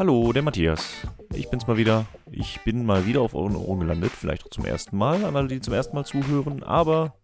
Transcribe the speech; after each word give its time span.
Hallo, 0.00 0.32
der 0.32 0.40
Matthias. 0.40 1.06
Ich 1.34 1.50
bin's 1.50 1.66
mal 1.66 1.76
wieder. 1.76 2.06
Ich 2.30 2.64
bin 2.64 2.86
mal 2.86 3.04
wieder 3.04 3.20
auf 3.20 3.34
euren 3.34 3.54
Ohren 3.54 3.80
gelandet. 3.80 4.12
Vielleicht 4.12 4.46
auch 4.46 4.48
zum 4.48 4.64
ersten 4.64 4.96
Mal, 4.96 5.26
an 5.26 5.36
alle, 5.36 5.48
die 5.48 5.60
zum 5.60 5.74
ersten 5.74 5.94
Mal 5.94 6.06
zuhören. 6.06 6.62
Aber 6.62 7.16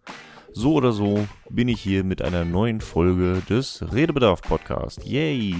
so 0.52 0.74
oder 0.74 0.92
so 0.92 1.26
bin 1.48 1.68
ich 1.68 1.80
hier 1.80 2.04
mit 2.04 2.20
einer 2.20 2.44
neuen 2.44 2.82
Folge 2.82 3.40
des 3.48 3.82
Redebedarf 3.94 4.42
Podcast. 4.42 5.06
Yay! 5.06 5.54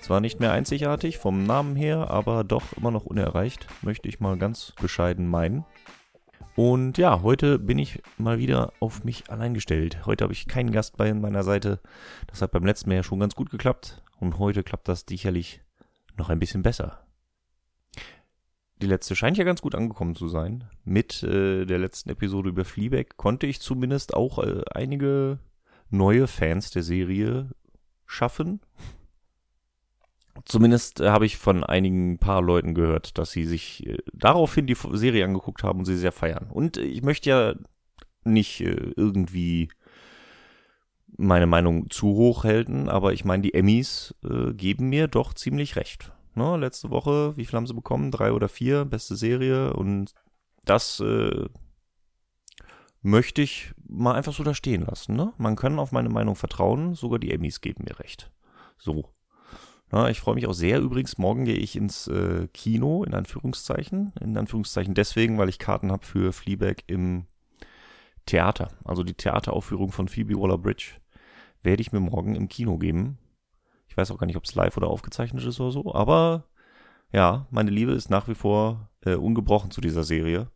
Zwar 0.00 0.20
nicht 0.20 0.40
mehr 0.40 0.52
einzigartig 0.52 1.18
vom 1.18 1.44
Namen 1.44 1.76
her, 1.76 2.10
aber 2.10 2.42
doch 2.42 2.72
immer 2.74 2.90
noch 2.90 3.04
unerreicht, 3.04 3.66
möchte 3.82 4.08
ich 4.08 4.20
mal 4.20 4.38
ganz 4.38 4.72
bescheiden 4.80 5.28
meinen. 5.28 5.66
Und 6.54 6.96
ja, 6.96 7.20
heute 7.20 7.58
bin 7.58 7.78
ich 7.78 8.00
mal 8.16 8.38
wieder 8.38 8.72
auf 8.80 9.04
mich 9.04 9.30
allein 9.30 9.52
gestellt. 9.52 10.06
Heute 10.06 10.24
habe 10.24 10.32
ich 10.32 10.48
keinen 10.48 10.72
Gast 10.72 10.96
bei 10.96 11.12
meiner 11.12 11.42
Seite. 11.42 11.80
Das 12.28 12.40
hat 12.40 12.52
beim 12.52 12.64
letzten 12.64 12.88
Mal 12.88 12.96
ja 12.96 13.02
schon 13.02 13.20
ganz 13.20 13.34
gut 13.34 13.50
geklappt. 13.50 14.00
Und 14.20 14.38
heute 14.38 14.62
klappt 14.62 14.88
das 14.88 15.04
sicherlich 15.06 15.60
noch 16.18 16.28
ein 16.28 16.38
bisschen 16.38 16.62
besser. 16.62 17.06
Die 18.82 18.86
letzte 18.86 19.16
scheint 19.16 19.38
ja 19.38 19.44
ganz 19.44 19.62
gut 19.62 19.74
angekommen 19.74 20.14
zu 20.14 20.28
sein. 20.28 20.64
Mit 20.84 21.22
äh, 21.22 21.64
der 21.64 21.78
letzten 21.78 22.10
Episode 22.10 22.50
über 22.50 22.64
Fleabag 22.64 23.16
konnte 23.16 23.46
ich 23.46 23.60
zumindest 23.60 24.14
auch 24.14 24.38
äh, 24.38 24.62
einige 24.70 25.38
neue 25.88 26.26
Fans 26.26 26.70
der 26.70 26.82
Serie 26.82 27.50
schaffen. 28.04 28.60
Zumindest 30.44 31.00
äh, 31.00 31.08
habe 31.08 31.24
ich 31.24 31.38
von 31.38 31.64
einigen 31.64 32.18
paar 32.18 32.42
Leuten 32.42 32.74
gehört, 32.74 33.16
dass 33.16 33.30
sie 33.30 33.44
sich 33.44 33.86
äh, 33.86 33.96
daraufhin 34.12 34.66
die 34.66 34.76
Serie 34.92 35.24
angeguckt 35.24 35.62
haben 35.62 35.78
und 35.78 35.84
sie 35.86 35.96
sehr 35.96 36.12
feiern. 36.12 36.50
Und 36.50 36.76
ich 36.76 37.02
möchte 37.02 37.30
ja 37.30 37.54
nicht 38.24 38.60
äh, 38.60 38.92
irgendwie 38.96 39.70
meine 41.16 41.46
Meinung 41.46 41.90
zu 41.90 42.08
hoch 42.08 42.44
halten, 42.44 42.88
aber 42.88 43.12
ich 43.12 43.24
meine, 43.24 43.42
die 43.42 43.54
Emmys 43.54 44.14
äh, 44.24 44.52
geben 44.52 44.88
mir 44.88 45.08
doch 45.08 45.34
ziemlich 45.34 45.76
recht. 45.76 46.12
Ne, 46.34 46.56
letzte 46.56 46.90
Woche, 46.90 47.36
wie 47.36 47.46
viel 47.46 47.56
haben 47.56 47.66
sie 47.66 47.74
bekommen? 47.74 48.10
Drei 48.10 48.32
oder 48.32 48.48
vier, 48.48 48.84
beste 48.84 49.16
Serie 49.16 49.72
und 49.72 50.12
das 50.64 51.00
äh, 51.00 51.46
möchte 53.00 53.40
ich 53.40 53.72
mal 53.88 54.14
einfach 54.14 54.34
so 54.34 54.42
da 54.42 54.52
stehen 54.52 54.84
lassen. 54.84 55.16
Ne? 55.16 55.32
Man 55.38 55.56
kann 55.56 55.78
auf 55.78 55.92
meine 55.92 56.08
Meinung 56.08 56.36
vertrauen, 56.36 56.94
sogar 56.94 57.18
die 57.18 57.30
Emmys 57.30 57.60
geben 57.60 57.84
mir 57.88 57.98
recht. 58.00 58.30
So. 58.76 59.12
Na, 59.92 60.10
ich 60.10 60.18
freue 60.20 60.34
mich 60.34 60.48
auch 60.48 60.52
sehr. 60.52 60.80
Übrigens, 60.80 61.16
morgen 61.16 61.44
gehe 61.44 61.54
ich 61.54 61.76
ins 61.76 62.08
äh, 62.08 62.48
Kino, 62.52 63.04
in 63.04 63.14
Anführungszeichen. 63.14 64.12
In 64.20 64.36
Anführungszeichen 64.36 64.94
deswegen, 64.94 65.38
weil 65.38 65.48
ich 65.48 65.60
Karten 65.60 65.92
habe 65.92 66.04
für 66.04 66.32
Fleabag 66.32 66.82
im 66.88 67.26
Theater. 68.26 68.70
Also 68.84 69.04
die 69.04 69.14
Theateraufführung 69.14 69.92
von 69.92 70.08
Phoebe 70.08 70.34
Waller-Bridge 70.34 70.94
werde 71.66 71.82
ich 71.82 71.92
mir 71.92 72.00
morgen 72.00 72.34
im 72.34 72.48
Kino 72.48 72.78
geben. 72.78 73.18
Ich 73.88 73.96
weiß 73.96 74.10
auch 74.10 74.18
gar 74.18 74.26
nicht, 74.26 74.36
ob 74.36 74.44
es 74.44 74.54
live 74.54 74.76
oder 74.76 74.88
aufgezeichnet 74.88 75.44
ist 75.44 75.60
oder 75.60 75.72
so, 75.72 75.94
aber 75.94 76.44
ja, 77.12 77.46
meine 77.50 77.70
Liebe 77.70 77.92
ist 77.92 78.08
nach 78.08 78.28
wie 78.28 78.34
vor 78.34 78.88
äh, 79.04 79.14
ungebrochen 79.14 79.70
zu 79.70 79.80
dieser 79.80 80.04
Serie. 80.04 80.50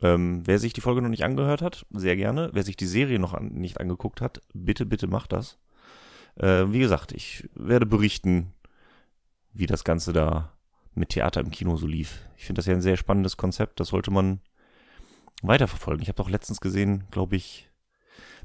Ähm, 0.00 0.42
wer 0.46 0.58
sich 0.58 0.72
die 0.72 0.80
Folge 0.80 1.02
noch 1.02 1.08
nicht 1.08 1.24
angehört 1.24 1.60
hat, 1.60 1.86
sehr 1.90 2.16
gerne. 2.16 2.50
Wer 2.52 2.62
sich 2.62 2.76
die 2.76 2.86
Serie 2.86 3.18
noch 3.18 3.34
an, 3.34 3.48
nicht 3.48 3.80
angeguckt 3.80 4.20
hat, 4.20 4.40
bitte, 4.54 4.86
bitte 4.86 5.08
macht 5.08 5.32
das. 5.32 5.58
Äh, 6.36 6.66
wie 6.68 6.78
gesagt, 6.78 7.12
ich 7.12 7.48
werde 7.54 7.86
berichten, 7.86 8.52
wie 9.52 9.66
das 9.66 9.82
Ganze 9.82 10.12
da 10.12 10.52
mit 10.94 11.10
Theater 11.10 11.40
im 11.40 11.50
Kino 11.50 11.76
so 11.76 11.86
lief. 11.86 12.20
Ich 12.36 12.46
finde 12.46 12.60
das 12.60 12.66
ja 12.66 12.74
ein 12.74 12.80
sehr 12.80 12.96
spannendes 12.96 13.36
Konzept. 13.36 13.80
Das 13.80 13.88
sollte 13.88 14.12
man 14.12 14.40
weiterverfolgen. 15.42 16.02
Ich 16.02 16.08
habe 16.08 16.16
doch 16.16 16.30
letztens 16.30 16.60
gesehen, 16.60 17.04
glaube 17.10 17.36
ich, 17.36 17.68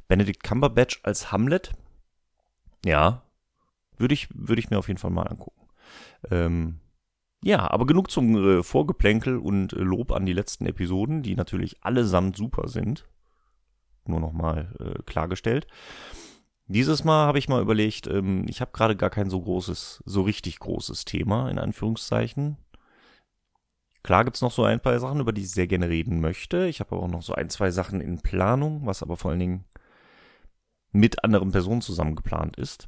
Benedict 0.07 0.43
Cumberbatch 0.43 1.01
als 1.03 1.31
Hamlet. 1.31 1.73
Ja, 2.85 3.23
würde 3.97 4.13
ich, 4.13 4.27
würde 4.33 4.59
ich 4.59 4.69
mir 4.69 4.77
auf 4.77 4.87
jeden 4.87 4.99
Fall 4.99 5.11
mal 5.11 5.27
angucken. 5.27 5.67
Ähm, 6.29 6.79
ja, 7.43 7.69
aber 7.69 7.85
genug 7.85 8.09
zum 8.09 8.35
äh, 8.35 8.63
Vorgeplänkel 8.63 9.37
und 9.37 9.73
äh, 9.73 9.79
Lob 9.79 10.11
an 10.11 10.25
die 10.25 10.33
letzten 10.33 10.65
Episoden, 10.65 11.23
die 11.23 11.35
natürlich 11.35 11.83
allesamt 11.83 12.37
super 12.37 12.67
sind. 12.67 13.05
Nur 14.05 14.19
nochmal 14.19 14.73
äh, 14.79 15.01
klargestellt. 15.03 15.67
Dieses 16.67 17.03
Mal 17.03 17.27
habe 17.27 17.39
ich 17.39 17.49
mal 17.49 17.61
überlegt, 17.61 18.07
ähm, 18.07 18.45
ich 18.47 18.61
habe 18.61 18.71
gerade 18.71 18.95
gar 18.95 19.09
kein 19.09 19.29
so 19.29 19.41
großes, 19.41 20.03
so 20.05 20.21
richtig 20.21 20.59
großes 20.59 21.03
Thema, 21.03 21.49
in 21.49 21.59
Anführungszeichen. 21.59 22.57
Klar 24.03 24.23
gibt's 24.25 24.41
noch 24.41 24.51
so 24.51 24.63
ein 24.63 24.79
paar 24.79 24.97
Sachen, 24.99 25.19
über 25.19 25.33
die 25.33 25.41
ich 25.41 25.51
sehr 25.51 25.67
gerne 25.67 25.89
reden 25.89 26.21
möchte. 26.21 26.67
Ich 26.67 26.79
habe 26.79 26.95
auch 26.95 27.07
noch 27.07 27.21
so 27.21 27.33
ein, 27.33 27.49
zwei 27.49 27.71
Sachen 27.71 28.01
in 28.01 28.21
Planung, 28.21 28.85
was 28.85 29.03
aber 29.03 29.17
vor 29.17 29.31
allen 29.31 29.39
Dingen 29.39 29.65
mit 30.93 31.23
anderen 31.23 31.51
Personen 31.51 31.81
zusammen 31.81 32.15
geplant 32.15 32.55
ist. 32.55 32.87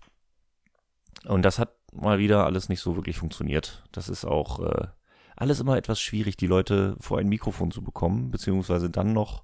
Und 1.26 1.44
das 1.44 1.60
hat 1.60 1.76
mal 1.92 2.20
wieder 2.20 2.46
alles 2.46 2.70
nicht 2.70 2.80
so 2.80 2.96
wirklich 2.96 3.18
funktioniert. 3.18 3.84
Das 3.92 4.10
ist 4.10 4.26
auch 4.26 4.60
äh, 4.60 4.88
alles 5.36 5.60
immer 5.60 5.76
etwas 5.76 6.00
schwierig, 6.00 6.38
die 6.38 6.48
Leute 6.48 6.96
vor 7.00 7.20
ein 7.20 7.28
Mikrofon 7.28 7.72
zu 7.72 7.84
bekommen, 7.84 8.32
beziehungsweise 8.32 8.90
dann 8.90 9.14
noch 9.14 9.44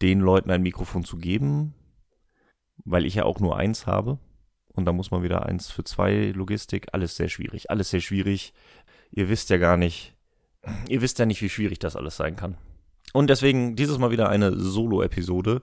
den 0.00 0.20
Leuten 0.20 0.50
ein 0.50 0.62
Mikrofon 0.62 1.04
zu 1.04 1.16
geben, 1.16 1.74
weil 2.84 3.06
ich 3.06 3.16
ja 3.16 3.24
auch 3.24 3.40
nur 3.40 3.56
eins 3.56 3.86
habe. 3.86 4.18
Und 4.68 4.86
da 4.86 4.92
muss 4.92 5.10
man 5.10 5.22
wieder 5.22 5.44
eins 5.46 5.70
für 5.70 5.84
zwei 5.84 6.32
Logistik. 6.34 6.88
Alles 6.92 7.16
sehr 7.16 7.28
schwierig. 7.28 7.70
Alles 7.70 7.90
sehr 7.90 8.00
schwierig. 8.00 8.54
Ihr 9.10 9.28
wisst 9.28 9.50
ja 9.50 9.58
gar 9.58 9.76
nicht, 9.76 10.16
ihr 10.88 11.02
wisst 11.02 11.18
ja 11.18 11.26
nicht, 11.26 11.42
wie 11.42 11.50
schwierig 11.50 11.78
das 11.78 11.96
alles 11.96 12.16
sein 12.16 12.36
kann. 12.36 12.56
Und 13.12 13.28
deswegen 13.28 13.76
dieses 13.76 13.98
Mal 13.98 14.10
wieder 14.10 14.30
eine 14.30 14.58
Solo-Episode. 14.58 15.62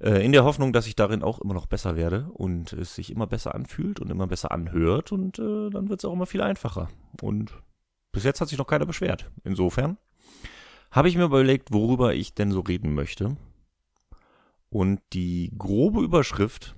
Äh, 0.00 0.24
in 0.24 0.32
der 0.32 0.44
Hoffnung, 0.44 0.72
dass 0.72 0.86
ich 0.86 0.96
darin 0.96 1.22
auch 1.22 1.40
immer 1.40 1.54
noch 1.54 1.66
besser 1.66 1.96
werde 1.96 2.28
und 2.32 2.72
es 2.72 2.94
sich 2.94 3.10
immer 3.10 3.26
besser 3.26 3.54
anfühlt 3.54 4.00
und 4.00 4.10
immer 4.10 4.26
besser 4.26 4.52
anhört 4.52 5.12
und 5.12 5.38
äh, 5.38 5.70
dann 5.70 5.88
wird 5.88 6.00
es 6.00 6.04
auch 6.04 6.12
immer 6.12 6.26
viel 6.26 6.42
einfacher. 6.42 6.88
Und 7.20 7.52
bis 8.12 8.24
jetzt 8.24 8.40
hat 8.40 8.48
sich 8.48 8.58
noch 8.58 8.66
keiner 8.66 8.86
beschwert. 8.86 9.30
Insofern 9.44 9.98
habe 10.90 11.08
ich 11.08 11.16
mir 11.16 11.24
überlegt, 11.24 11.72
worüber 11.72 12.14
ich 12.14 12.34
denn 12.34 12.52
so 12.52 12.60
reden 12.60 12.94
möchte. 12.94 13.36
Und 14.70 15.00
die 15.12 15.52
grobe 15.56 16.02
Überschrift, 16.02 16.76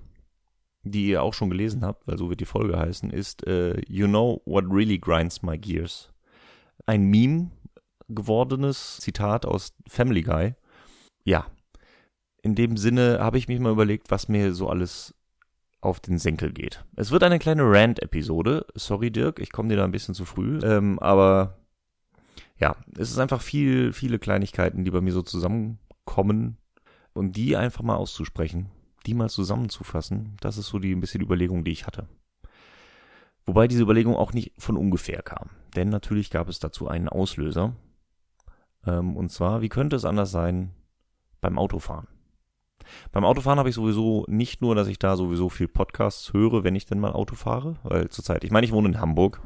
die 0.82 1.08
ihr 1.08 1.22
auch 1.22 1.34
schon 1.34 1.50
gelesen 1.50 1.84
habt, 1.84 2.06
weil 2.06 2.16
so 2.16 2.30
wird 2.30 2.40
die 2.40 2.46
Folge 2.46 2.78
heißen, 2.78 3.10
ist 3.10 3.46
äh, 3.46 3.80
You 3.86 4.06
know 4.06 4.40
what 4.46 4.64
really 4.70 4.98
grinds 4.98 5.42
my 5.42 5.58
gears. 5.58 6.12
Ein 6.86 7.04
Meme 7.04 7.50
gewordenes 8.08 8.98
Zitat 8.98 9.44
aus 9.46 9.74
Family 9.86 10.22
Guy. 10.22 10.54
Ja, 11.24 11.46
in 12.42 12.54
dem 12.54 12.76
Sinne 12.76 13.18
habe 13.20 13.38
ich 13.38 13.48
mich 13.48 13.60
mal 13.60 13.72
überlegt, 13.72 14.10
was 14.10 14.28
mir 14.28 14.54
so 14.54 14.68
alles 14.68 15.14
auf 15.80 16.00
den 16.00 16.18
Senkel 16.18 16.52
geht. 16.52 16.84
Es 16.96 17.10
wird 17.10 17.22
eine 17.22 17.38
kleine 17.38 17.62
Rant-Episode. 17.64 18.66
Sorry, 18.74 19.10
Dirk, 19.10 19.38
ich 19.38 19.50
komme 19.52 19.70
dir 19.70 19.76
da 19.76 19.84
ein 19.84 19.92
bisschen 19.92 20.14
zu 20.14 20.24
früh. 20.24 20.58
Ähm, 20.62 20.98
aber 20.98 21.58
ja, 22.58 22.76
es 22.96 23.10
ist 23.10 23.18
einfach 23.18 23.40
viel, 23.40 23.92
viele 23.92 24.18
Kleinigkeiten, 24.18 24.84
die 24.84 24.90
bei 24.90 25.00
mir 25.00 25.12
so 25.12 25.22
zusammenkommen 25.22 26.58
und 27.14 27.36
die 27.36 27.56
einfach 27.56 27.82
mal 27.82 27.96
auszusprechen, 27.96 28.70
die 29.06 29.14
mal 29.14 29.30
zusammenzufassen, 29.30 30.36
das 30.40 30.58
ist 30.58 30.66
so 30.66 30.78
die 30.78 30.92
ein 30.92 31.00
bisschen 31.00 31.22
Überlegung, 31.22 31.64
die 31.64 31.72
ich 31.72 31.86
hatte. 31.86 32.06
Wobei 33.46 33.66
diese 33.66 33.82
Überlegung 33.82 34.14
auch 34.14 34.34
nicht 34.34 34.52
von 34.58 34.76
ungefähr 34.76 35.22
kam. 35.22 35.48
Denn 35.74 35.88
natürlich 35.88 36.30
gab 36.30 36.48
es 36.48 36.58
dazu 36.58 36.88
einen 36.88 37.08
Auslöser. 37.08 37.74
Ähm, 38.86 39.16
und 39.16 39.32
zwar, 39.32 39.62
wie 39.62 39.70
könnte 39.70 39.96
es 39.96 40.04
anders 40.04 40.30
sein 40.30 40.72
beim 41.40 41.58
Autofahren? 41.58 42.06
Beim 43.12 43.24
Autofahren 43.24 43.58
habe 43.58 43.68
ich 43.68 43.74
sowieso 43.74 44.24
nicht 44.28 44.60
nur, 44.60 44.74
dass 44.74 44.88
ich 44.88 44.98
da 44.98 45.16
sowieso 45.16 45.48
viel 45.48 45.68
Podcasts 45.68 46.32
höre, 46.32 46.64
wenn 46.64 46.74
ich 46.74 46.86
denn 46.86 47.00
mal 47.00 47.12
Auto 47.12 47.34
fahre, 47.34 47.76
weil 47.82 48.08
zurzeit, 48.08 48.44
ich 48.44 48.50
meine, 48.50 48.66
ich 48.66 48.72
wohne 48.72 48.88
in 48.88 49.00
Hamburg. 49.00 49.40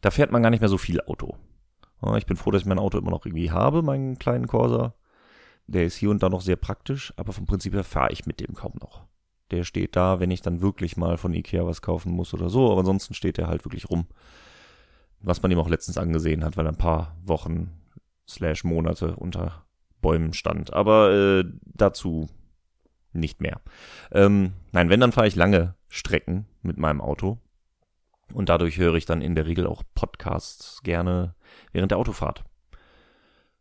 Da 0.00 0.10
fährt 0.10 0.30
man 0.30 0.42
gar 0.42 0.50
nicht 0.50 0.60
mehr 0.60 0.68
so 0.68 0.78
viel 0.78 1.00
Auto. 1.00 1.36
Ich 2.16 2.26
bin 2.26 2.36
froh, 2.36 2.50
dass 2.50 2.62
ich 2.62 2.68
mein 2.68 2.78
Auto 2.78 2.98
immer 2.98 3.10
noch 3.10 3.26
irgendwie 3.26 3.50
habe, 3.50 3.82
meinen 3.82 4.18
kleinen 4.18 4.46
Corsa. 4.46 4.94
Der 5.66 5.84
ist 5.84 5.96
hier 5.96 6.10
und 6.10 6.22
da 6.22 6.28
noch 6.28 6.40
sehr 6.40 6.56
praktisch, 6.56 7.12
aber 7.16 7.32
vom 7.32 7.46
Prinzip 7.46 7.74
her 7.74 7.84
fahre 7.84 8.12
ich 8.12 8.24
mit 8.24 8.40
dem 8.40 8.54
kaum 8.54 8.74
noch. 8.80 9.02
Der 9.50 9.64
steht 9.64 9.96
da, 9.96 10.20
wenn 10.20 10.30
ich 10.30 10.40
dann 10.40 10.60
wirklich 10.60 10.96
mal 10.96 11.16
von 11.16 11.34
Ikea 11.34 11.66
was 11.66 11.82
kaufen 11.82 12.12
muss 12.12 12.32
oder 12.34 12.48
so, 12.48 12.70
aber 12.70 12.80
ansonsten 12.80 13.14
steht 13.14 13.38
der 13.38 13.48
halt 13.48 13.64
wirklich 13.64 13.90
rum. 13.90 14.06
Was 15.20 15.42
man 15.42 15.50
ihm 15.50 15.58
auch 15.58 15.68
letztens 15.68 15.98
angesehen 15.98 16.44
hat, 16.44 16.56
weil 16.56 16.66
er 16.66 16.72
ein 16.72 16.78
paar 16.78 17.16
Wochen 17.24 17.72
slash 18.28 18.62
Monate 18.62 19.16
unter 19.16 19.64
Bäumen 20.00 20.32
stand. 20.32 20.72
Aber 20.72 21.12
äh, 21.12 21.44
dazu 21.64 22.28
nicht 23.12 23.40
mehr. 23.40 23.60
Ähm, 24.12 24.52
nein, 24.72 24.90
wenn, 24.90 25.00
dann 25.00 25.12
fahre 25.12 25.28
ich 25.28 25.36
lange 25.36 25.74
Strecken 25.88 26.46
mit 26.62 26.78
meinem 26.78 27.00
Auto. 27.00 27.38
Und 28.34 28.50
dadurch 28.50 28.76
höre 28.76 28.94
ich 28.94 29.06
dann 29.06 29.22
in 29.22 29.34
der 29.34 29.46
Regel 29.46 29.66
auch 29.66 29.82
Podcasts 29.94 30.82
gerne 30.82 31.34
während 31.72 31.90
der 31.90 31.98
Autofahrt. 31.98 32.44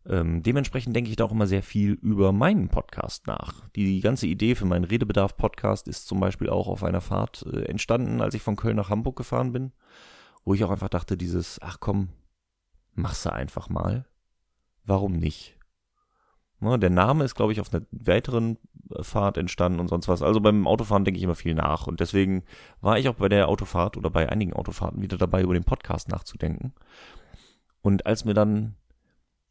Ähm, 0.06 0.42
dementsprechend 0.42 0.96
denke 0.96 1.10
ich 1.10 1.18
da 1.18 1.26
auch 1.26 1.32
immer 1.32 1.48
sehr 1.48 1.64
viel 1.64 1.92
über 1.94 2.32
meinen 2.32 2.70
Podcast 2.70 3.28
nach. 3.28 3.68
Die 3.76 4.00
ganze 4.00 4.28
Idee 4.28 4.56
für 4.56 4.66
meinen 4.66 4.86
Redebedarf-Podcast 4.86 5.88
ist 5.88 6.08
zum 6.08 6.20
Beispiel 6.20 6.50
auch 6.50 6.68
auf 6.68 6.84
einer 6.84 7.02
Fahrt 7.02 7.46
äh, 7.52 7.64
entstanden, 7.64 8.22
als 8.22 8.34
ich 8.34 8.42
von 8.42 8.56
Köln 8.56 8.78
nach 8.78 8.90
Hamburg 8.90 9.18
gefahren 9.18 9.52
bin, 9.52 9.74
wo 10.46 10.54
ich 10.54 10.64
auch 10.64 10.70
einfach 10.70 10.90
dachte, 10.90 11.18
dieses, 11.18 11.62
ach 11.62 11.80
komm, 11.80 12.10
mach's 12.94 13.28
einfach 13.28 13.70
mal. 13.70 14.06
Warum 14.86 15.14
nicht? 15.14 15.57
Ne, 16.60 16.80
der 16.80 16.90
Name 16.90 17.24
ist, 17.24 17.36
glaube 17.36 17.54
ich, 17.54 17.62
auf 17.62 17.72
einer 17.72 17.84
weiteren 17.92 18.58
Fahrt 19.02 19.38
entstanden 19.38 19.80
und 19.80 19.90
sonst 19.90 20.08
was. 20.08 20.22
Also 20.22 20.40
beim 20.40 20.66
Autofahren 20.66 21.06
denke 21.06 21.18
ich 21.20 21.24
immer 21.24 21.36
viel 21.36 21.54
nach. 21.54 21.88
Und 21.88 22.00
deswegen 22.00 22.44
war 22.82 22.98
ich 22.98 23.10
auch 23.10 23.16
bei 23.16 23.30
der 23.30 23.48
Autofahrt 23.48 23.96
oder 23.98 24.10
bei 24.10 24.30
einigen 24.30 24.54
Autofahrten 24.54 25.02
wieder 25.02 25.18
dabei, 25.18 25.42
über 25.42 25.54
den 25.54 25.66
Podcast 25.66 26.10
nachzudenken. 26.10 26.74
Und 27.82 28.06
als 28.06 28.26
mir 28.26 28.34
dann 28.34 28.76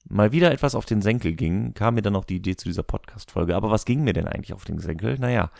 mal 0.08 0.32
wieder 0.32 0.52
etwas 0.52 0.74
auf 0.74 0.86
den 0.86 1.02
Senkel 1.02 1.34
ging, 1.34 1.74
kam 1.74 1.94
mir 1.94 2.02
dann 2.02 2.12
noch 2.12 2.24
die 2.24 2.36
Idee 2.36 2.56
zu 2.56 2.68
dieser 2.68 2.82
Podcast-Folge. 2.82 3.54
Aber 3.54 3.70
was 3.70 3.84
ging 3.84 4.02
mir 4.02 4.12
denn 4.12 4.26
eigentlich 4.26 4.52
auf 4.52 4.64
den 4.64 4.78
Senkel? 4.78 5.18
Naja, 5.18 5.50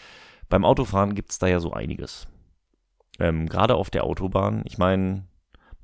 beim 0.49 0.64
Autofahren 0.64 1.14
gibt's 1.14 1.38
da 1.38 1.46
ja 1.46 1.60
so 1.60 1.72
einiges. 1.72 2.26
Ähm, 3.19 3.49
Gerade 3.49 3.76
auf 3.76 3.90
der 3.90 4.04
Autobahn. 4.04 4.62
Ich 4.66 4.78
meine, 4.78 5.26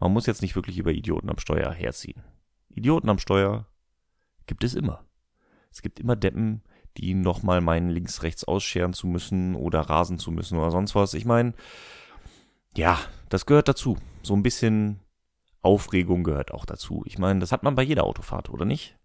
man 0.01 0.13
muss 0.13 0.27
jetzt 0.27 0.43
nicht 0.43 0.57
wirklich 0.57 0.79
über 0.79 0.91
Idioten 0.91 1.31
am 1.31 1.39
Steuer 1.39 1.73
herziehen. 1.73 2.23
Idioten 2.69 3.09
am 3.09 3.19
Steuer 3.19 3.67
gibt 4.47 4.65
es 4.65 4.75
immer. 4.75 5.05
Es 5.73 5.83
gibt 5.83 6.01
immer 6.01 6.17
Deppen, 6.17 6.63
die 6.97 7.15
nochmal 7.15 7.61
meinen 7.61 7.89
links, 7.89 8.23
rechts 8.23 8.45
ausscheren 8.45 8.93
zu 8.93 9.07
müssen 9.07 9.55
oder 9.55 9.81
rasen 9.81 10.19
zu 10.19 10.31
müssen 10.31 10.59
oder 10.59 10.71
sonst 10.71 10.95
was. 10.95 11.15
Ich 11.15 11.25
meine, 11.25 11.55
ja, 12.77 12.99
das 13.29 13.47
gehört 13.47 13.69
dazu. 13.69 13.97
So 14.23 14.35
ein 14.35 14.43
bisschen 14.43 15.01
Aufregung 15.63 16.25
gehört 16.25 16.53
auch 16.53 16.67
dazu. 16.67 17.03
Ich 17.07 17.19
meine, 17.19 17.41
das 17.41 17.53
hat 17.53 17.63
man 17.63 17.75
bei 17.75 17.83
jeder 17.83 18.05
Autofahrt, 18.05 18.51
oder 18.51 18.65
nicht? 18.65 18.99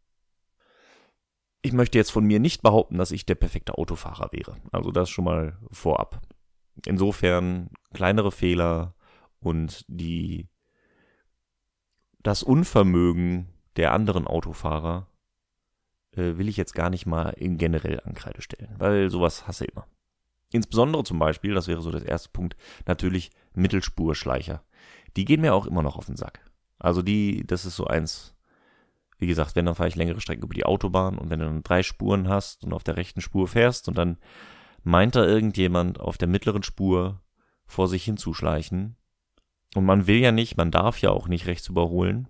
Ich 1.61 1.73
möchte 1.73 1.97
jetzt 1.97 2.11
von 2.11 2.25
mir 2.25 2.39
nicht 2.39 2.61
behaupten, 2.61 2.97
dass 2.97 3.11
ich 3.11 3.25
der 3.25 3.35
perfekte 3.35 3.77
Autofahrer 3.77 4.31
wäre. 4.31 4.57
Also 4.71 4.91
das 4.91 5.09
schon 5.09 5.25
mal 5.25 5.57
vorab. 5.71 6.21
Insofern 6.85 7.69
kleinere 7.93 8.31
Fehler 8.31 8.95
und 9.39 9.85
die 9.87 10.49
das 12.19 12.43
Unvermögen 12.43 13.53
der 13.75 13.93
anderen 13.93 14.27
Autofahrer 14.27 15.07
äh, 16.17 16.37
will 16.37 16.49
ich 16.49 16.57
jetzt 16.57 16.73
gar 16.73 16.89
nicht 16.89 17.05
mal 17.05 17.29
in 17.29 17.57
generell 17.57 18.01
Ankreide 18.03 18.41
stellen, 18.41 18.75
weil 18.77 19.09
sowas 19.09 19.47
hasse 19.47 19.65
ich 19.65 19.71
immer. 19.71 19.87
Insbesondere 20.51 21.03
zum 21.03 21.19
Beispiel, 21.19 21.53
das 21.53 21.67
wäre 21.67 21.81
so 21.81 21.91
der 21.91 22.05
erste 22.05 22.29
Punkt, 22.29 22.55
natürlich 22.85 23.31
Mittelspurschleicher. 23.53 24.63
Die 25.15 25.25
gehen 25.25 25.41
mir 25.41 25.53
auch 25.53 25.65
immer 25.65 25.83
noch 25.83 25.97
auf 25.97 26.05
den 26.05 26.15
Sack. 26.15 26.39
Also 26.79 27.01
die, 27.01 27.45
das 27.45 27.65
ist 27.65 27.75
so 27.75 27.85
eins, 27.85 28.35
wie 29.17 29.27
gesagt, 29.27 29.55
wenn 29.55 29.65
dann 29.65 29.75
fahre 29.75 29.89
ich 29.89 29.95
längere 29.95 30.21
Strecken 30.21 30.43
über 30.43 30.53
die 30.53 30.65
Autobahn 30.65 31.17
und 31.17 31.29
wenn 31.29 31.39
du 31.39 31.45
dann 31.45 31.63
drei 31.63 31.83
Spuren 31.83 32.29
hast 32.29 32.63
und 32.63 32.73
auf 32.73 32.83
der 32.83 32.97
rechten 32.97 33.21
Spur 33.21 33.47
fährst 33.47 33.87
und 33.87 33.97
dann 33.97 34.17
meint 34.83 35.15
da 35.15 35.25
irgendjemand 35.25 35.99
auf 35.99 36.17
der 36.17 36.27
mittleren 36.27 36.63
Spur 36.63 37.21
vor 37.65 37.87
sich 37.87 38.05
hinzuschleichen. 38.05 38.95
Und 39.75 39.85
man 39.85 40.07
will 40.07 40.17
ja 40.17 40.31
nicht, 40.31 40.55
man 40.55 40.71
darf 40.71 41.01
ja 41.01 41.09
auch 41.09 41.27
nicht 41.27 41.45
rechts 41.47 41.67
überholen. 41.67 42.27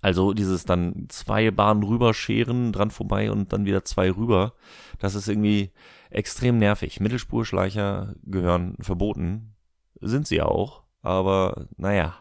Also 0.00 0.32
dieses 0.32 0.64
dann 0.64 1.06
zwei 1.08 1.50
Bahnen 1.50 1.82
rüberscheren, 1.82 2.72
dran 2.72 2.90
vorbei 2.90 3.30
und 3.30 3.52
dann 3.52 3.64
wieder 3.64 3.84
zwei 3.84 4.10
rüber, 4.10 4.54
das 4.98 5.14
ist 5.14 5.28
irgendwie 5.28 5.72
extrem 6.10 6.58
nervig. 6.58 7.00
Mittelspurschleicher 7.00 8.14
gehören 8.24 8.76
verboten, 8.80 9.54
sind 10.00 10.26
sie 10.26 10.42
auch, 10.42 10.84
aber 11.02 11.66
naja. 11.76 12.16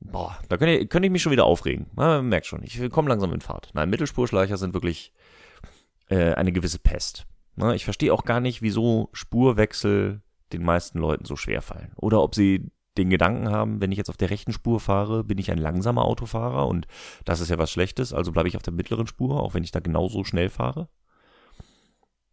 Boah, 0.00 0.36
da 0.48 0.56
könnte 0.56 0.78
ich, 0.78 0.88
könnte 0.88 1.06
ich 1.06 1.12
mich 1.12 1.22
schon 1.22 1.32
wieder 1.32 1.44
aufregen. 1.44 1.86
Man 1.94 2.28
merkt 2.28 2.46
schon, 2.46 2.62
ich 2.64 2.90
komme 2.90 3.08
langsam 3.08 3.32
in 3.32 3.40
Fahrt. 3.40 3.70
Nein, 3.74 3.90
Mittelspurschleicher 3.90 4.56
sind 4.56 4.74
wirklich 4.74 5.12
äh, 6.08 6.34
eine 6.34 6.52
gewisse 6.52 6.80
Pest. 6.80 7.26
Na, 7.54 7.74
ich 7.74 7.84
verstehe 7.84 8.12
auch 8.12 8.24
gar 8.24 8.40
nicht, 8.40 8.62
wieso 8.62 9.10
Spurwechsel 9.12 10.22
den 10.52 10.64
meisten 10.64 10.98
Leuten 10.98 11.24
so 11.24 11.36
schwer 11.36 11.62
fallen. 11.62 11.92
Oder 11.96 12.22
ob 12.22 12.34
sie 12.34 12.70
den 12.98 13.10
Gedanken 13.10 13.50
haben, 13.50 13.80
wenn 13.80 13.92
ich 13.92 13.98
jetzt 13.98 14.10
auf 14.10 14.16
der 14.16 14.30
rechten 14.30 14.52
Spur 14.52 14.78
fahre, 14.80 15.24
bin 15.24 15.38
ich 15.38 15.50
ein 15.50 15.58
langsamer 15.58 16.04
Autofahrer 16.04 16.66
und 16.66 16.86
das 17.24 17.40
ist 17.40 17.48
ja 17.48 17.58
was 17.58 17.70
Schlechtes, 17.70 18.12
also 18.12 18.32
bleibe 18.32 18.48
ich 18.48 18.56
auf 18.56 18.62
der 18.62 18.72
mittleren 18.72 19.06
Spur, 19.06 19.40
auch 19.40 19.54
wenn 19.54 19.64
ich 19.64 19.70
da 19.70 19.80
genauso 19.80 20.24
schnell 20.24 20.50
fahre. 20.50 20.88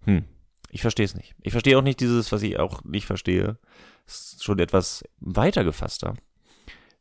Hm, 0.03 0.25
ich 0.69 0.81
verstehe 0.81 1.06
es 1.06 1.15
nicht. 1.15 1.35
Ich 1.41 1.51
verstehe 1.51 1.77
auch 1.77 1.83
nicht 1.83 2.00
dieses, 2.00 2.31
was 2.31 2.41
ich 2.41 2.59
auch 2.59 2.83
nicht 2.83 3.06
verstehe. 3.06 3.57
Ist 4.06 4.44
schon 4.44 4.59
etwas 4.59 5.03
weiter 5.19 5.63
gefasster. 5.63 6.15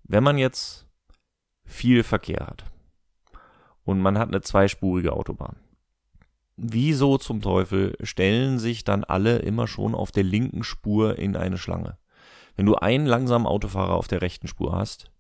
Wenn 0.05 0.25
man 0.25 0.39
jetzt 0.39 0.87
viel 1.65 2.03
Verkehr 2.03 2.47
hat 2.47 2.65
und 3.85 4.01
man 4.01 4.19
hat 4.19 4.29
eine 4.29 4.41
zweispurige 4.41 5.13
Autobahn, 5.13 5.57
wieso 6.57 7.19
zum 7.19 7.41
Teufel 7.41 7.97
stellen 8.03 8.59
sich 8.59 8.85
dann 8.85 9.05
alle 9.05 9.39
immer 9.39 9.67
schon 9.67 9.95
auf 9.95 10.13
der 10.13 10.25
linken 10.25 10.63
Spur 10.63 11.19
in 11.19 11.37
eine 11.37 11.59
Schlange? 11.59 11.99
Wenn 12.59 12.67
du 12.67 12.75
einen 12.75 13.07
langsamen 13.07 13.47
Autofahrer 13.47 13.95
auf 13.95 14.09
der 14.09 14.21
rechten 14.21 14.49
Spur 14.49 14.73
hast, 14.73 15.13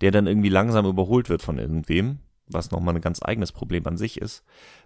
der 0.00 0.12
dann 0.12 0.28
irgendwie 0.28 0.48
langsam 0.48 0.86
überholt 0.86 1.28
wird 1.28 1.42
von 1.42 1.58
irgendwem, 1.58 2.20
was 2.46 2.70
nochmal 2.70 2.94
ein 2.94 3.00
ganz 3.00 3.20
eigenes 3.20 3.50
Problem 3.50 3.84
an 3.88 3.96
sich 3.96 4.20
ist, 4.20 4.44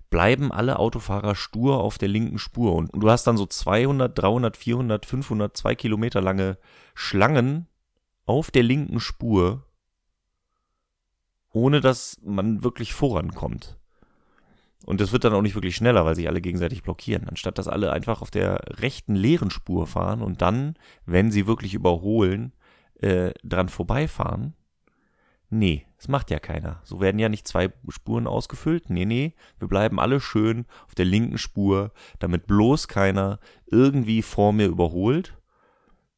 bleiben 0.09 0.51
alle 0.51 0.79
Autofahrer 0.79 1.35
stur 1.35 1.81
auf 1.81 1.99
der 1.99 2.09
linken 2.09 2.39
Spur 2.39 2.75
und 2.75 2.91
du 2.95 3.11
hast 3.11 3.27
dann 3.27 3.37
so 3.37 3.45
200, 3.45 4.19
300, 4.19 4.57
400, 4.57 5.05
500, 5.05 5.55
zwei 5.55 5.75
Kilometer 5.75 6.23
lange 6.23 6.57
Schlangen 6.95 7.67
auf 8.25 8.51
der 8.51 8.63
linken 8.63 9.01
Spur, 9.01 9.67
ohne 11.53 11.83
dass 11.83 12.19
man 12.23 12.65
wirklich 12.65 12.95
vorankommt. 12.95 13.78
Und 14.85 15.01
das 15.01 15.13
wird 15.13 15.25
dann 15.25 15.35
auch 15.35 15.43
nicht 15.43 15.55
wirklich 15.55 15.77
schneller, 15.77 16.05
weil 16.05 16.15
sich 16.15 16.29
alle 16.29 16.41
gegenseitig 16.41 16.83
blockieren. 16.83 17.29
Anstatt 17.29 17.59
dass 17.59 17.69
alle 17.69 17.93
einfach 17.93 18.23
auf 18.23 18.31
der 18.31 18.61
rechten 18.81 19.15
leeren 19.15 19.51
Spur 19.51 19.87
fahren 19.87 20.23
und 20.23 20.41
dann, 20.41 20.77
wenn 21.05 21.31
sie 21.31 21.47
wirklich 21.47 21.75
überholen, 21.75 22.53
äh, 23.01 23.33
dran 23.45 23.69
vorbeifahren. 23.69 24.55
Nee, 25.51 25.87
das 25.97 26.09
macht 26.09 26.31
ja 26.31 26.39
keiner. 26.39 26.81
So 26.85 27.01
werden 27.01 27.19
ja 27.19 27.29
nicht 27.29 27.49
zwei 27.49 27.73
Spuren 27.89 28.27
ausgefüllt. 28.27 28.91
Nee, 28.91 29.07
nee, 29.07 29.35
wir 29.59 29.69
bleiben 29.69 29.99
alle 29.99 30.21
schön 30.21 30.67
auf 30.87 30.95
der 30.95 31.07
linken 31.07 31.39
Spur, 31.39 31.93
damit 32.19 32.47
bloß 32.47 32.87
keiner 32.87 33.41
irgendwie 33.67 34.23
vor 34.23 34.53
mir 34.53 34.67
überholt. 34.67 35.39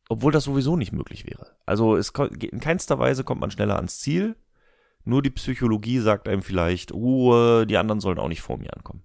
Obwohl 0.08 0.32
das 0.32 0.44
sowieso 0.44 0.76
nicht 0.76 0.92
möglich 0.92 1.24
wäre. 1.24 1.52
Also 1.66 1.94
es, 1.94 2.12
in 2.40 2.58
keinster 2.58 2.98
Weise 2.98 3.22
kommt 3.22 3.40
man 3.40 3.52
schneller 3.52 3.76
ans 3.76 4.00
Ziel, 4.00 4.34
nur 5.05 5.23
die 5.23 5.31
Psychologie 5.31 5.99
sagt 5.99 6.29
einem 6.29 6.43
vielleicht, 6.43 6.93
Ruhe, 6.93 7.67
die 7.67 7.76
anderen 7.76 8.00
sollen 8.00 8.19
auch 8.19 8.29
nicht 8.29 8.43
vor 8.43 8.58
mir 8.58 8.75
ankommen. 8.75 9.02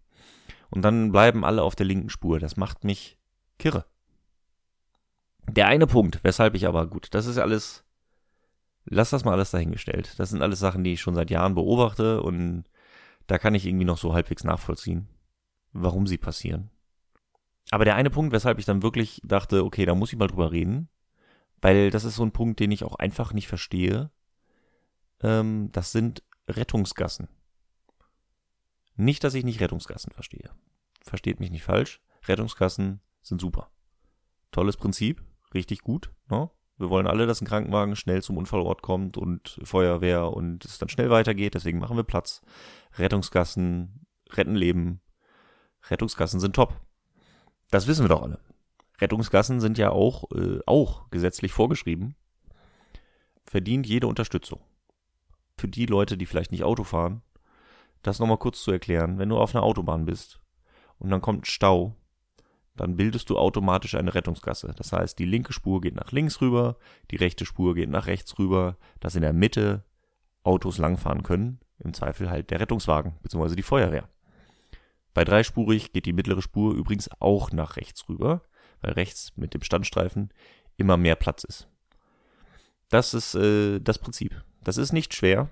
Und 0.70 0.82
dann 0.82 1.12
bleiben 1.12 1.46
alle 1.46 1.64
auf 1.64 1.76
der 1.76 1.86
linken 1.86 2.10
Spur. 2.10 2.40
Das 2.40 2.58
macht 2.58 2.84
mich 2.84 3.18
kirre. 3.58 3.86
Der 5.48 5.68
eine 5.68 5.88
Punkt, 5.88 6.20
weshalb 6.24 6.56
ich 6.56 6.68
aber, 6.68 6.88
gut, 6.88 7.08
das 7.12 7.28
ist 7.28 7.38
alles, 7.38 7.86
lass 8.84 9.12
das 9.12 9.24
mal 9.26 9.34
alles 9.34 9.52
dahingestellt. 9.52 10.20
Das 10.20 10.30
sind 10.30 10.42
alles 10.42 10.60
Sachen, 10.60 10.84
die 10.84 10.94
ich 10.94 11.02
schon 11.02 11.16
seit 11.16 11.30
Jahren 11.30 11.56
beobachte 11.56 12.22
und 12.22 12.66
da 13.28 13.38
kann 13.38 13.56
ich 13.56 13.66
irgendwie 13.66 13.86
noch 13.86 13.98
so 13.98 14.14
halbwegs 14.14 14.44
nachvollziehen, 14.44 15.08
warum 15.72 16.08
sie 16.08 16.18
passieren. 16.18 16.72
Aber 17.72 17.86
der 17.86 17.96
eine 17.96 18.10
Punkt, 18.10 18.34
weshalb 18.34 18.60
ich 18.60 18.66
dann 18.66 18.84
wirklich 18.84 19.22
dachte, 19.24 19.64
okay, 19.64 19.86
da 19.86 19.96
muss 19.96 20.14
ich 20.14 20.20
mal 20.20 20.28
drüber 20.28 20.52
reden, 20.52 20.90
weil 21.62 21.90
das 21.90 22.04
ist 22.04 22.16
so 22.16 22.24
ein 22.24 22.32
Punkt, 22.32 22.60
den 22.60 22.72
ich 22.72 22.84
auch 22.84 22.96
einfach 22.96 23.34
nicht 23.34 23.48
verstehe, 23.48 24.12
ähm, 25.22 25.70
das 25.72 25.92
sind 25.92 26.24
Rettungsgassen. 26.48 27.28
Nicht, 28.96 29.24
dass 29.24 29.34
ich 29.34 29.44
nicht 29.44 29.60
Rettungsgassen 29.60 30.12
verstehe. 30.12 30.52
Versteht 31.02 31.40
mich 31.40 31.52
nicht 31.52 31.64
falsch. 31.64 32.02
Rettungsgassen 32.28 33.02
sind 33.22 33.42
super. 33.42 33.70
Tolles 34.52 34.78
Prinzip, 34.78 35.24
richtig 35.54 35.82
gut. 35.82 36.12
Ne? 36.30 36.50
Wir 36.78 36.90
wollen 36.90 37.08
alle, 37.08 37.26
dass 37.26 37.42
ein 37.42 37.48
Krankenwagen 37.48 37.96
schnell 37.96 38.22
zum 38.22 38.38
Unfallort 38.38 38.82
kommt 38.82 39.18
und 39.18 39.60
Feuerwehr 39.64 40.32
und 40.32 40.66
es 40.66 40.78
dann 40.78 40.90
schnell 40.90 41.10
weitergeht. 41.10 41.56
Deswegen 41.56 41.80
machen 41.80 41.98
wir 41.98 42.04
Platz. 42.04 42.42
Rettungsgassen 42.94 44.06
retten 44.32 44.56
Leben. 44.56 45.02
Rettungsgassen 45.90 46.40
sind 46.40 46.56
top. 46.56 46.82
Das 47.70 47.88
wissen 47.88 48.04
wir 48.04 48.10
doch 48.10 48.24
alle. 48.24 48.40
Rettungsgassen 49.00 49.60
sind 49.60 49.78
ja 49.78 49.90
auch, 49.90 50.32
äh, 50.32 50.60
auch 50.66 51.10
gesetzlich 51.10 51.52
vorgeschrieben. 51.52 52.16
Verdient 53.44 53.86
jede 53.86 54.08
Unterstützung 54.08 54.62
für 55.58 55.68
die 55.68 55.86
Leute, 55.86 56.18
die 56.18 56.26
vielleicht 56.26 56.52
nicht 56.52 56.64
Auto 56.64 56.84
fahren, 56.84 57.22
das 58.02 58.20
nochmal 58.20 58.38
kurz 58.38 58.62
zu 58.62 58.72
erklären. 58.72 59.18
Wenn 59.18 59.30
du 59.30 59.38
auf 59.38 59.56
einer 59.56 59.64
Autobahn 59.64 60.06
bist 60.06 60.40
und 61.00 61.10
dann 61.10 61.22
kommt 61.22 61.42
ein 61.42 61.46
Stau, 61.46 61.96
dann 62.76 62.98
bildest 62.98 63.30
du 63.30 63.38
automatisch 63.38 63.96
eine 63.96 64.14
Rettungsgasse. 64.14 64.74
Das 64.76 64.92
heißt, 64.92 65.18
die 65.18 65.26
linke 65.26 65.54
Spur 65.54 65.82
geht 65.82 65.96
nach 65.96 66.12
links 66.12 66.42
rüber, 66.42 66.78
die 67.12 67.16
rechte 67.16 67.46
Spur 67.46 67.74
geht 67.74 67.90
nach 67.90 68.08
rechts 68.08 68.38
rüber, 68.38 68.78
dass 69.00 69.16
in 69.16 69.22
der 69.22 69.34
Mitte 69.34 69.84
Autos 70.44 70.78
langfahren 70.78 71.24
können. 71.24 71.60
Im 71.80 71.94
Zweifel 71.94 72.30
halt 72.30 72.52
der 72.52 72.60
Rettungswagen 72.60 73.14
bzw. 73.22 73.56
die 73.56 73.64
Feuerwehr. 73.64 74.10
Bei 75.14 75.24
dreispurig 75.24 75.94
geht 75.94 76.06
die 76.06 76.14
mittlere 76.14 76.42
Spur 76.42 76.74
übrigens 76.74 77.10
auch 77.20 77.52
nach 77.52 77.78
rechts 77.78 78.08
rüber, 78.10 78.44
weil 78.82 78.94
rechts 78.94 79.36
mit 79.36 79.54
dem 79.54 79.62
Standstreifen 79.62 80.30
immer 80.78 80.98
mehr 80.98 81.16
Platz 81.16 81.44
ist. 81.44 81.70
Das 82.90 83.14
ist 83.14 83.36
äh, 83.36 83.80
das 83.80 84.00
Prinzip. 84.00 84.44
Das 84.66 84.78
ist 84.78 84.92
nicht 84.92 85.14
schwer. 85.14 85.50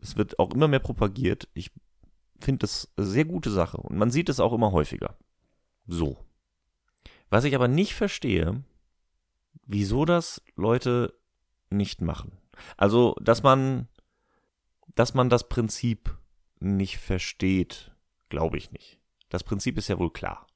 Es 0.00 0.16
wird 0.16 0.38
auch 0.38 0.54
immer 0.54 0.68
mehr 0.68 0.78
propagiert. 0.78 1.48
Ich 1.52 1.70
finde 2.40 2.60
das 2.60 2.90
eine 2.96 3.06
sehr 3.06 3.24
gute 3.24 3.50
Sache 3.50 3.76
und 3.76 3.98
man 3.98 4.10
sieht 4.10 4.28
es 4.28 4.40
auch 4.40 4.52
immer 4.52 4.72
häufiger. 4.72 5.18
So. 5.86 6.16
Was 7.28 7.44
ich 7.44 7.54
aber 7.54 7.68
nicht 7.68 7.94
verstehe, 7.94 8.62
wieso 9.66 10.04
das 10.04 10.40
Leute 10.54 11.18
nicht 11.70 12.00
machen. 12.02 12.38
Also, 12.76 13.16
dass 13.20 13.42
man, 13.42 13.88
dass 14.94 15.12
man 15.14 15.28
das 15.28 15.48
Prinzip 15.48 16.16
nicht 16.60 16.98
versteht, 16.98 17.92
glaube 18.28 18.58
ich 18.58 18.70
nicht. 18.70 19.00
Das 19.28 19.42
Prinzip 19.42 19.76
ist 19.76 19.88
ja 19.88 19.98
wohl 19.98 20.12
klar. 20.12 20.46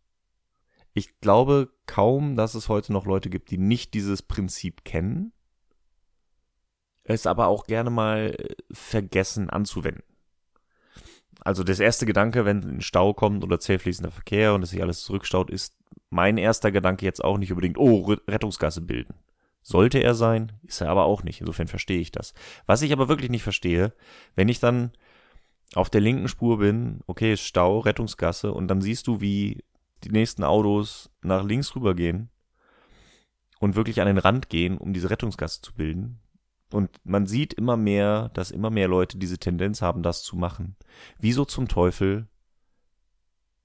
Ich 0.92 1.18
glaube 1.20 1.72
kaum, 1.86 2.36
dass 2.36 2.54
es 2.54 2.68
heute 2.68 2.92
noch 2.92 3.04
Leute 3.04 3.30
gibt, 3.30 3.50
die 3.50 3.58
nicht 3.58 3.94
dieses 3.94 4.22
Prinzip 4.22 4.84
kennen, 4.84 5.32
es 7.06 7.26
aber 7.26 7.46
auch 7.46 7.64
gerne 7.64 7.90
mal 7.90 8.36
vergessen 8.70 9.50
anzuwenden. 9.50 10.02
Also 11.40 11.62
das 11.62 11.78
erste 11.78 12.06
Gedanke, 12.06 12.44
wenn 12.44 12.62
ein 12.64 12.80
Stau 12.80 13.14
kommt 13.14 13.44
oder 13.44 13.60
zählfließender 13.60 14.10
Verkehr 14.10 14.54
und 14.54 14.62
es 14.62 14.70
sich 14.70 14.82
alles 14.82 15.02
zurückstaut, 15.02 15.50
ist 15.50 15.76
mein 16.10 16.38
erster 16.38 16.72
Gedanke 16.72 17.04
jetzt 17.04 17.22
auch 17.22 17.38
nicht 17.38 17.52
unbedingt, 17.52 17.78
oh, 17.78 18.14
Rettungsgasse 18.26 18.80
bilden. 18.80 19.14
Sollte 19.62 19.98
er 19.98 20.14
sein, 20.14 20.52
ist 20.62 20.80
er 20.80 20.90
aber 20.90 21.04
auch 21.04 21.22
nicht. 21.22 21.40
Insofern 21.40 21.68
verstehe 21.68 22.00
ich 22.00 22.10
das. 22.10 22.34
Was 22.66 22.82
ich 22.82 22.92
aber 22.92 23.08
wirklich 23.08 23.30
nicht 23.30 23.42
verstehe, 23.42 23.92
wenn 24.34 24.48
ich 24.48 24.60
dann 24.60 24.92
auf 25.74 25.90
der 25.90 26.00
linken 26.00 26.28
Spur 26.28 26.58
bin, 26.58 27.00
okay, 27.06 27.36
Stau, 27.36 27.80
Rettungsgasse, 27.80 28.52
und 28.52 28.68
dann 28.68 28.80
siehst 28.80 29.06
du, 29.06 29.20
wie 29.20 29.64
die 30.04 30.10
nächsten 30.10 30.44
Autos 30.44 31.10
nach 31.22 31.44
links 31.44 31.74
rübergehen 31.74 32.30
und 33.58 33.74
wirklich 33.74 34.00
an 34.00 34.06
den 34.06 34.18
Rand 34.18 34.48
gehen, 34.48 34.78
um 34.78 34.92
diese 34.92 35.10
Rettungsgasse 35.10 35.62
zu 35.62 35.74
bilden. 35.74 36.20
Und 36.72 36.90
man 37.04 37.26
sieht 37.26 37.54
immer 37.54 37.76
mehr, 37.76 38.30
dass 38.30 38.50
immer 38.50 38.70
mehr 38.70 38.88
Leute 38.88 39.18
diese 39.18 39.38
Tendenz 39.38 39.82
haben, 39.82 40.02
das 40.02 40.22
zu 40.22 40.36
machen. 40.36 40.76
Wieso 41.18 41.44
zum 41.44 41.68
Teufel 41.68 42.26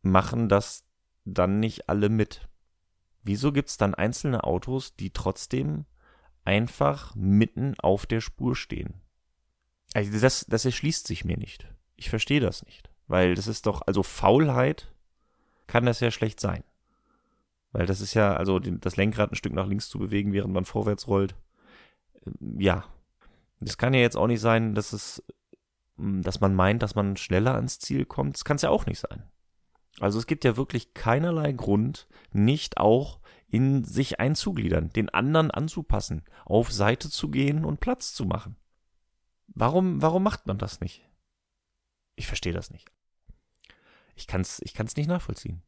machen 0.01 0.49
das 0.49 0.85
dann 1.25 1.59
nicht 1.59 1.89
alle 1.89 2.09
mit? 2.09 2.47
Wieso 3.23 3.51
gibt's 3.51 3.77
dann 3.77 3.95
einzelne 3.95 4.43
Autos, 4.43 4.95
die 4.95 5.11
trotzdem 5.11 5.85
einfach 6.43 7.15
mitten 7.15 7.75
auf 7.79 8.05
der 8.05 8.21
Spur 8.21 8.55
stehen? 8.55 9.01
Also 9.93 10.19
das, 10.19 10.45
das 10.47 10.65
erschließt 10.65 11.05
sich 11.07 11.25
mir 11.25 11.37
nicht. 11.37 11.67
Ich 11.95 12.09
verstehe 12.09 12.39
das 12.39 12.63
nicht. 12.65 12.89
Weil 13.07 13.35
das 13.35 13.47
ist 13.47 13.65
doch, 13.65 13.81
also 13.85 14.03
Faulheit 14.03 14.93
kann 15.67 15.85
das 15.85 15.99
ja 15.99 16.11
schlecht 16.11 16.39
sein. 16.39 16.63
Weil 17.71 17.85
das 17.85 18.01
ist 18.01 18.13
ja, 18.13 18.35
also 18.35 18.59
das 18.59 18.95
Lenkrad 18.97 19.31
ein 19.31 19.35
Stück 19.35 19.53
nach 19.53 19.67
links 19.67 19.89
zu 19.89 19.99
bewegen, 19.99 20.33
während 20.33 20.53
man 20.53 20.65
vorwärts 20.65 21.07
rollt. 21.07 21.35
Ja. 22.57 22.85
Das 23.59 23.77
kann 23.77 23.93
ja 23.93 23.99
jetzt 23.99 24.17
auch 24.17 24.27
nicht 24.27 24.41
sein, 24.41 24.73
dass 24.73 24.93
es, 24.93 25.23
hm, 25.97 26.21
dass 26.21 26.39
man 26.39 26.55
meint, 26.55 26.81
dass 26.81 26.95
man 26.95 27.17
schneller 27.17 27.55
ans 27.55 27.79
Ziel 27.79 28.05
kommt. 28.05 28.35
Das 28.35 28.45
kann 28.45 28.55
es 28.55 28.63
ja 28.63 28.69
auch 28.69 28.85
nicht 28.85 28.99
sein. 28.99 29.23
Also 29.99 30.17
es 30.17 30.25
gibt 30.25 30.43
ja 30.43 30.57
wirklich 30.57 30.93
keinerlei 30.93 31.51
Grund, 31.51 32.07
nicht 32.31 32.77
auch 32.77 33.19
in 33.47 33.83
sich 33.83 34.19
einzugliedern, 34.19 34.89
den 34.89 35.09
anderen 35.09 35.51
anzupassen, 35.51 36.23
auf 36.45 36.71
Seite 36.71 37.09
zu 37.09 37.29
gehen 37.29 37.65
und 37.65 37.81
Platz 37.81 38.13
zu 38.13 38.25
machen. 38.25 38.55
Warum, 39.47 40.01
warum 40.01 40.23
macht 40.23 40.47
man 40.47 40.57
das 40.57 40.79
nicht? 40.79 41.07
Ich 42.15 42.27
verstehe 42.27 42.53
das 42.53 42.71
nicht. 42.71 42.89
Ich 44.15 44.27
kann 44.27 44.41
es 44.41 44.61
ich 44.63 44.73
kann's 44.73 44.95
nicht 44.95 45.07
nachvollziehen. 45.07 45.61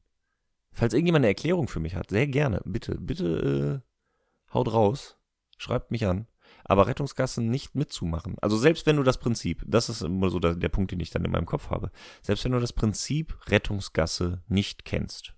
Falls 0.72 0.94
irgendjemand 0.94 1.24
eine 1.24 1.30
Erklärung 1.30 1.68
für 1.68 1.80
mich 1.80 1.96
hat, 1.96 2.10
sehr 2.10 2.28
gerne. 2.28 2.62
Bitte, 2.66 2.96
bitte 2.96 3.84
äh, 3.84 4.54
haut 4.54 4.72
raus. 4.72 5.18
Schreibt 5.58 5.92
mich 5.92 6.06
an. 6.06 6.28
Aber 6.66 6.88
Rettungsgassen 6.88 7.50
nicht 7.50 7.76
mitzumachen. 7.76 8.36
Also 8.42 8.58
selbst 8.58 8.86
wenn 8.86 8.96
du 8.96 9.04
das 9.04 9.18
Prinzip, 9.18 9.64
das 9.68 9.90
ist 9.90 10.02
immer 10.02 10.30
so 10.30 10.40
der, 10.40 10.70
Punkt, 10.70 10.92
den 10.92 11.00
ich 11.00 11.10
dann 11.10 11.26
in 11.26 11.32
meinem 11.32 11.46
Kopf 11.46 11.70
habe. 11.70 11.92
Selbst 12.22 12.46
wenn 12.46 12.54
du 12.54 12.60
das 12.60 12.74
Prinzip 12.74 13.38
Rettungsgasse 13.50 14.42
nicht 14.48 14.86
kennst 14.86 15.34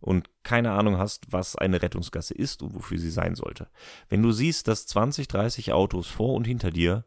und 0.00 0.30
keine 0.42 0.72
Ahnung 0.72 0.98
hast, 0.98 1.32
was 1.32 1.56
eine 1.56 1.80
Rettungsgasse 1.80 2.34
ist 2.34 2.62
und 2.62 2.74
wofür 2.74 2.98
sie 2.98 3.10
sein 3.10 3.34
sollte. 3.34 3.68
Wenn 4.08 4.22
du 4.22 4.32
siehst, 4.32 4.68
dass 4.68 4.86
20, 4.86 5.28
30 5.28 5.72
Autos 5.72 6.08
vor 6.08 6.34
und 6.34 6.46
hinter 6.46 6.70
dir 6.70 7.04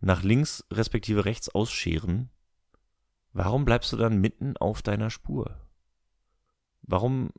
nach 0.00 0.22
links 0.22 0.64
respektive 0.70 1.24
rechts 1.24 1.48
ausscheren, 1.48 2.30
warum 3.32 3.64
bleibst 3.64 3.92
du 3.92 3.96
dann 3.96 4.18
mitten 4.18 4.56
auf 4.56 4.82
deiner 4.82 5.10
Spur? 5.10 5.56
Warum 6.82 7.30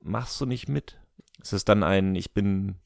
machst 0.00 0.40
du 0.40 0.46
nicht 0.46 0.68
mit? 0.68 0.98
Ist 1.40 1.52
es 1.52 1.64
dann 1.64 1.82
ein, 1.82 2.14
ich 2.14 2.32
bin 2.32 2.76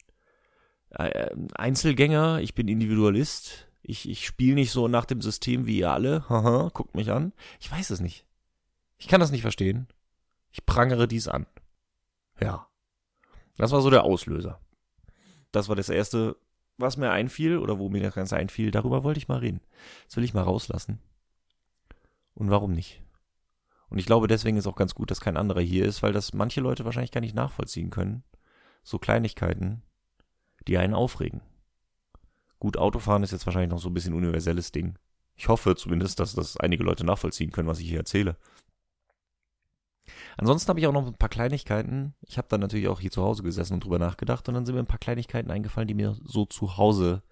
Einzelgänger, 0.89 2.39
ich 2.39 2.55
bin 2.55 2.67
Individualist, 2.67 3.67
ich, 3.81 4.09
ich 4.09 4.25
spiele 4.25 4.55
nicht 4.55 4.71
so 4.71 4.87
nach 4.87 5.05
dem 5.05 5.21
System 5.21 5.65
wie 5.65 5.79
ihr 5.79 5.91
alle, 5.91 6.27
haha, 6.29 6.69
guckt 6.73 6.95
mich 6.95 7.11
an. 7.11 7.33
Ich 7.59 7.71
weiß 7.71 7.89
es 7.89 7.99
nicht. 7.99 8.25
Ich 8.97 9.07
kann 9.07 9.19
das 9.19 9.31
nicht 9.31 9.41
verstehen. 9.41 9.87
Ich 10.51 10.65
prangere 10.65 11.07
dies 11.07 11.27
an. 11.27 11.45
Ja. 12.39 12.67
Das 13.57 13.71
war 13.71 13.81
so 13.81 13.89
der 13.89 14.03
Auslöser. 14.03 14.59
Das 15.51 15.69
war 15.69 15.75
das 15.75 15.89
erste 15.89 16.37
was 16.77 16.97
mir 16.97 17.11
einfiel 17.11 17.57
oder 17.57 17.79
wo 17.79 17.89
mir 17.89 18.01
das 18.01 18.15
Ganze 18.15 18.37
einfiel, 18.37 18.71
darüber 18.71 19.03
wollte 19.03 19.17
ich 19.17 19.27
mal 19.27 19.39
reden. 19.39 19.61
Das 20.05 20.15
will 20.17 20.23
ich 20.23 20.33
mal 20.33 20.43
rauslassen. 20.43 20.99
Und 22.33 22.49
warum 22.51 22.73
nicht? 22.73 23.01
Und 23.89 23.97
ich 23.97 24.05
glaube, 24.05 24.27
deswegen 24.27 24.57
ist 24.57 24.67
auch 24.67 24.75
ganz 24.75 24.93
gut, 24.93 25.09
dass 25.09 25.21
kein 25.21 25.37
anderer 25.37 25.61
hier 25.61 25.85
ist, 25.85 26.03
weil 26.03 26.13
das 26.13 26.33
manche 26.33 26.61
Leute 26.61 26.85
wahrscheinlich 26.85 27.11
gar 27.11 27.21
nicht 27.21 27.35
nachvollziehen 27.35 27.89
können. 27.89 28.23
So 28.83 28.99
Kleinigkeiten, 28.99 29.81
die 30.67 30.77
einen 30.77 30.93
aufregen. 30.93 31.41
Gut, 32.59 32.77
Autofahren 32.77 33.23
ist 33.23 33.31
jetzt 33.31 33.45
wahrscheinlich 33.45 33.71
noch 33.71 33.79
so 33.79 33.89
ein 33.89 33.93
bisschen 33.93 34.13
universelles 34.13 34.71
Ding. 34.71 34.97
Ich 35.35 35.47
hoffe 35.47 35.75
zumindest, 35.75 36.19
dass 36.19 36.33
das 36.33 36.57
einige 36.57 36.83
Leute 36.83 37.05
nachvollziehen 37.05 37.51
können, 37.51 37.67
was 37.67 37.79
ich 37.79 37.87
hier 37.87 37.99
erzähle. 37.99 38.37
Ansonsten 40.37 40.69
habe 40.69 40.79
ich 40.79 40.87
auch 40.87 40.93
noch 40.93 41.05
ein 41.05 41.13
paar 41.13 41.29
Kleinigkeiten. 41.29 42.15
Ich 42.21 42.37
habe 42.37 42.47
dann 42.47 42.61
natürlich 42.61 42.87
auch 42.87 42.99
hier 42.99 43.11
zu 43.11 43.23
Hause 43.23 43.43
gesessen 43.43 43.73
und 43.75 43.83
drüber 43.83 43.99
nachgedacht 43.99 44.47
und 44.47 44.55
dann 44.55 44.65
sind 44.65 44.75
mir 44.75 44.81
ein 44.81 44.87
paar 44.87 44.99
Kleinigkeiten 44.99 45.51
eingefallen, 45.51 45.87
die 45.87 45.93
mir 45.93 46.15
so 46.23 46.45
zu 46.45 46.77
Hause 46.77 47.23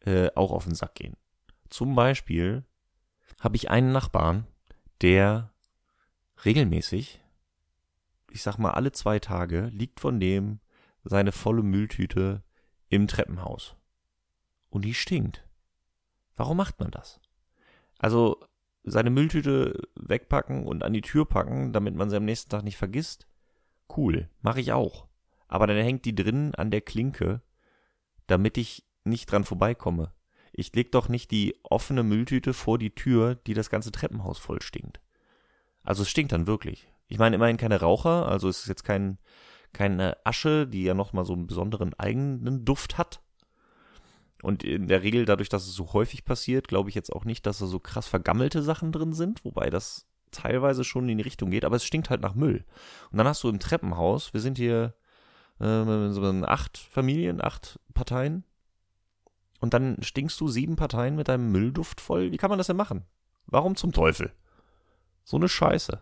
äh, 0.00 0.30
auch 0.34 0.52
auf 0.52 0.64
den 0.64 0.74
Sack 0.74 0.94
gehen. 0.94 1.16
Zum 1.68 1.94
Beispiel 1.94 2.64
habe 3.40 3.56
ich 3.56 3.70
einen 3.70 3.92
Nachbarn, 3.92 4.46
der 5.00 5.52
regelmäßig, 6.44 7.20
ich 8.30 8.42
sag 8.42 8.58
mal 8.58 8.72
alle 8.72 8.92
zwei 8.92 9.18
Tage, 9.18 9.66
liegt 9.72 10.00
von 10.00 10.20
dem 10.20 10.60
seine 11.04 11.32
volle 11.32 11.62
Mülltüte 11.62 12.42
im 12.92 13.08
Treppenhaus. 13.08 13.74
Und 14.68 14.84
die 14.84 14.92
stinkt. 14.92 15.48
Warum 16.36 16.58
macht 16.58 16.78
man 16.78 16.90
das? 16.90 17.20
Also 17.98 18.38
seine 18.84 19.08
Mülltüte 19.08 19.88
wegpacken 19.94 20.66
und 20.66 20.82
an 20.82 20.92
die 20.92 21.00
Tür 21.00 21.24
packen, 21.24 21.72
damit 21.72 21.94
man 21.94 22.10
sie 22.10 22.16
am 22.16 22.26
nächsten 22.26 22.50
Tag 22.50 22.64
nicht 22.64 22.76
vergisst. 22.76 23.26
Cool, 23.96 24.28
mache 24.42 24.60
ich 24.60 24.72
auch. 24.72 25.06
Aber 25.48 25.66
dann 25.66 25.78
hängt 25.78 26.04
die 26.04 26.14
drin 26.14 26.54
an 26.54 26.70
der 26.70 26.82
Klinke, 26.82 27.40
damit 28.26 28.58
ich 28.58 28.84
nicht 29.04 29.30
dran 29.32 29.44
vorbeikomme. 29.44 30.12
Ich 30.52 30.74
leg 30.74 30.92
doch 30.92 31.08
nicht 31.08 31.30
die 31.30 31.58
offene 31.62 32.02
Mülltüte 32.02 32.52
vor 32.52 32.76
die 32.76 32.94
Tür, 32.94 33.36
die 33.36 33.54
das 33.54 33.70
ganze 33.70 33.90
Treppenhaus 33.90 34.38
voll 34.38 34.60
stinkt. 34.60 35.00
Also 35.82 36.02
es 36.02 36.10
stinkt 36.10 36.32
dann 36.32 36.46
wirklich. 36.46 36.88
Ich 37.06 37.18
meine 37.18 37.36
immerhin 37.36 37.56
keine 37.56 37.80
Raucher, 37.80 38.26
also 38.28 38.50
es 38.50 38.60
ist 38.60 38.68
jetzt 38.68 38.84
kein, 38.84 39.18
keine 39.72 40.16
Asche, 40.24 40.66
die 40.66 40.84
ja 40.84 40.94
nochmal 40.94 41.24
so 41.24 41.32
einen 41.32 41.46
besonderen 41.46 41.94
eigenen 41.94 42.64
Duft 42.64 42.98
hat. 42.98 43.22
Und 44.42 44.64
in 44.64 44.88
der 44.88 45.02
Regel, 45.02 45.24
dadurch, 45.24 45.48
dass 45.48 45.66
es 45.66 45.74
so 45.74 45.92
häufig 45.92 46.24
passiert, 46.24 46.68
glaube 46.68 46.88
ich 46.88 46.94
jetzt 46.94 47.12
auch 47.12 47.24
nicht, 47.24 47.46
dass 47.46 47.58
da 47.58 47.66
so 47.66 47.78
krass 47.78 48.08
vergammelte 48.08 48.62
Sachen 48.62 48.90
drin 48.90 49.12
sind, 49.12 49.44
wobei 49.44 49.70
das 49.70 50.06
teilweise 50.32 50.82
schon 50.82 51.08
in 51.08 51.18
die 51.18 51.24
Richtung 51.24 51.50
geht, 51.50 51.64
aber 51.64 51.76
es 51.76 51.84
stinkt 51.84 52.10
halt 52.10 52.22
nach 52.22 52.34
Müll. 52.34 52.64
Und 53.10 53.18
dann 53.18 53.28
hast 53.28 53.42
du 53.44 53.48
im 53.48 53.60
Treppenhaus, 53.60 54.32
wir 54.32 54.40
sind 54.40 54.58
hier 54.58 54.94
äh, 55.60 56.10
so 56.10 56.22
acht 56.44 56.78
Familien, 56.78 57.42
acht 57.42 57.78
Parteien, 57.94 58.44
und 59.60 59.74
dann 59.74 59.96
stinkst 60.02 60.40
du 60.40 60.48
sieben 60.48 60.74
Parteien 60.74 61.14
mit 61.14 61.28
deinem 61.28 61.52
Müllduft 61.52 62.00
voll. 62.00 62.32
Wie 62.32 62.36
kann 62.36 62.50
man 62.50 62.58
das 62.58 62.66
denn 62.66 62.76
machen? 62.76 63.04
Warum 63.46 63.76
zum 63.76 63.92
Teufel? 63.92 64.32
So 65.22 65.36
eine 65.36 65.48
Scheiße. 65.48 66.00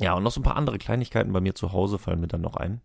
Ja, 0.00 0.14
und 0.14 0.22
noch 0.22 0.32
so 0.32 0.40
ein 0.40 0.44
paar 0.44 0.56
andere 0.56 0.78
Kleinigkeiten 0.78 1.32
bei 1.32 1.42
mir 1.42 1.54
zu 1.54 1.72
Hause 1.72 1.98
fallen 1.98 2.20
mir 2.20 2.26
dann 2.26 2.40
noch 2.40 2.56
ein. 2.56 2.80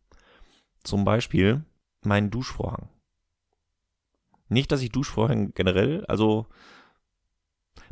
Zum 0.83 1.05
Beispiel 1.05 1.63
mein 2.03 2.29
Duschvorhang. 2.29 2.89
Nicht, 4.49 4.71
dass 4.71 4.81
ich 4.81 4.91
Duschvorhang 4.91 5.53
generell, 5.55 6.05
also 6.07 6.47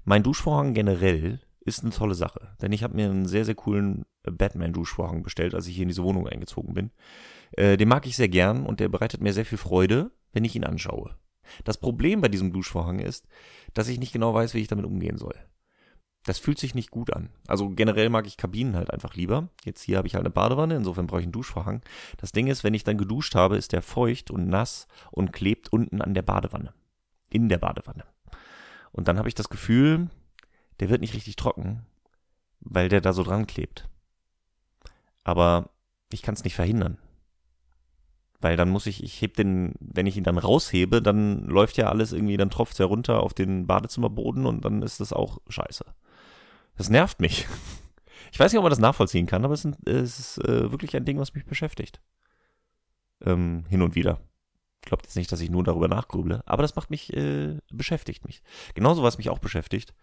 mein 0.03 0.23
Duschvorhang 0.23 0.73
generell 0.73 1.39
ist 1.61 1.83
eine 1.83 1.93
tolle 1.93 2.15
Sache, 2.15 2.55
denn 2.61 2.73
ich 2.73 2.83
habe 2.83 2.95
mir 2.95 3.09
einen 3.09 3.25
sehr, 3.25 3.45
sehr 3.45 3.55
coolen 3.55 4.05
Batman-Duschvorhang 4.23 5.23
bestellt, 5.23 5.55
als 5.55 5.67
ich 5.67 5.75
hier 5.75 5.83
in 5.83 5.89
diese 5.89 6.03
Wohnung 6.03 6.27
eingezogen 6.27 6.73
bin. 6.73 6.91
Äh, 7.53 7.77
den 7.77 7.87
mag 7.87 8.05
ich 8.05 8.17
sehr 8.17 8.27
gern 8.27 8.65
und 8.65 8.81
der 8.81 8.89
bereitet 8.89 9.21
mir 9.21 9.31
sehr 9.31 9.45
viel 9.45 9.57
Freude, 9.57 10.11
wenn 10.33 10.43
ich 10.43 10.55
ihn 10.55 10.65
anschaue. 10.65 11.17
Das 11.63 11.77
Problem 11.77 12.19
bei 12.19 12.27
diesem 12.27 12.51
Duschvorhang 12.51 12.99
ist, 12.99 13.25
dass 13.73 13.87
ich 13.87 13.99
nicht 13.99 14.11
genau 14.11 14.33
weiß, 14.33 14.53
wie 14.53 14.59
ich 14.59 14.67
damit 14.67 14.85
umgehen 14.85 15.17
soll 15.17 15.35
das 16.23 16.39
fühlt 16.39 16.57
sich 16.57 16.73
nicht 16.73 16.89
gut 16.89 17.11
an. 17.11 17.29
Also 17.47 17.69
generell 17.69 18.09
mag 18.09 18.25
ich 18.27 18.37
Kabinen 18.37 18.75
halt 18.75 18.91
einfach 18.91 19.15
lieber. 19.15 19.49
Jetzt 19.65 19.81
hier 19.81 19.97
habe 19.97 20.07
ich 20.07 20.15
halt 20.15 20.25
eine 20.25 20.33
Badewanne, 20.33 20.75
insofern 20.75 21.07
brauche 21.07 21.19
ich 21.19 21.25
einen 21.25 21.33
Duschvorhang. 21.33 21.81
Das 22.17 22.31
Ding 22.31 22.47
ist, 22.47 22.63
wenn 22.63 22.73
ich 22.73 22.83
dann 22.83 22.97
geduscht 22.97 23.35
habe, 23.35 23.57
ist 23.57 23.73
der 23.73 23.81
feucht 23.81 24.31
und 24.31 24.47
nass 24.47 24.87
und 25.11 25.33
klebt 25.33 25.71
unten 25.73 26.01
an 26.01 26.13
der 26.13 26.21
Badewanne. 26.21 26.73
In 27.29 27.49
der 27.49 27.57
Badewanne. 27.57 28.05
Und 28.91 29.07
dann 29.07 29.17
habe 29.17 29.27
ich 29.27 29.35
das 29.35 29.49
Gefühl, 29.49 30.09
der 30.79 30.89
wird 30.89 31.01
nicht 31.01 31.13
richtig 31.13 31.35
trocken, 31.35 31.85
weil 32.61 32.87
der 32.89 33.01
da 33.01 33.11
so 33.11 33.23
dran 33.23 33.47
klebt. 33.47 33.89
Aber 35.23 35.69
ich 36.11 36.21
kann 36.21 36.35
es 36.35 36.43
nicht 36.43 36.55
verhindern. 36.55 36.97
Weil 38.39 38.57
dann 38.57 38.69
muss 38.69 38.87
ich, 38.87 39.03
ich 39.03 39.21
heb 39.21 39.35
den, 39.35 39.73
wenn 39.79 40.05
ich 40.05 40.17
ihn 40.17 40.25
dann 40.25 40.37
raushebe, 40.37 41.01
dann 41.01 41.45
läuft 41.45 41.77
ja 41.77 41.89
alles 41.89 42.11
irgendwie, 42.11 42.37
dann 42.37 42.49
tropft 42.49 42.79
er 42.79 42.87
runter 42.87 43.21
auf 43.21 43.33
den 43.33 43.67
Badezimmerboden 43.67 44.45
und 44.45 44.63
dann 44.65 44.81
ist 44.81 44.99
das 44.99 45.13
auch 45.13 45.39
scheiße. 45.47 45.85
Das 46.75 46.89
nervt 46.89 47.19
mich. 47.19 47.47
Ich 48.31 48.39
weiß 48.39 48.51
nicht, 48.51 48.57
ob 48.57 48.63
man 48.63 48.71
das 48.71 48.79
nachvollziehen 48.79 49.27
kann, 49.27 49.45
aber 49.45 49.53
es 49.53 49.63
ist, 49.63 49.87
es 49.87 50.19
ist 50.19 50.37
äh, 50.39 50.71
wirklich 50.71 50.95
ein 50.95 51.05
Ding, 51.05 51.19
was 51.19 51.35
mich 51.35 51.45
beschäftigt. 51.45 52.01
Ähm, 53.21 53.65
hin 53.69 53.83
und 53.83 53.93
wieder. 53.93 54.21
Glaubt 54.81 55.05
jetzt 55.05 55.15
nicht, 55.15 55.31
dass 55.31 55.39
ich 55.39 55.51
nur 55.51 55.63
darüber 55.63 55.87
nachgrüble, 55.87 56.41
aber 56.45 56.63
das 56.63 56.75
macht 56.75 56.89
mich, 56.89 57.13
äh, 57.13 57.59
beschäftigt 57.71 58.25
mich. 58.25 58.41
Genauso 58.73 59.03
was 59.03 59.17
mich 59.17 59.29
auch 59.29 59.37
beschäftigt, 59.37 59.93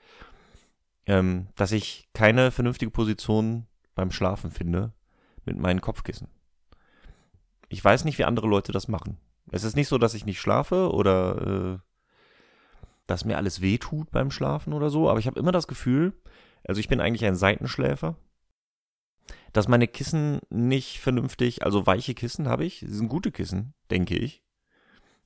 ähm, 1.07 1.49
dass 1.57 1.73
ich 1.73 2.09
keine 2.15 2.53
vernünftige 2.53 2.91
Position 2.91 3.67
beim 3.95 4.13
Schlafen 4.13 4.53
finde 4.53 4.93
mit 5.45 5.59
meinen 5.59 5.81
Kopfkissen. 5.81 6.29
Ich 7.69 7.85
weiß 7.85 8.05
nicht, 8.05 8.19
wie 8.19 8.25
andere 8.25 8.47
Leute 8.47 8.73
das 8.73 8.89
machen. 8.89 9.19
Es 9.51 9.65
ist 9.65 9.77
nicht 9.77 9.89
so, 9.89 9.99
dass 9.99 10.15
ich 10.15 10.25
nicht 10.25 10.41
schlafe 10.41 10.93
oder 10.93 11.75
äh, 11.75 11.79
dass 13.07 13.25
mir 13.25 13.37
alles 13.37 13.61
weh 13.61 13.79
tut 13.79 14.11
beim 14.13 14.31
Schlafen 14.31 14.73
oder 14.73 14.89
so, 14.89 15.11
aber 15.11 15.19
ich 15.19 15.27
habe 15.27 15.39
immer 15.39 15.53
das 15.53 15.67
Gefühl, 15.67 16.15
also 16.65 16.81
ich 16.81 16.89
bin 16.89 17.01
eigentlich 17.01 17.25
ein 17.25 17.37
Seitenschläfer, 17.37 18.17
dass 19.53 19.69
meine 19.69 19.89
Kissen 19.89 20.41
nicht 20.51 21.01
vernünftig, 21.01 21.65
also 21.65 21.87
weiche 21.87 22.15
Kissen 22.15 22.49
habe 22.49 22.65
ich, 22.65 22.81
sie 22.81 22.95
sind 22.95 23.09
gute 23.09 23.33
Kissen, 23.33 23.75
denke 23.91 24.17
ich. 24.17 24.43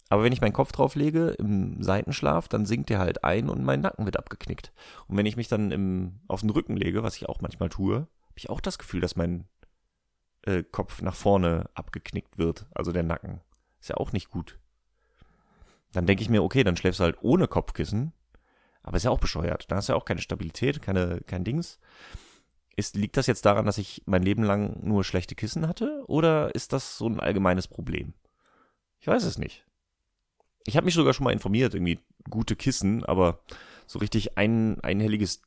Aber 0.08 0.22
wenn 0.22 0.32
ich 0.32 0.40
meinen 0.40 0.52
Kopf 0.52 0.72
drauf 0.72 0.94
lege 0.94 1.30
im 1.30 1.82
Seitenschlaf, 1.82 2.48
dann 2.48 2.66
sinkt 2.66 2.90
der 2.90 2.98
halt 2.98 3.24
ein 3.24 3.48
und 3.48 3.64
mein 3.64 3.80
Nacken 3.80 4.04
wird 4.04 4.18
abgeknickt. 4.18 4.72
Und 5.08 5.16
wenn 5.16 5.26
ich 5.26 5.36
mich 5.36 5.48
dann 5.48 5.70
im, 5.70 6.20
auf 6.28 6.40
den 6.40 6.50
Rücken 6.50 6.76
lege, 6.76 7.02
was 7.02 7.16
ich 7.16 7.28
auch 7.28 7.40
manchmal 7.40 7.70
tue, 7.70 7.96
habe 7.96 8.36
ich 8.36 8.50
auch 8.50 8.60
das 8.60 8.78
Gefühl, 8.78 9.00
dass 9.00 9.16
mein 9.16 9.46
äh, 10.42 10.62
Kopf 10.62 11.00
nach 11.02 11.14
vorne 11.14 11.70
abgeknickt 11.74 12.38
wird, 12.38 12.66
also 12.74 12.92
der 12.92 13.02
Nacken. 13.02 13.40
Ist 13.80 13.88
ja 13.88 13.96
auch 13.96 14.12
nicht 14.12 14.30
gut. 14.30 14.58
Dann 15.92 16.06
denke 16.06 16.22
ich 16.22 16.28
mir, 16.28 16.42
okay, 16.42 16.64
dann 16.64 16.76
schläfst 16.76 17.00
du 17.00 17.04
halt 17.04 17.18
ohne 17.22 17.48
Kopfkissen, 17.48 18.12
aber 18.84 18.98
ist 18.98 19.02
ja 19.04 19.10
auch 19.10 19.18
bescheuert. 19.18 19.64
Da 19.68 19.76
hast 19.76 19.88
du 19.88 19.94
ja 19.94 19.96
auch 19.96 20.04
keine 20.04 20.20
Stabilität, 20.20 20.80
keine, 20.82 21.22
kein 21.26 21.42
Dings. 21.42 21.80
Ist, 22.76 22.96
liegt 22.96 23.16
das 23.16 23.26
jetzt 23.26 23.46
daran, 23.46 23.66
dass 23.66 23.78
ich 23.78 24.02
mein 24.04 24.22
Leben 24.22 24.44
lang 24.44 24.78
nur 24.84 25.04
schlechte 25.04 25.34
Kissen 25.34 25.66
hatte? 25.66 26.04
Oder 26.06 26.54
ist 26.54 26.72
das 26.72 26.98
so 26.98 27.08
ein 27.08 27.18
allgemeines 27.18 27.66
Problem? 27.66 28.12
Ich 29.00 29.06
weiß 29.06 29.24
es 29.24 29.38
nicht. 29.38 29.64
Ich 30.66 30.76
habe 30.76 30.84
mich 30.84 30.94
sogar 30.94 31.14
schon 31.14 31.24
mal 31.24 31.32
informiert, 31.32 31.74
irgendwie 31.74 31.98
gute 32.28 32.56
Kissen, 32.56 33.04
aber 33.04 33.40
so 33.86 33.98
richtig 33.98 34.36
ein, 34.36 34.80
einhelliges 34.80 35.42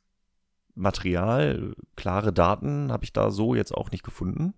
Material, 0.74 1.74
klare 1.96 2.32
Daten 2.32 2.90
habe 2.92 3.04
ich 3.04 3.12
da 3.12 3.30
so 3.30 3.54
jetzt 3.54 3.74
auch 3.74 3.90
nicht 3.90 4.04
gefunden. 4.04 4.54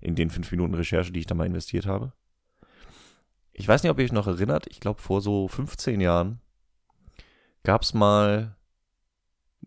In 0.00 0.16
den 0.16 0.30
fünf 0.30 0.50
Minuten 0.50 0.74
Recherche, 0.74 1.12
die 1.12 1.20
ich 1.20 1.26
da 1.26 1.34
mal 1.34 1.46
investiert 1.46 1.86
habe. 1.86 2.12
Ich 3.52 3.68
weiß 3.68 3.82
nicht, 3.82 3.90
ob 3.90 3.98
ihr 3.98 4.04
euch 4.04 4.12
noch 4.12 4.26
erinnert, 4.26 4.66
ich 4.68 4.80
glaube 4.80 5.00
vor 5.00 5.20
so 5.20 5.48
15 5.48 6.00
Jahren 6.00 6.40
gab 7.62 7.82
es 7.82 7.94
mal, 7.94 8.56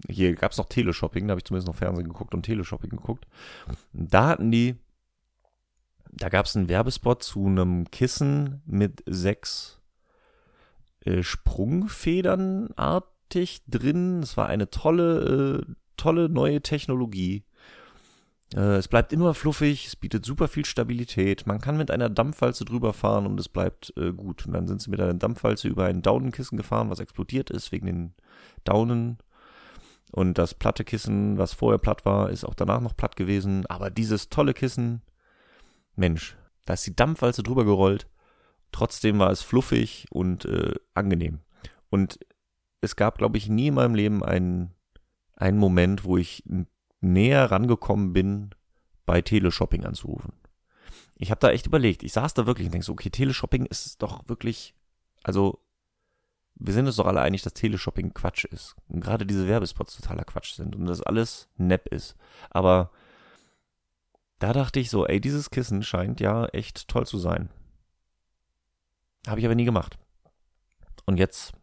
hier 0.08 0.36
gab 0.36 0.52
es 0.52 0.58
noch 0.58 0.68
Teleshopping, 0.68 1.28
da 1.28 1.32
habe 1.32 1.40
ich 1.40 1.46
zumindest 1.46 1.68
noch 1.68 1.76
Fernsehen 1.76 2.08
geguckt 2.08 2.34
und 2.34 2.44
Teleshopping 2.44 2.90
geguckt. 2.90 3.26
Da 3.94 4.28
hatten 4.28 4.52
die, 4.52 4.76
da 6.12 6.30
gab 6.30 6.46
es 6.46 6.56
einen 6.56 6.70
Werbespot 6.70 7.24
zu 7.24 7.46
einem 7.46 7.90
Kissen 7.92 8.62
mit 8.66 9.04
sechs 9.06 9.82
äh, 11.06 11.24
Sprungfedern 11.24 12.70
artig 12.76 13.64
drin. 13.68 14.22
Es 14.24 14.38
war 14.38 14.48
eine 14.48 14.70
tolle, 14.70 15.66
äh, 15.68 15.74
tolle 15.98 16.30
neue 16.30 16.62
Technologie. 16.62 17.44
Äh, 18.54 18.78
es 18.78 18.88
bleibt 18.88 19.12
immer 19.14 19.34
fluffig, 19.34 19.88
es 19.88 19.96
bietet 19.96 20.26
super 20.26 20.48
viel 20.48 20.66
Stabilität. 20.66 21.48
Man 21.48 21.60
kann 21.60 21.78
mit 21.78 21.90
einer 21.92 22.10
Dampfwalze 22.10 22.66
drüber 22.66 22.94
fahren 22.94 23.26
und 23.26 23.40
es 23.40 23.50
bleibt 23.50 23.94
äh, 23.98 24.12
gut. 24.12 24.46
Und 24.46 24.54
dann 24.54 24.68
sind 24.68 24.82
sie 24.82 24.90
mit 24.90 25.02
einer 25.02 25.14
Dampfwalze 25.14 25.68
über 25.68 25.86
ein 25.86 26.02
Daunenkissen 26.02 26.58
gefahren, 26.58 26.90
was 26.90 27.00
explodiert 27.00 27.50
ist 27.50 27.72
wegen 27.72 27.86
den 27.86 28.14
Daunen. 28.64 29.18
Und 30.12 30.38
das 30.38 30.54
platte 30.54 30.84
Kissen, 30.84 31.38
was 31.38 31.54
vorher 31.54 31.80
platt 31.80 32.06
war, 32.06 32.30
ist 32.30 32.46
auch 32.46 32.54
danach 32.54 32.82
noch 32.82 32.96
platt 32.96 33.16
gewesen. 33.16 33.66
Aber 33.66 33.90
dieses 33.90 34.30
tolle 34.30 34.54
Kissen, 34.54 35.02
Mensch, 35.96 36.38
da 36.66 36.74
ist 36.74 36.86
die 36.86 36.96
Dampfwalze 36.96 37.44
drüber 37.44 37.66
gerollt. 37.66 38.08
Trotzdem 38.72 39.20
war 39.20 39.32
es 39.32 39.42
fluffig 39.42 40.08
und 40.12 40.46
äh, 40.46 40.74
angenehm. 40.94 41.40
Und 41.90 42.20
es 42.82 42.96
gab, 42.96 43.18
glaube 43.18 43.38
ich, 43.38 43.50
nie 43.50 43.68
in 43.68 43.76
meinem 43.76 43.96
Leben 43.96 44.24
einen, 44.24 44.74
einen 45.36 45.58
Moment, 45.58 46.04
wo 46.04 46.18
ich 46.18 46.44
näher 47.14 47.52
rangekommen 47.52 48.14
bin, 48.14 48.50
bei 49.06 49.22
Teleshopping 49.22 49.86
anzurufen. 49.86 50.34
Ich 51.18 51.32
habe 51.32 51.40
da 51.40 51.52
echt 51.52 51.66
überlegt. 51.66 52.04
Ich 52.04 52.14
saß 52.14 52.34
da 52.34 52.46
wirklich 52.46 52.68
und 52.68 52.74
denke 52.74 52.86
so, 52.86 52.94
okay, 52.94 53.10
Teleshopping 53.10 53.66
ist 53.66 54.02
doch 54.02 54.28
wirklich, 54.28 54.74
also 55.24 55.60
wir 56.56 56.74
sind 56.74 56.88
uns 56.88 56.96
doch 56.96 57.06
alle 57.06 57.22
einig, 57.22 57.42
dass 57.42 57.54
Teleshopping 57.54 58.14
Quatsch 58.14 58.46
ist. 58.46 58.76
Und 58.88 59.02
gerade 59.02 59.26
diese 59.26 59.48
Werbespots 59.48 59.96
totaler 59.96 60.24
Quatsch 60.24 60.54
sind 60.54 60.76
und 60.76 60.86
das 60.86 61.02
alles 61.02 61.50
nepp 61.58 61.88
ist. 61.90 62.16
Aber 62.50 62.92
da 64.40 64.54
dachte 64.54 64.80
ich 64.80 64.90
so, 64.90 65.06
ey, 65.06 65.22
dieses 65.22 65.50
Kissen 65.50 65.84
scheint 65.84 66.20
ja 66.20 66.46
echt 66.48 66.88
toll 66.88 67.06
zu 67.06 67.18
sein. 67.18 67.50
Habe 69.28 69.40
ich 69.40 69.46
aber 69.46 69.56
nie 69.56 69.66
gemacht. 69.66 69.98
Und 71.06 71.18
jetzt 71.18 71.54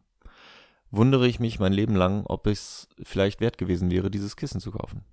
wundere 0.90 1.26
ich 1.26 1.40
mich 1.40 1.58
mein 1.58 1.72
Leben 1.72 1.96
lang, 1.96 2.24
ob 2.26 2.46
es 2.46 2.88
vielleicht 3.02 3.40
wert 3.40 3.58
gewesen 3.58 3.90
wäre, 3.90 4.10
dieses 4.10 4.36
Kissen 4.36 4.60
zu 4.60 4.72
kaufen. 4.72 5.04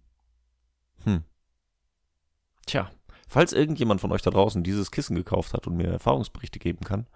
Hm. 1.04 1.24
Tja, 2.66 2.92
falls 3.28 3.54
irgendjemand 3.54 4.02
von 4.02 4.12
euch 4.12 4.22
da 4.22 4.32
draußen 4.32 4.64
dieses 4.64 4.92
Kissen 4.92 5.16
gekauft 5.16 5.54
hat 5.54 5.68
und 5.68 5.76
mir 5.76 5.88
Erfahrungsberichte 5.88 6.60
geben 6.60 6.84
kann, 6.86 7.08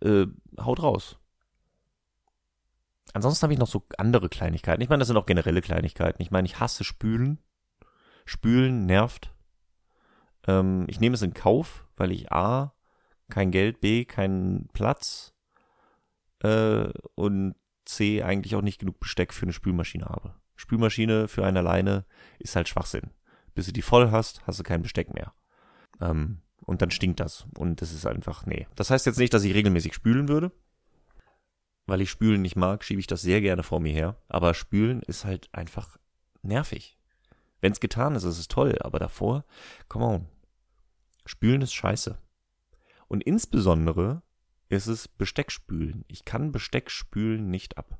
äh, 0.00 0.26
haut 0.60 0.82
raus. 0.82 1.18
Ansonsten 3.12 3.44
habe 3.44 3.52
ich 3.52 3.58
noch 3.58 3.66
so 3.66 3.84
andere 3.98 4.28
Kleinigkeiten. 4.28 4.82
Ich 4.82 4.88
meine, 4.88 5.00
das 5.00 5.08
sind 5.08 5.16
auch 5.16 5.26
generelle 5.26 5.62
Kleinigkeiten. 5.62 6.22
Ich 6.22 6.30
meine, 6.30 6.46
ich 6.46 6.60
hasse 6.60 6.84
Spülen. 6.84 7.38
Spülen 8.24 8.86
nervt. 8.86 9.34
Ähm, 10.46 10.84
ich 10.88 11.00
nehme 11.00 11.14
es 11.14 11.22
in 11.22 11.34
Kauf, 11.34 11.86
weil 11.96 12.12
ich 12.12 12.30
A, 12.30 12.74
kein 13.28 13.50
Geld, 13.50 13.80
B, 13.80 14.04
keinen 14.04 14.68
Platz 14.68 15.34
äh, 16.40 16.88
und 17.14 17.56
C, 17.84 18.22
eigentlich 18.22 18.54
auch 18.54 18.62
nicht 18.62 18.78
genug 18.78 19.00
Besteck 19.00 19.32
für 19.32 19.42
eine 19.42 19.52
Spülmaschine 19.52 20.06
habe. 20.06 20.34
Spülmaschine 20.54 21.26
für 21.26 21.44
eine 21.44 21.60
alleine 21.60 22.04
ist 22.38 22.54
halt 22.54 22.68
Schwachsinn 22.68 23.10
bis 23.60 23.66
du 23.66 23.74
die 23.74 23.82
voll 23.82 24.10
hast, 24.10 24.40
hast 24.46 24.58
du 24.58 24.62
kein 24.62 24.80
Besteck 24.80 25.12
mehr. 25.12 25.34
Ähm, 26.00 26.40
und 26.64 26.80
dann 26.80 26.90
stinkt 26.90 27.20
das. 27.20 27.44
Und 27.58 27.82
das 27.82 27.92
ist 27.92 28.06
einfach, 28.06 28.46
nee. 28.46 28.66
Das 28.74 28.88
heißt 28.88 29.04
jetzt 29.04 29.18
nicht, 29.18 29.34
dass 29.34 29.44
ich 29.44 29.52
regelmäßig 29.52 29.92
spülen 29.92 30.28
würde. 30.28 30.50
Weil 31.84 32.00
ich 32.00 32.08
spülen 32.08 32.40
nicht 32.40 32.56
mag, 32.56 32.82
schiebe 32.82 33.00
ich 33.00 33.06
das 33.06 33.20
sehr 33.20 33.42
gerne 33.42 33.62
vor 33.62 33.78
mir 33.78 33.92
her. 33.92 34.16
Aber 34.28 34.54
spülen 34.54 35.02
ist 35.02 35.26
halt 35.26 35.50
einfach 35.52 35.98
nervig. 36.40 36.96
Wenn 37.60 37.72
es 37.72 37.80
getan 37.80 38.14
ist, 38.14 38.24
ist 38.24 38.38
es 38.38 38.48
toll. 38.48 38.78
Aber 38.80 38.98
davor, 38.98 39.44
come 39.90 40.06
on. 40.06 40.28
Spülen 41.26 41.60
ist 41.60 41.74
scheiße. 41.74 42.16
Und 43.08 43.22
insbesondere 43.24 44.22
ist 44.70 44.86
es 44.86 45.06
Besteckspülen. 45.06 46.06
Ich 46.08 46.24
kann 46.24 46.50
Besteckspülen 46.50 47.50
nicht 47.50 47.76
ab. 47.76 47.98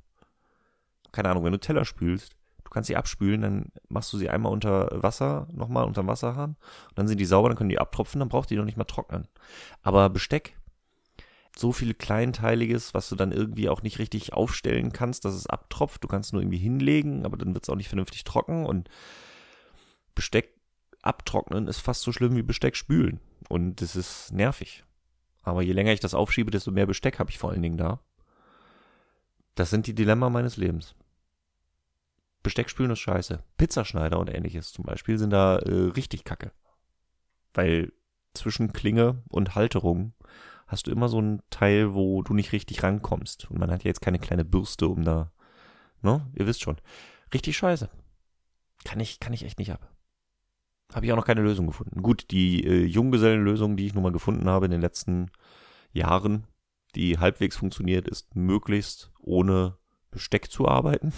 Keine 1.12 1.28
Ahnung, 1.28 1.44
wenn 1.44 1.52
du 1.52 1.60
Teller 1.60 1.84
spülst, 1.84 2.34
Du 2.70 2.74
kannst 2.74 2.86
sie 2.86 2.96
abspülen, 2.96 3.40
dann 3.40 3.72
machst 3.88 4.12
du 4.12 4.16
sie 4.16 4.30
einmal 4.30 4.52
unter 4.52 4.88
Wasser, 5.02 5.48
nochmal 5.52 5.86
unter 5.86 6.06
Wasserhahn. 6.06 6.50
Und 6.50 6.98
dann 6.98 7.08
sind 7.08 7.18
die 7.18 7.24
sauber, 7.24 7.48
dann 7.48 7.58
können 7.58 7.68
die 7.68 7.80
abtropfen, 7.80 8.20
dann 8.20 8.28
braucht 8.28 8.48
die 8.48 8.54
noch 8.54 8.64
nicht 8.64 8.76
mal 8.76 8.84
trocknen. 8.84 9.26
Aber 9.82 10.08
Besteck, 10.08 10.56
so 11.56 11.72
viel 11.72 11.94
Kleinteiliges, 11.94 12.94
was 12.94 13.08
du 13.08 13.16
dann 13.16 13.32
irgendwie 13.32 13.68
auch 13.68 13.82
nicht 13.82 13.98
richtig 13.98 14.34
aufstellen 14.34 14.92
kannst, 14.92 15.24
dass 15.24 15.34
es 15.34 15.48
abtropft. 15.48 16.04
Du 16.04 16.06
kannst 16.06 16.32
nur 16.32 16.42
irgendwie 16.42 16.58
hinlegen, 16.58 17.24
aber 17.24 17.36
dann 17.36 17.54
wird 17.54 17.64
es 17.64 17.70
auch 17.70 17.74
nicht 17.74 17.88
vernünftig 17.88 18.22
trocken. 18.22 18.64
Und 18.64 18.88
Besteck 20.14 20.54
abtrocknen 21.02 21.66
ist 21.66 21.80
fast 21.80 22.02
so 22.02 22.12
schlimm 22.12 22.36
wie 22.36 22.42
Besteck 22.42 22.76
spülen. 22.76 23.18
Und 23.48 23.82
das 23.82 23.96
ist 23.96 24.32
nervig. 24.32 24.84
Aber 25.42 25.62
je 25.62 25.72
länger 25.72 25.92
ich 25.92 25.98
das 25.98 26.14
aufschiebe, 26.14 26.52
desto 26.52 26.70
mehr 26.70 26.86
Besteck 26.86 27.18
habe 27.18 27.30
ich 27.30 27.38
vor 27.38 27.50
allen 27.50 27.62
Dingen 27.62 27.78
da. 27.78 27.98
Das 29.56 29.70
sind 29.70 29.88
die 29.88 29.94
Dilemma 29.96 30.30
meines 30.30 30.56
Lebens. 30.56 30.94
Besteckspülen 32.42 32.92
ist 32.92 33.00
scheiße. 33.00 33.42
Pizzaschneider 33.58 34.18
und 34.18 34.30
ähnliches 34.30 34.72
zum 34.72 34.84
Beispiel 34.84 35.18
sind 35.18 35.30
da 35.30 35.58
äh, 35.58 35.90
richtig 35.90 36.24
kacke. 36.24 36.52
Weil 37.52 37.92
zwischen 38.34 38.72
Klinge 38.72 39.22
und 39.28 39.54
Halterung 39.54 40.14
hast 40.66 40.86
du 40.86 40.90
immer 40.90 41.08
so 41.08 41.20
ein 41.20 41.42
Teil, 41.50 41.94
wo 41.94 42.22
du 42.22 42.32
nicht 42.32 42.52
richtig 42.52 42.82
rankommst. 42.82 43.50
Und 43.50 43.58
man 43.58 43.70
hat 43.70 43.84
ja 43.84 43.88
jetzt 43.88 44.00
keine 44.00 44.18
kleine 44.18 44.44
Bürste, 44.44 44.88
um 44.88 45.04
da, 45.04 45.32
ne? 46.00 46.26
Ihr 46.34 46.46
wisst 46.46 46.62
schon. 46.62 46.76
Richtig 47.34 47.56
scheiße. 47.56 47.90
Kann 48.84 49.00
ich, 49.00 49.20
kann 49.20 49.32
ich 49.32 49.44
echt 49.44 49.58
nicht 49.58 49.72
ab. 49.72 49.92
Habe 50.94 51.06
ich 51.06 51.12
auch 51.12 51.16
noch 51.16 51.26
keine 51.26 51.42
Lösung 51.42 51.66
gefunden. 51.66 52.02
Gut, 52.02 52.30
die 52.30 52.64
äh, 52.64 52.84
Junggesellenlösung, 52.84 53.76
die 53.76 53.86
ich 53.86 53.94
nun 53.94 54.02
mal 54.02 54.12
gefunden 54.12 54.48
habe 54.48 54.64
in 54.64 54.70
den 54.70 54.80
letzten 54.80 55.30
Jahren, 55.92 56.46
die 56.94 57.18
halbwegs 57.18 57.56
funktioniert, 57.56 58.08
ist 58.08 58.34
möglichst 58.34 59.12
ohne 59.20 59.76
Besteck 60.10 60.50
zu 60.50 60.66
arbeiten 60.66 61.12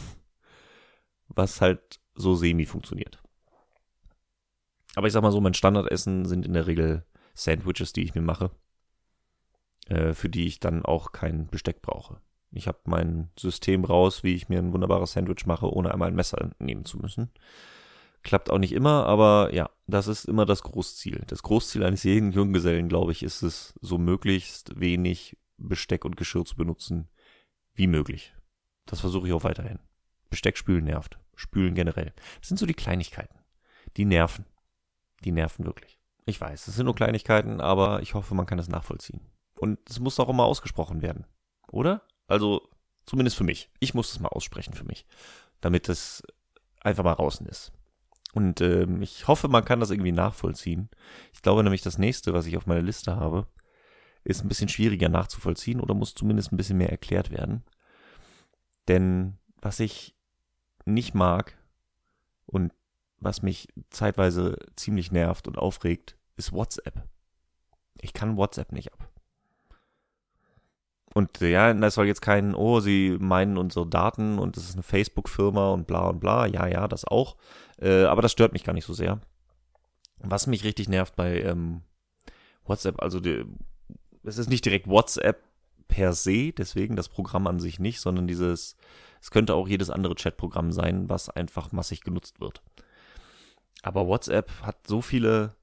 was 1.35 1.61
halt 1.61 2.01
so 2.15 2.35
semi 2.35 2.67
funktioniert. 2.67 3.23
Aber 4.95 5.07
ich 5.07 5.13
sag 5.13 5.23
mal 5.23 5.33
so, 5.33 5.41
mein 5.41 5.55
Standardessen 5.55 6.27
sind 6.27 6.45
in 6.45 6.53
der 6.53 6.67
Regel 6.67 7.05
Sandwiches, 7.35 7.93
die 7.93 8.03
ich 8.03 8.15
mir 8.15 8.23
mache. 8.23 8.51
äh, 9.89 10.13
für 10.15 10.29
die 10.29 10.47
ich 10.47 10.61
dann 10.61 10.85
auch 10.85 11.13
kein 11.13 11.49
Besteck 11.49 11.83
brauche. 11.83 12.21
Ich 12.53 12.69
habe 12.69 12.79
mein 12.85 13.31
System 13.39 13.85
raus, 13.85 14.23
wie 14.23 14.35
ich 14.35 14.49
mir 14.49 14.59
ein 14.59 14.73
wunderbares 14.73 15.13
Sandwich 15.13 15.47
mache, 15.47 15.73
ohne 15.73 15.93
einmal 15.93 16.09
ein 16.09 16.15
Messer 16.15 16.51
nehmen 16.59 16.85
zu 16.85 16.99
müssen. 16.99 17.31
Klappt 18.23 18.51
auch 18.51 18.59
nicht 18.59 18.73
immer, 18.73 19.07
aber 19.07 19.53
ja, 19.53 19.71
das 19.87 20.07
ist 20.07 20.27
immer 20.27 20.47
das 20.47 20.63
Großziel. 20.63 21.25
Das 21.27 21.43
Großziel 21.43 21.83
eines 21.83 22.05
jeden 22.05 22.31
Junggesellen, 22.33 22.89
glaube 22.89 23.13
ich, 23.13 23.23
ist 23.23 23.43
es, 23.43 23.75
so 23.81 23.99
möglichst 23.99 24.79
wenig 24.79 25.37
Besteck 25.57 26.05
und 26.05 26.17
Geschirr 26.17 26.45
zu 26.45 26.57
benutzen 26.57 27.09
wie 27.75 27.87
möglich. 27.87 28.35
Das 28.87 29.01
versuche 29.01 29.27
ich 29.27 29.33
auch 29.33 29.45
weiterhin. 29.45 29.79
Besteck 30.33 30.57
spülen 30.57 30.85
nervt. 30.85 31.19
Spülen 31.37 31.75
generell. 31.75 32.15
Das 32.41 32.49
sind 32.49 32.57
so 32.57 32.65
die 32.65 32.73
Kleinigkeiten. 32.73 33.39
Die 33.99 34.07
nerven. 34.07 34.47
Die 35.25 35.31
nerven 35.31 35.67
wirklich. 35.67 36.01
Ich 36.25 36.41
weiß, 36.41 36.69
es 36.69 36.75
sind 36.75 36.87
nur 36.87 36.95
Kleinigkeiten, 36.95 37.61
aber 37.61 38.01
ich 38.01 38.15
hoffe, 38.15 38.35
man 38.35 38.47
kann 38.47 38.59
es 38.59 38.69
nachvollziehen. 38.69 39.21
Und 39.57 39.79
es 39.91 40.01
muss 40.01 40.19
auch 40.19 40.31
immer 40.31 40.45
ausgesprochen 40.45 41.03
werden. 41.03 41.27
Oder? 41.71 42.01
Also, 42.27 42.71
zumindest 43.05 43.37
für 43.37 43.45
mich. 43.45 43.71
Ich 43.79 43.93
muss 43.93 44.11
es 44.11 44.21
mal 44.21 44.31
aussprechen 44.31 44.73
für 44.73 44.85
mich. 44.85 45.07
Damit 45.61 45.91
es 45.91 46.23
einfach 46.81 47.05
mal 47.05 47.15
draußen 47.15 47.47
ist. 47.47 47.73
Und 48.33 48.63
ähm, 48.63 49.03
ich 49.03 49.29
hoffe, 49.29 49.49
man 49.49 49.67
kann 49.67 49.81
das 49.81 49.91
irgendwie 49.91 50.13
nachvollziehen. 50.13 50.89
Ich 51.35 51.43
glaube 51.43 51.63
nämlich, 51.63 51.83
das 51.83 51.99
nächste, 51.99 52.33
was 52.33 52.47
ich 52.47 52.57
auf 52.57 52.65
meiner 52.65 52.81
Liste 52.81 53.17
habe, 53.17 53.47
ist 54.25 54.43
ein 54.43 54.49
bisschen 54.49 54.71
schwieriger 54.71 55.11
nachzuvollziehen 55.11 55.79
oder 55.81 55.93
muss 55.93 56.15
zumindest 56.15 56.53
ein 56.53 56.57
bisschen 56.57 56.79
mehr 56.79 56.91
erklärt 56.91 57.31
werden. 57.31 57.65
Denn 58.89 59.39
was 59.61 59.79
ich 59.81 60.17
nicht 60.85 61.15
mag 61.15 61.57
und 62.47 62.73
was 63.19 63.43
mich 63.43 63.69
zeitweise 63.91 64.59
ziemlich 64.77 65.13
nervt 65.13 65.47
und 65.47 65.59
aufregt, 65.59 66.17
ist 66.37 66.53
WhatsApp. 66.53 67.03
Ich 68.01 68.13
kann 68.13 68.37
WhatsApp 68.37 68.73
nicht 68.73 68.93
ab. 68.93 69.09
Und 71.15 71.41
ja, 71.41 71.73
das 71.75 71.95
soll 71.95 72.07
jetzt 72.07 72.23
kein, 72.23 72.55
oh, 72.55 72.81
sie 72.81 73.17
meinen 73.21 73.59
unsere 73.59 73.87
Daten 73.87 74.39
und 74.39 74.57
es 74.57 74.71
ist 74.71 74.75
eine 74.75 74.83
Facebook-Firma 74.83 75.71
und 75.71 75.87
bla 75.87 76.09
und 76.09 76.21
bla. 76.21 76.47
Ja, 76.47 76.67
ja, 76.67 76.89
das 76.89 77.05
auch. 77.05 77.37
Äh, 77.81 78.05
aber 78.05 78.23
das 78.23 78.33
stört 78.33 78.55
mich 78.55 78.65
gar 78.65 78.73
nicht 78.73 78.87
so 78.87 78.95
sehr. 78.95 79.21
Was 80.19 80.47
mich 80.47 80.65
richtig 80.65 80.89
nervt 80.89 81.15
bei 81.15 81.43
ähm, 81.43 81.83
WhatsApp, 82.65 83.03
also 83.03 83.21
die, 83.21 83.45
es 84.25 84.39
ist 84.39 84.49
nicht 84.49 84.65
direkt 84.65 84.89
WhatsApp 84.89 85.43
per 85.87 86.15
se, 86.15 86.53
deswegen 86.53 86.97
das 86.97 87.09
Programm 87.11 87.47
an 87.47 87.61
sich 87.61 87.79
nicht, 87.79 88.01
sondern 88.01 88.27
dieses, 88.27 88.77
es 89.23 89.31
könnte 89.31 89.55
auch 89.55 89.67
jedes 89.67 89.89
andere 89.89 90.15
Chatprogramm 90.15 90.71
sein, 90.73 91.09
was 91.09 91.31
einfach 91.31 91.73
massig 91.73 92.03
genutzt 92.03 92.41
wird. 92.41 92.63
Aber 93.83 94.07
WhatsApp 94.07 94.51
hat 94.63 94.87
so 94.87 95.01
viele, 95.01 95.57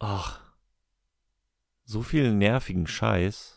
ach, 0.00 0.40
so 1.84 2.02
viel 2.02 2.32
nervigen 2.34 2.88
Scheiß 2.88 3.54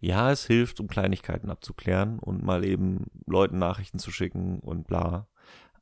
ja, 0.00 0.30
es 0.32 0.46
hilft, 0.46 0.80
um 0.80 0.88
Kleinigkeiten 0.88 1.50
abzuklären 1.50 2.18
und 2.18 2.42
mal 2.42 2.64
eben 2.64 3.06
Leuten 3.26 3.58
Nachrichten 3.58 3.98
zu 3.98 4.10
schicken 4.10 4.58
und 4.60 4.86
bla. 4.86 5.28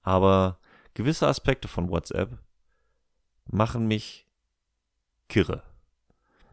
Aber 0.02 0.58
gewisse 0.94 1.28
Aspekte 1.28 1.68
von 1.68 1.88
WhatsApp 1.88 2.36
machen 3.46 3.86
mich 3.86 4.26
kirre. 5.28 5.62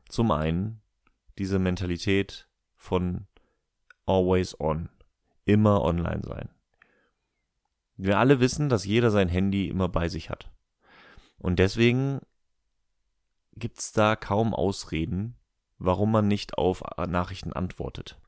Zum 0.07 0.29
einen 0.29 0.81
diese 1.39 1.57
Mentalität 1.57 2.47
von 2.75 3.25
always 4.05 4.59
on, 4.59 4.89
immer 5.45 5.83
online 5.83 6.21
sein. 6.23 6.49
Wir 7.97 8.19
alle 8.19 8.39
wissen, 8.39 8.69
dass 8.69 8.85
jeder 8.85 9.11
sein 9.11 9.29
Handy 9.29 9.69
immer 9.69 9.87
bei 9.87 10.09
sich 10.09 10.29
hat. 10.29 10.51
Und 11.37 11.59
deswegen 11.59 12.19
gibt's 13.53 13.93
da 13.93 14.15
kaum 14.15 14.53
Ausreden, 14.53 15.35
warum 15.77 16.11
man 16.11 16.27
nicht 16.27 16.57
auf 16.57 16.83
Nachrichten 17.07 17.53
antwortet. 17.53 18.19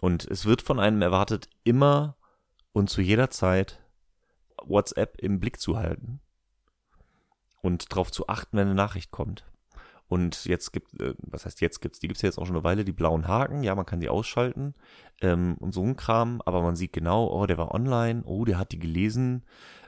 Und 0.00 0.24
es 0.24 0.46
wird 0.46 0.62
von 0.62 0.80
einem 0.80 1.00
erwartet, 1.00 1.48
immer 1.62 2.16
und 2.72 2.90
zu 2.90 3.00
jeder 3.00 3.30
Zeit 3.30 3.80
WhatsApp 4.64 5.20
im 5.20 5.38
Blick 5.38 5.60
zu 5.60 5.76
halten 5.76 6.20
und 7.60 7.92
darauf 7.92 8.10
zu 8.10 8.28
achten, 8.28 8.56
wenn 8.56 8.66
eine 8.66 8.74
Nachricht 8.74 9.10
kommt. 9.10 9.44
Und 10.08 10.44
jetzt 10.44 10.72
gibt, 10.72 11.00
äh, 11.00 11.14
was 11.18 11.46
heißt 11.46 11.60
jetzt 11.60 11.80
gibt's, 11.80 11.98
die 11.98 12.08
gibt's 12.08 12.22
ja 12.22 12.28
jetzt 12.28 12.38
auch 12.38 12.46
schon 12.46 12.56
eine 12.56 12.64
Weile, 12.64 12.84
die 12.84 12.92
blauen 12.92 13.28
Haken, 13.28 13.62
ja, 13.62 13.74
man 13.74 13.86
kann 13.86 14.00
die 14.00 14.10
ausschalten 14.10 14.74
ähm, 15.22 15.56
und 15.58 15.72
so 15.72 15.82
ein 15.82 15.96
Kram, 15.96 16.42
aber 16.44 16.62
man 16.62 16.76
sieht 16.76 16.92
genau, 16.92 17.28
oh, 17.28 17.46
der 17.46 17.58
war 17.58 17.72
online, 17.72 18.22
oh, 18.24 18.44
der 18.44 18.58
hat 18.58 18.72
die 18.72 18.78
gelesen, 18.78 19.44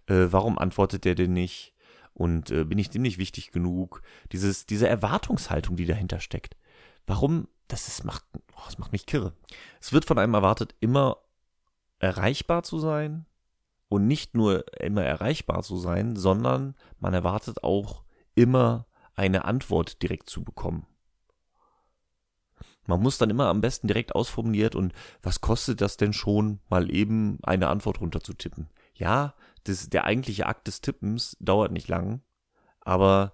äh, 0.06 0.26
warum 0.30 0.58
antwortet 0.58 1.04
der 1.04 1.14
denn 1.14 1.32
nicht? 1.32 1.74
Und 2.14 2.50
äh, 2.50 2.64
bin 2.64 2.78
ich 2.78 2.90
dem 2.90 3.02
nicht 3.02 3.18
wichtig 3.18 3.50
genug? 3.50 4.00
Dieses, 4.32 4.66
diese 4.66 4.88
Erwartungshaltung, 4.88 5.76
die 5.76 5.86
dahinter 5.86 6.20
steckt. 6.20 6.56
Warum? 7.06 7.48
Das 7.66 7.88
ist, 7.88 8.04
macht, 8.04 8.24
oh, 8.34 8.62
das 8.66 8.78
macht 8.78 8.92
mich 8.92 9.06
kirre. 9.06 9.32
Es 9.80 9.92
wird 9.92 10.04
von 10.04 10.18
einem 10.18 10.34
erwartet, 10.34 10.74
immer 10.80 11.18
erreichbar 11.98 12.62
zu 12.62 12.78
sein 12.78 13.26
und 13.88 14.06
nicht 14.06 14.34
nur 14.34 14.64
immer 14.80 15.02
erreichbar 15.02 15.62
zu 15.62 15.76
sein, 15.76 16.16
sondern 16.16 16.74
man 16.98 17.14
erwartet 17.14 17.64
auch 17.64 18.04
immer 18.34 18.86
eine 19.14 19.44
Antwort 19.44 20.02
direkt 20.02 20.28
zu 20.28 20.42
bekommen. 20.42 20.86
Man 22.86 23.00
muss 23.00 23.18
dann 23.18 23.30
immer 23.30 23.46
am 23.46 23.60
besten 23.60 23.86
direkt 23.86 24.14
ausformuliert 24.14 24.74
und 24.74 24.92
was 25.22 25.40
kostet 25.40 25.80
das 25.80 25.96
denn 25.96 26.12
schon, 26.12 26.60
mal 26.68 26.94
eben 26.94 27.38
eine 27.42 27.68
Antwort 27.68 28.00
runterzutippen. 28.00 28.68
Ja, 28.94 29.34
das, 29.64 29.88
der 29.88 30.04
eigentliche 30.04 30.46
Akt 30.46 30.66
des 30.66 30.80
Tippens 30.82 31.36
dauert 31.40 31.72
nicht 31.72 31.88
lang, 31.88 32.20
aber 32.80 33.32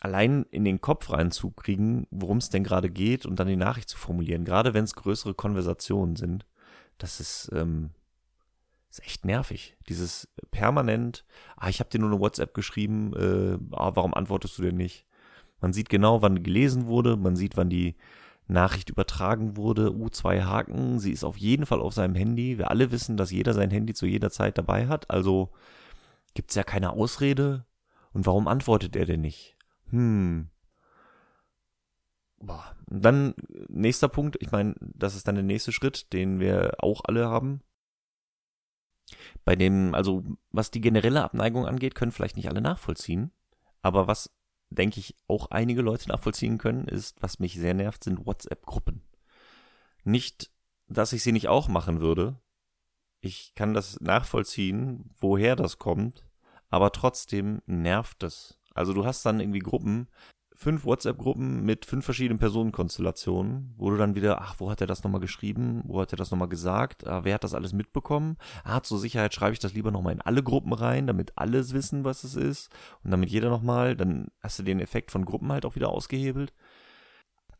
allein 0.00 0.44
in 0.50 0.64
den 0.64 0.80
Kopf 0.80 1.10
reinzukriegen, 1.10 2.06
worum 2.10 2.38
es 2.38 2.50
denn 2.50 2.64
gerade 2.64 2.90
geht 2.90 3.24
und 3.24 3.38
dann 3.38 3.46
die 3.48 3.56
Nachricht 3.56 3.88
zu 3.88 3.96
formulieren, 3.96 4.44
gerade 4.44 4.74
wenn 4.74 4.84
es 4.84 4.94
größere 4.94 5.34
Konversationen 5.34 6.16
sind, 6.16 6.44
das 6.98 7.20
ist, 7.20 7.50
ähm, 7.52 7.90
ist 8.98 9.04
echt 9.04 9.24
nervig. 9.24 9.76
Dieses 9.88 10.28
permanent, 10.50 11.24
ah, 11.56 11.68
ich 11.68 11.80
habe 11.80 11.90
dir 11.90 11.98
nur 11.98 12.10
eine 12.10 12.20
WhatsApp 12.20 12.54
geschrieben, 12.54 13.12
äh, 13.14 13.58
ah, 13.74 13.92
warum 13.94 14.14
antwortest 14.14 14.56
du 14.58 14.62
denn 14.62 14.76
nicht? 14.76 15.06
Man 15.60 15.72
sieht 15.72 15.88
genau, 15.88 16.22
wann 16.22 16.42
gelesen 16.42 16.86
wurde, 16.86 17.16
man 17.16 17.36
sieht, 17.36 17.56
wann 17.56 17.70
die 17.70 17.96
Nachricht 18.46 18.90
übertragen 18.90 19.56
wurde, 19.56 19.94
uh, 19.94 20.10
zwei 20.10 20.42
Haken, 20.42 20.98
sie 20.98 21.12
ist 21.12 21.24
auf 21.24 21.38
jeden 21.38 21.66
Fall 21.66 21.80
auf 21.80 21.94
seinem 21.94 22.14
Handy. 22.14 22.58
Wir 22.58 22.70
alle 22.70 22.90
wissen, 22.90 23.16
dass 23.16 23.30
jeder 23.30 23.54
sein 23.54 23.70
Handy 23.70 23.94
zu 23.94 24.06
jeder 24.06 24.30
Zeit 24.30 24.58
dabei 24.58 24.86
hat, 24.86 25.10
also 25.10 25.50
gibt's 26.34 26.54
ja 26.54 26.62
keine 26.62 26.90
Ausrede. 26.90 27.64
Und 28.12 28.26
warum 28.26 28.46
antwortet 28.46 28.94
er 28.94 29.06
denn 29.06 29.22
nicht? 29.22 29.56
Hm. 29.90 30.48
Boah. 32.38 32.76
Dann 32.86 33.34
nächster 33.68 34.08
Punkt, 34.08 34.36
ich 34.40 34.52
meine, 34.52 34.74
das 34.78 35.16
ist 35.16 35.26
dann 35.26 35.34
der 35.34 35.44
nächste 35.44 35.72
Schritt, 35.72 36.12
den 36.12 36.38
wir 36.38 36.74
auch 36.78 37.00
alle 37.04 37.28
haben. 37.28 37.60
Bei 39.44 39.56
dem, 39.56 39.94
also 39.94 40.24
was 40.50 40.70
die 40.70 40.80
generelle 40.80 41.22
Abneigung 41.22 41.66
angeht, 41.66 41.94
können 41.94 42.12
vielleicht 42.12 42.36
nicht 42.36 42.48
alle 42.48 42.60
nachvollziehen. 42.60 43.32
Aber 43.82 44.06
was, 44.06 44.34
denke 44.70 45.00
ich, 45.00 45.16
auch 45.28 45.50
einige 45.50 45.82
Leute 45.82 46.08
nachvollziehen 46.08 46.58
können, 46.58 46.88
ist, 46.88 47.22
was 47.22 47.38
mich 47.38 47.54
sehr 47.54 47.74
nervt, 47.74 48.04
sind 48.04 48.26
WhatsApp-Gruppen. 48.26 49.02
Nicht, 50.04 50.50
dass 50.88 51.12
ich 51.12 51.22
sie 51.22 51.32
nicht 51.32 51.48
auch 51.48 51.68
machen 51.68 52.00
würde. 52.00 52.40
Ich 53.20 53.54
kann 53.54 53.74
das 53.74 54.00
nachvollziehen, 54.00 55.10
woher 55.18 55.56
das 55.56 55.78
kommt, 55.78 56.26
aber 56.68 56.92
trotzdem 56.92 57.62
nervt 57.66 58.22
es. 58.22 58.58
Also 58.74 58.92
du 58.92 59.06
hast 59.06 59.24
dann 59.24 59.40
irgendwie 59.40 59.60
Gruppen, 59.60 60.08
fünf 60.56 60.84
WhatsApp-Gruppen 60.84 61.64
mit 61.64 61.84
fünf 61.84 62.04
verschiedenen 62.04 62.38
Personenkonstellationen, 62.38 63.74
wo 63.76 63.90
du 63.90 63.96
dann 63.96 64.14
wieder, 64.14 64.40
ach, 64.40 64.54
wo 64.58 64.70
hat 64.70 64.80
er 64.80 64.86
das 64.86 65.02
nochmal 65.02 65.20
geschrieben? 65.20 65.82
Wo 65.84 66.00
hat 66.00 66.12
er 66.12 66.16
das 66.16 66.30
nochmal 66.30 66.48
gesagt? 66.48 67.06
Ah, 67.06 67.24
wer 67.24 67.34
hat 67.34 67.44
das 67.44 67.54
alles 67.54 67.72
mitbekommen? 67.72 68.36
Ah, 68.62 68.80
zur 68.80 68.98
Sicherheit 68.98 69.34
schreibe 69.34 69.52
ich 69.52 69.58
das 69.58 69.74
lieber 69.74 69.90
nochmal 69.90 70.12
in 70.12 70.20
alle 70.20 70.42
Gruppen 70.42 70.72
rein, 70.72 71.06
damit 71.06 71.32
alle 71.36 71.68
wissen, 71.72 72.04
was 72.04 72.22
es 72.22 72.36
ist. 72.36 72.70
Und 73.02 73.10
damit 73.10 73.30
jeder 73.30 73.50
nochmal, 73.50 73.96
dann 73.96 74.28
hast 74.40 74.58
du 74.58 74.62
den 74.62 74.80
Effekt 74.80 75.10
von 75.10 75.24
Gruppen 75.24 75.50
halt 75.50 75.66
auch 75.66 75.74
wieder 75.74 75.88
ausgehebelt. 75.88 76.52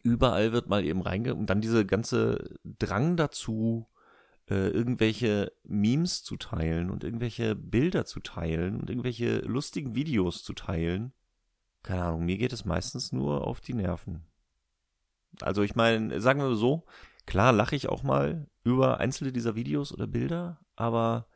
Überall 0.03 0.53
wird 0.53 0.69
mal 0.69 0.85
eben 0.85 1.03
reinge... 1.03 1.35
Und 1.35 1.51
dann 1.51 1.61
diese 1.61 1.85
ganze 1.85 2.59
Drang 2.63 3.17
dazu, 3.17 3.89
äh, 4.49 4.69
irgendwelche 4.69 5.53
Memes 5.65 6.23
zu 6.23 6.37
teilen 6.37 6.91
und 6.91 7.03
irgendwelche 7.03 7.57
Bilder 7.57 8.05
zu 8.05 8.21
teilen 8.21 8.79
und 8.79 8.89
irgendwelche 8.89 9.39
lustigen 9.39 9.95
Videos 9.95 10.45
zu 10.45 10.53
teilen. 10.53 11.13
Keine 11.85 12.03
Ahnung, 12.03 12.25
mir 12.25 12.39
geht 12.39 12.53
es 12.53 12.65
meistens 12.65 13.13
nur 13.13 13.47
auf 13.47 13.61
die 13.61 13.75
Nerven. 13.75 14.25
Also 15.41 15.63
ich 15.63 15.77
meine, 15.77 16.21
sagen 16.21 16.41
wir 16.41 16.55
so, 16.57 16.85
klar 17.27 17.53
lache 17.53 17.77
ich 17.77 17.89
auch 17.89 18.03
mal 18.03 18.49
über 18.65 18.99
einzelne 18.99 19.33
dieser 19.33 19.55
Videos 19.55 19.93
oder 19.93 20.07
Bilder, 20.07 20.61
aber 20.77 21.27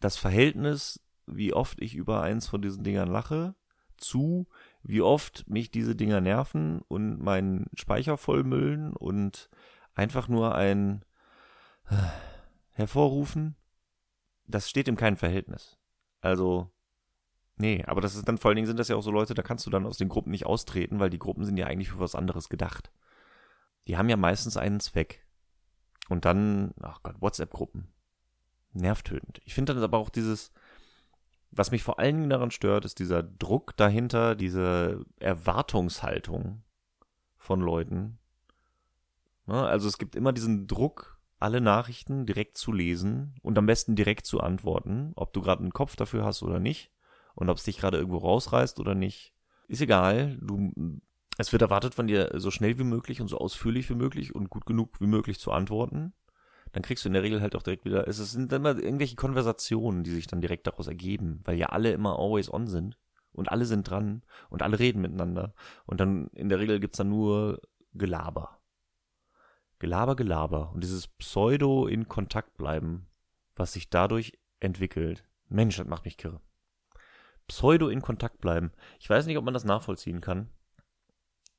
das 0.00 0.16
Verhältnis, 0.16 1.00
wie 1.26 1.54
oft 1.54 1.80
ich 1.80 1.94
über 1.94 2.22
eins 2.22 2.46
von 2.46 2.60
diesen 2.60 2.84
Dingern 2.84 3.08
lache, 3.08 3.54
zu 3.96 4.46
wie 4.82 5.00
oft 5.00 5.48
mich 5.48 5.70
diese 5.70 5.96
Dinger 5.96 6.20
nerven 6.20 6.82
und 6.88 7.18
meinen 7.18 7.66
Speicher 7.74 8.18
vollmüllen 8.18 8.94
und 8.94 9.48
einfach 9.94 10.28
nur 10.28 10.54
ein 10.54 11.04
hervorrufen, 12.72 13.56
das 14.46 14.68
steht 14.68 14.88
in 14.88 14.96
keinem 14.96 15.16
Verhältnis. 15.16 15.78
Also, 16.20 16.70
Nee, 17.56 17.84
aber 17.86 18.00
das 18.00 18.16
ist 18.16 18.26
dann 18.26 18.38
vor 18.38 18.48
allen 18.48 18.56
Dingen 18.56 18.66
sind 18.66 18.78
das 18.78 18.88
ja 18.88 18.96
auch 18.96 19.02
so 19.02 19.12
Leute, 19.12 19.34
da 19.34 19.42
kannst 19.42 19.64
du 19.66 19.70
dann 19.70 19.86
aus 19.86 19.96
den 19.96 20.08
Gruppen 20.08 20.30
nicht 20.30 20.46
austreten, 20.46 20.98
weil 20.98 21.10
die 21.10 21.20
Gruppen 21.20 21.44
sind 21.44 21.56
ja 21.56 21.66
eigentlich 21.66 21.90
für 21.90 22.00
was 22.00 22.14
anderes 22.16 22.48
gedacht. 22.48 22.90
Die 23.86 23.96
haben 23.96 24.08
ja 24.08 24.16
meistens 24.16 24.56
einen 24.56 24.80
Zweck. 24.80 25.24
Und 26.08 26.24
dann, 26.24 26.74
ach 26.82 27.02
Gott, 27.02 27.20
WhatsApp-Gruppen. 27.20 27.88
Nervtötend. 28.72 29.40
Ich 29.44 29.54
finde 29.54 29.74
dann 29.74 29.84
aber 29.84 29.98
auch 29.98 30.10
dieses, 30.10 30.52
was 31.52 31.70
mich 31.70 31.84
vor 31.84 31.98
allen 32.00 32.16
Dingen 32.16 32.30
daran 32.30 32.50
stört, 32.50 32.84
ist 32.84 32.98
dieser 32.98 33.22
Druck 33.22 33.76
dahinter, 33.76 34.34
diese 34.34 35.04
Erwartungshaltung 35.20 36.62
von 37.36 37.60
Leuten. 37.60 38.18
Ne, 39.46 39.62
also 39.64 39.86
es 39.86 39.98
gibt 39.98 40.16
immer 40.16 40.32
diesen 40.32 40.66
Druck, 40.66 41.20
alle 41.38 41.60
Nachrichten 41.60 42.26
direkt 42.26 42.58
zu 42.58 42.72
lesen 42.72 43.34
und 43.42 43.56
am 43.58 43.66
besten 43.66 43.94
direkt 43.94 44.26
zu 44.26 44.40
antworten, 44.40 45.12
ob 45.14 45.32
du 45.32 45.40
gerade 45.40 45.62
einen 45.62 45.72
Kopf 45.72 45.94
dafür 45.94 46.24
hast 46.24 46.42
oder 46.42 46.58
nicht 46.58 46.93
und 47.34 47.50
ob 47.50 47.58
es 47.58 47.64
dich 47.64 47.78
gerade 47.78 47.98
irgendwo 47.98 48.18
rausreißt 48.18 48.80
oder 48.80 48.94
nicht. 48.94 49.34
Ist 49.68 49.80
egal, 49.80 50.38
du 50.40 51.00
es 51.36 51.52
wird 51.52 51.62
erwartet 51.62 51.94
von 51.94 52.06
dir 52.06 52.30
so 52.34 52.50
schnell 52.50 52.78
wie 52.78 52.84
möglich 52.84 53.20
und 53.20 53.28
so 53.28 53.38
ausführlich 53.38 53.90
wie 53.90 53.94
möglich 53.94 54.34
und 54.34 54.50
gut 54.50 54.66
genug 54.66 55.00
wie 55.00 55.06
möglich 55.06 55.40
zu 55.40 55.50
antworten. 55.50 56.12
Dann 56.72 56.82
kriegst 56.82 57.04
du 57.04 57.08
in 57.08 57.12
der 57.12 57.22
Regel 57.22 57.40
halt 57.40 57.56
auch 57.56 57.62
direkt 57.62 57.84
wieder, 57.84 58.06
es 58.08 58.16
sind 58.16 58.50
dann 58.52 58.62
immer 58.62 58.78
irgendwelche 58.78 59.16
Konversationen, 59.16 60.02
die 60.04 60.10
sich 60.10 60.26
dann 60.26 60.40
direkt 60.40 60.66
daraus 60.66 60.86
ergeben, 60.86 61.40
weil 61.44 61.56
ja 61.56 61.66
alle 61.66 61.92
immer 61.92 62.18
always 62.18 62.52
on 62.52 62.66
sind 62.66 62.98
und 63.32 63.50
alle 63.50 63.64
sind 63.64 63.88
dran 63.88 64.22
und 64.50 64.62
alle 64.62 64.78
reden 64.78 65.00
miteinander 65.00 65.54
und 65.86 66.00
dann 66.00 66.28
in 66.28 66.48
der 66.48 66.58
Regel 66.58 66.80
gibt's 66.80 66.98
dann 66.98 67.08
nur 67.08 67.60
Gelaber. 67.94 68.60
Gelaber, 69.78 70.16
Gelaber 70.16 70.72
und 70.72 70.82
dieses 70.82 71.08
Pseudo 71.08 71.86
in 71.86 72.08
Kontakt 72.08 72.56
bleiben, 72.56 73.06
was 73.56 73.72
sich 73.72 73.90
dadurch 73.90 74.32
entwickelt. 74.60 75.24
Mensch, 75.48 75.76
das 75.76 75.86
macht 75.86 76.04
mich 76.04 76.16
kirre. 76.16 76.40
Pseudo 77.48 77.88
in 77.88 78.02
Kontakt 78.02 78.40
bleiben. 78.40 78.72
Ich 78.98 79.08
weiß 79.08 79.26
nicht, 79.26 79.36
ob 79.36 79.44
man 79.44 79.54
das 79.54 79.64
nachvollziehen 79.64 80.20
kann. 80.20 80.50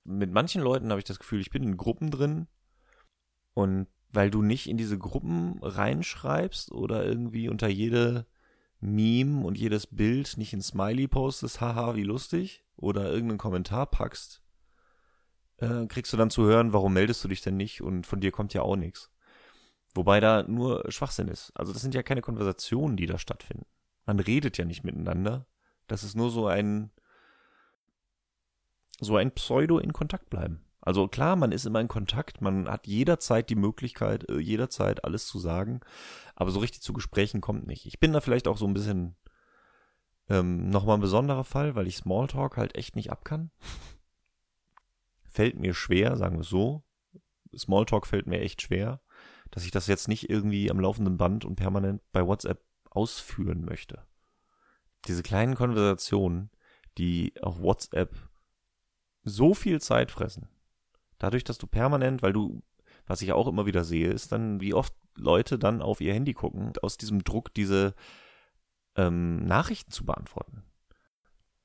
Mit 0.04 0.32
manchen 0.32 0.62
Leuten 0.62 0.90
habe 0.90 1.00
ich 1.00 1.06
das 1.06 1.20
Gefühl, 1.20 1.42
ich 1.42 1.50
bin 1.50 1.64
in 1.64 1.78
Gruppen 1.78 2.12
drin 2.12 2.48
und 3.54 3.88
weil 4.12 4.32
du 4.32 4.42
nicht 4.42 4.68
in 4.70 4.78
diese 4.78 4.98
Gruppen 4.98 5.60
reinschreibst 5.62 6.72
oder 6.72 7.06
irgendwie 7.06 7.50
unter 7.50 7.68
jede 7.68 8.26
Meme 8.80 9.46
und 9.46 9.58
jedes 9.58 9.88
Bild 9.88 10.38
nicht 10.38 10.54
ein 10.54 10.62
Smiley 10.62 11.08
postest, 11.08 11.62
haha, 11.62 11.96
wie 11.96 12.04
lustig, 12.04 12.64
oder 12.78 13.12
irgendeinen 13.12 13.38
Kommentar 13.38 13.86
packst, 13.88 14.42
äh, 15.58 15.86
kriegst 15.88 16.14
du 16.14 16.18
dann 16.18 16.30
zu 16.30 16.44
hören, 16.44 16.74
warum 16.74 16.94
meldest 16.94 17.24
du 17.24 17.28
dich 17.28 17.42
denn 17.42 17.58
nicht 17.58 17.82
und 17.82 18.06
von 18.06 18.20
dir 18.20 18.32
kommt 18.32 18.54
ja 18.54 18.62
auch 18.62 18.76
nichts. 18.76 19.12
Wobei 19.94 20.20
da 20.20 20.44
nur 20.44 20.84
Schwachsinn 20.92 21.30
ist. 21.30 21.52
Also 21.56 21.72
das 21.72 21.82
sind 21.82 21.96
ja 21.96 22.04
keine 22.04 22.22
Konversationen, 22.22 22.98
die 22.98 23.06
da 23.06 23.18
stattfinden. 23.18 23.66
Man 24.06 24.20
redet 24.20 24.58
ja 24.58 24.66
nicht 24.66 24.84
miteinander. 24.84 25.48
Das 25.88 26.04
ist 26.04 26.16
nur 26.16 26.30
so 26.30 26.48
ein 26.48 26.92
so 29.00 29.18
ein 29.18 29.32
Pseudo 29.32 29.78
in 29.78 29.94
Kontakt 29.94 30.30
bleiben. 30.30 30.66
Also 30.86 31.08
klar, 31.08 31.36
man 31.36 31.52
ist 31.52 31.66
immer 31.66 31.82
in 31.82 31.88
Kontakt, 31.88 32.42
man 32.42 32.70
hat 32.70 32.86
jederzeit 32.86 33.50
die 33.50 33.56
Möglichkeit, 33.56 34.30
äh, 34.30 34.38
jederzeit 34.38 35.04
alles 35.04 35.26
zu 35.26 35.40
sagen, 35.40 35.82
aber 36.36 36.52
so 36.52 36.60
richtig 36.60 36.82
zu 36.82 36.94
Gesprächen 36.94 37.42
kommt 37.42 37.66
nicht. 37.66 37.88
Ich 37.88 38.00
bin 38.00 38.14
da 38.14 38.22
vielleicht 38.22 38.48
auch 38.48 38.58
so 38.58 38.68
ein 38.68 38.74
bisschen 38.74 39.16
ähm, 40.30 40.70
nochmal 40.70 40.98
ein 40.98 41.02
besonderer 41.02 41.44
Fall, 41.44 41.76
weil 41.76 41.88
ich 41.88 41.98
Smalltalk 41.98 42.58
halt 42.58 42.76
echt 42.76 42.96
nicht 42.96 43.12
ab 43.12 43.26
kann. 43.26 43.52
fällt 45.24 45.60
mir 45.60 45.74
schwer, 45.74 46.18
sagen 46.18 46.38
wir 46.38 46.44
so. 46.44 46.84
Smalltalk 47.58 48.06
fällt 48.06 48.28
mir 48.28 48.42
echt 48.42 48.62
schwer, 48.62 49.02
dass 49.50 49.66
ich 49.66 49.72
das 49.72 49.88
jetzt 49.88 50.08
nicht 50.08 50.30
irgendwie 50.30 50.70
am 50.70 50.80
laufenden 50.80 51.18
Band 51.18 51.46
und 51.46 51.56
permanent 51.56 52.02
bei 52.12 52.26
WhatsApp 52.26 52.64
ausführen 52.92 53.66
möchte. 53.66 54.06
Diese 55.08 55.24
kleinen 55.24 55.56
Konversationen, 55.56 56.50
die 56.98 57.34
auf 57.42 57.62
WhatsApp 57.62 58.16
so 59.24 59.54
viel 59.54 59.82
Zeit 59.82 60.12
fressen. 60.12 60.48
Dadurch, 61.18 61.44
dass 61.44 61.58
du 61.58 61.68
permanent, 61.68 62.22
weil 62.22 62.34
du, 62.34 62.62
was 63.08 63.22
ich 63.22 63.34
auch 63.34 63.48
immer 63.48 63.66
wieder 63.66 63.84
sehe, 63.84 64.12
ist 64.12 64.32
dann, 64.32 64.62
wie 64.62 64.74
oft 64.74 64.94
Leute 65.16 65.58
dann 65.58 65.82
auf 65.82 66.02
ihr 66.02 66.14
Handy 66.14 66.34
gucken, 66.34 66.74
aus 66.82 66.98
diesem 66.98 67.24
Druck 67.24 67.54
diese 67.54 67.96
ähm, 68.96 69.46
Nachrichten 69.46 69.92
zu 69.92 70.06
beantworten. 70.06 70.64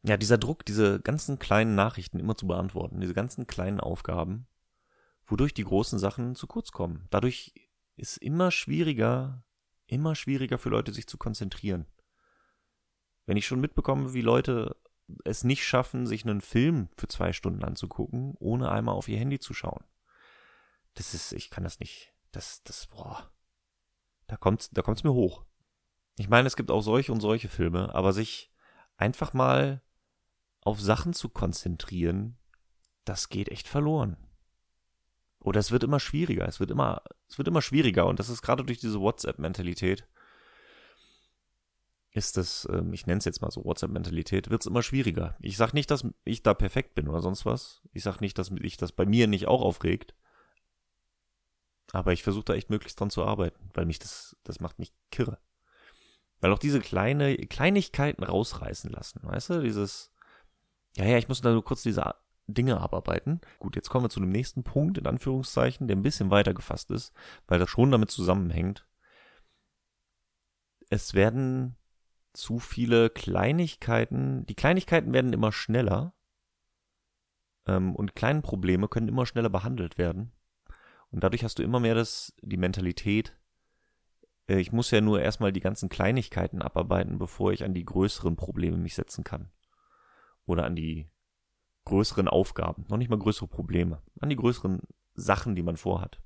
Ja, 0.02 0.16
dieser 0.16 0.38
Druck, 0.38 0.64
diese 0.64 1.00
ganzen 1.00 1.38
kleinen 1.38 1.74
Nachrichten 1.74 2.18
immer 2.18 2.36
zu 2.36 2.46
beantworten, 2.46 3.00
diese 3.00 3.14
ganzen 3.14 3.46
kleinen 3.46 3.80
Aufgaben, 3.80 4.46
wodurch 5.26 5.52
die 5.52 5.64
großen 5.64 5.98
Sachen 5.98 6.34
zu 6.34 6.46
kurz 6.46 6.72
kommen. 6.72 7.06
Dadurch 7.10 7.52
ist 7.96 8.16
immer 8.16 8.50
schwieriger, 8.50 9.44
immer 9.86 10.14
schwieriger 10.14 10.58
für 10.58 10.70
Leute, 10.70 10.92
sich 10.92 11.06
zu 11.06 11.18
konzentrieren. 11.18 11.86
Wenn 13.30 13.36
ich 13.36 13.46
schon 13.46 13.60
mitbekomme, 13.60 14.12
wie 14.12 14.22
Leute 14.22 14.74
es 15.22 15.44
nicht 15.44 15.64
schaffen, 15.64 16.04
sich 16.04 16.24
einen 16.24 16.40
Film 16.40 16.88
für 16.96 17.06
zwei 17.06 17.32
Stunden 17.32 17.62
anzugucken, 17.62 18.34
ohne 18.40 18.72
einmal 18.72 18.96
auf 18.96 19.06
ihr 19.06 19.18
Handy 19.18 19.38
zu 19.38 19.54
schauen. 19.54 19.84
Das 20.94 21.14
ist, 21.14 21.32
ich 21.32 21.48
kann 21.48 21.62
das 21.62 21.78
nicht. 21.78 22.12
Das, 22.32 22.64
das, 22.64 22.88
boah. 22.88 23.30
Da 24.26 24.36
kommt's, 24.36 24.70
da 24.70 24.82
kommt's 24.82 25.04
mir 25.04 25.12
hoch. 25.12 25.44
Ich 26.18 26.28
meine, 26.28 26.48
es 26.48 26.56
gibt 26.56 26.72
auch 26.72 26.80
solche 26.80 27.12
und 27.12 27.20
solche 27.20 27.48
Filme, 27.48 27.94
aber 27.94 28.12
sich 28.12 28.50
einfach 28.96 29.32
mal 29.32 29.80
auf 30.62 30.80
Sachen 30.80 31.12
zu 31.12 31.28
konzentrieren, 31.28 32.36
das 33.04 33.28
geht 33.28 33.48
echt 33.48 33.68
verloren. 33.68 34.16
Oder 35.38 35.60
es 35.60 35.70
wird 35.70 35.84
immer 35.84 36.00
schwieriger, 36.00 36.48
es 36.48 36.58
wird 36.58 36.72
immer, 36.72 37.04
es 37.28 37.38
wird 37.38 37.46
immer 37.46 37.62
schwieriger 37.62 38.06
und 38.06 38.18
das 38.18 38.28
ist 38.28 38.42
gerade 38.42 38.64
durch 38.64 38.80
diese 38.80 39.00
WhatsApp-Mentalität 39.00 40.08
ist 42.12 42.36
das, 42.36 42.68
ähm, 42.70 42.92
ich 42.92 43.06
nenne 43.06 43.18
es 43.18 43.24
jetzt 43.24 43.40
mal 43.40 43.50
so 43.50 43.64
WhatsApp-Mentalität, 43.64 44.50
wird 44.50 44.62
es 44.62 44.66
immer 44.66 44.82
schwieriger. 44.82 45.36
Ich 45.40 45.56
sag 45.56 45.72
nicht, 45.72 45.90
dass 45.90 46.04
ich 46.24 46.42
da 46.42 46.54
perfekt 46.54 46.94
bin 46.94 47.08
oder 47.08 47.20
sonst 47.20 47.46
was. 47.46 47.82
Ich 47.92 48.02
sag 48.02 48.20
nicht, 48.20 48.36
dass 48.38 48.50
mich 48.50 48.76
das 48.76 48.92
bei 48.92 49.06
mir 49.06 49.26
nicht 49.26 49.46
auch 49.46 49.62
aufregt. 49.62 50.14
Aber 51.92 52.12
ich 52.12 52.22
versuche 52.22 52.44
da 52.44 52.54
echt 52.54 52.70
möglichst 52.70 52.98
dran 52.98 53.10
zu 53.10 53.24
arbeiten, 53.24 53.70
weil 53.74 53.86
mich 53.86 53.98
das, 53.98 54.36
das 54.44 54.60
macht 54.60 54.78
mich 54.78 54.92
kirre. 55.10 55.38
Weil 56.40 56.52
auch 56.52 56.58
diese 56.58 56.80
kleine, 56.80 57.36
Kleinigkeiten 57.36 58.24
rausreißen 58.24 58.90
lassen, 58.90 59.20
weißt 59.22 59.50
du, 59.50 59.62
dieses, 59.62 60.12
ja, 60.96 61.04
ja, 61.04 61.18
ich 61.18 61.28
muss 61.28 61.40
da 61.40 61.52
nur 61.52 61.64
kurz 61.64 61.82
diese 61.82 62.14
Dinge 62.46 62.80
abarbeiten. 62.80 63.40
Gut, 63.58 63.76
jetzt 63.76 63.90
kommen 63.90 64.04
wir 64.04 64.10
zu 64.10 64.20
dem 64.20 64.30
nächsten 64.30 64.64
Punkt, 64.64 64.98
in 64.98 65.06
Anführungszeichen, 65.06 65.86
der 65.86 65.96
ein 65.96 66.02
bisschen 66.02 66.30
weiter 66.30 66.54
gefasst 66.54 66.90
ist, 66.90 67.12
weil 67.46 67.58
das 67.58 67.70
schon 67.70 67.90
damit 67.90 68.10
zusammenhängt. 68.10 68.86
Es 70.88 71.14
werden 71.14 71.76
zu 72.32 72.58
viele 72.58 73.10
Kleinigkeiten. 73.10 74.46
Die 74.46 74.54
Kleinigkeiten 74.54 75.12
werden 75.12 75.32
immer 75.32 75.52
schneller. 75.52 76.14
Ähm, 77.66 77.94
und 77.94 78.14
kleine 78.14 78.42
Probleme 78.42 78.88
können 78.88 79.08
immer 79.08 79.26
schneller 79.26 79.50
behandelt 79.50 79.98
werden. 79.98 80.32
Und 81.10 81.24
dadurch 81.24 81.44
hast 81.44 81.58
du 81.58 81.62
immer 81.62 81.80
mehr 81.80 81.94
das, 81.94 82.32
die 82.40 82.56
Mentalität, 82.56 83.36
äh, 84.48 84.60
ich 84.60 84.72
muss 84.72 84.90
ja 84.90 85.00
nur 85.00 85.20
erstmal 85.20 85.52
die 85.52 85.60
ganzen 85.60 85.88
Kleinigkeiten 85.88 86.62
abarbeiten, 86.62 87.18
bevor 87.18 87.52
ich 87.52 87.64
an 87.64 87.74
die 87.74 87.84
größeren 87.84 88.36
Probleme 88.36 88.76
mich 88.76 88.94
setzen 88.94 89.24
kann. 89.24 89.50
Oder 90.46 90.64
an 90.64 90.76
die 90.76 91.08
größeren 91.84 92.28
Aufgaben. 92.28 92.84
Noch 92.88 92.96
nicht 92.96 93.10
mal 93.10 93.18
größere 93.18 93.48
Probleme. 93.48 94.02
An 94.20 94.30
die 94.30 94.36
größeren 94.36 94.80
Sachen, 95.14 95.54
die 95.54 95.62
man 95.62 95.76
vorhat. 95.76 96.20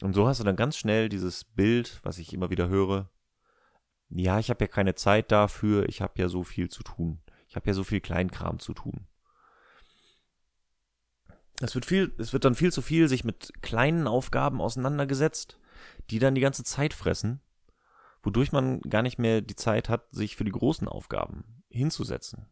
Und 0.00 0.14
so 0.14 0.28
hast 0.28 0.40
du 0.40 0.44
dann 0.44 0.56
ganz 0.56 0.76
schnell 0.76 1.08
dieses 1.08 1.44
Bild, 1.44 2.00
was 2.02 2.18
ich 2.18 2.32
immer 2.32 2.50
wieder 2.50 2.68
höre, 2.68 3.10
ja, 4.10 4.38
ich 4.38 4.50
habe 4.50 4.64
ja 4.64 4.68
keine 4.68 4.94
Zeit 4.94 5.30
dafür, 5.32 5.88
ich 5.88 6.00
habe 6.00 6.14
ja 6.16 6.28
so 6.28 6.42
viel 6.42 6.70
zu 6.70 6.82
tun. 6.82 7.20
Ich 7.48 7.56
habe 7.56 7.66
ja 7.66 7.74
so 7.74 7.84
viel 7.84 8.00
Kleinkram 8.00 8.58
zu 8.58 8.74
tun. 8.74 9.06
Es 11.60 11.74
wird 11.74 11.86
viel, 11.86 12.14
es 12.18 12.32
wird 12.32 12.44
dann 12.44 12.54
viel 12.54 12.72
zu 12.72 12.82
viel 12.82 13.08
sich 13.08 13.24
mit 13.24 13.52
kleinen 13.62 14.06
Aufgaben 14.06 14.60
auseinandergesetzt, 14.60 15.58
die 16.10 16.18
dann 16.18 16.34
die 16.34 16.40
ganze 16.40 16.62
Zeit 16.62 16.94
fressen, 16.94 17.40
wodurch 18.22 18.52
man 18.52 18.80
gar 18.82 19.02
nicht 19.02 19.18
mehr 19.18 19.40
die 19.40 19.56
Zeit 19.56 19.88
hat, 19.88 20.06
sich 20.12 20.36
für 20.36 20.44
die 20.44 20.52
großen 20.52 20.86
Aufgaben 20.86 21.64
hinzusetzen. 21.68 22.46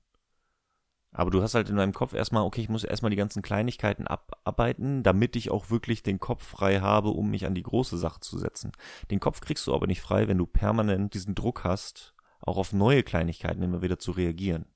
Aber 1.18 1.30
du 1.30 1.42
hast 1.42 1.54
halt 1.54 1.70
in 1.70 1.76
deinem 1.76 1.94
Kopf 1.94 2.12
erstmal, 2.12 2.42
okay, 2.42 2.60
ich 2.60 2.68
muss 2.68 2.84
erstmal 2.84 3.08
die 3.08 3.16
ganzen 3.16 3.40
Kleinigkeiten 3.40 4.06
abarbeiten, 4.06 5.02
damit 5.02 5.34
ich 5.34 5.50
auch 5.50 5.70
wirklich 5.70 6.02
den 6.02 6.20
Kopf 6.20 6.44
frei 6.46 6.80
habe, 6.80 7.08
um 7.08 7.30
mich 7.30 7.46
an 7.46 7.54
die 7.54 7.62
große 7.62 7.96
Sache 7.96 8.20
zu 8.20 8.36
setzen. 8.38 8.72
Den 9.10 9.18
Kopf 9.18 9.40
kriegst 9.40 9.66
du 9.66 9.74
aber 9.74 9.86
nicht 9.86 10.02
frei, 10.02 10.28
wenn 10.28 10.36
du 10.36 10.44
permanent 10.44 11.14
diesen 11.14 11.34
Druck 11.34 11.64
hast, 11.64 12.14
auch 12.40 12.58
auf 12.58 12.74
neue 12.74 13.02
Kleinigkeiten 13.02 13.62
immer 13.62 13.80
wieder 13.80 13.98
zu 13.98 14.10
reagieren. 14.10 14.66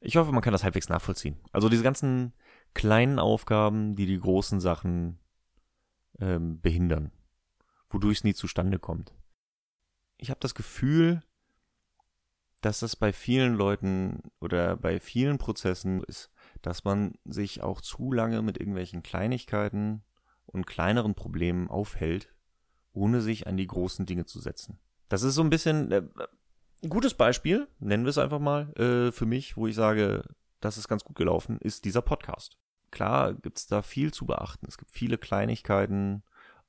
Ich 0.00 0.18
hoffe, 0.18 0.32
man 0.32 0.42
kann 0.42 0.52
das 0.52 0.62
halbwegs 0.62 0.90
nachvollziehen. 0.90 1.40
Also 1.50 1.70
diese 1.70 1.82
ganzen 1.82 2.34
kleinen 2.74 3.18
Aufgaben, 3.18 3.96
die 3.96 4.04
die 4.04 4.20
großen 4.20 4.60
Sachen 4.60 5.18
ähm, 6.20 6.60
behindern, 6.60 7.10
wodurch 7.88 8.18
es 8.18 8.24
nie 8.24 8.34
zustande 8.34 8.78
kommt. 8.78 9.14
Ich 10.18 10.28
habe 10.28 10.40
das 10.40 10.54
Gefühl, 10.54 11.22
dass 12.66 12.80
das 12.80 12.96
bei 12.96 13.12
vielen 13.12 13.54
Leuten 13.54 14.22
oder 14.40 14.76
bei 14.76 14.98
vielen 14.98 15.38
Prozessen 15.38 16.02
ist, 16.02 16.32
dass 16.62 16.82
man 16.82 17.14
sich 17.24 17.62
auch 17.62 17.80
zu 17.80 18.10
lange 18.10 18.42
mit 18.42 18.58
irgendwelchen 18.58 19.04
Kleinigkeiten 19.04 20.02
und 20.46 20.66
kleineren 20.66 21.14
Problemen 21.14 21.70
aufhält, 21.70 22.34
ohne 22.92 23.20
sich 23.20 23.46
an 23.46 23.56
die 23.56 23.68
großen 23.68 24.04
Dinge 24.04 24.24
zu 24.24 24.40
setzen. 24.40 24.80
Das 25.08 25.22
ist 25.22 25.36
so 25.36 25.42
ein 25.42 25.50
bisschen, 25.50 25.92
äh, 25.92 26.02
Ein 26.82 26.88
gutes 26.88 27.14
Beispiel, 27.14 27.68
nennen 27.78 28.04
wir 28.04 28.10
es 28.10 28.18
einfach 28.18 28.40
mal, 28.40 28.72
äh, 28.74 29.12
für 29.12 29.26
mich, 29.26 29.56
wo 29.56 29.68
ich 29.68 29.76
sage, 29.76 30.24
das 30.60 30.76
ist 30.76 30.88
ganz 30.88 31.04
gut 31.04 31.14
gelaufen, 31.14 31.58
ist 31.60 31.84
dieser 31.84 32.02
Podcast. 32.02 32.58
Klar 32.90 33.34
gibt 33.34 33.58
es 33.58 33.68
da 33.68 33.80
viel 33.80 34.12
zu 34.12 34.26
beachten. 34.26 34.66
Es 34.66 34.76
gibt 34.76 34.90
viele 34.90 35.18
Kleinigkeiten 35.18 36.24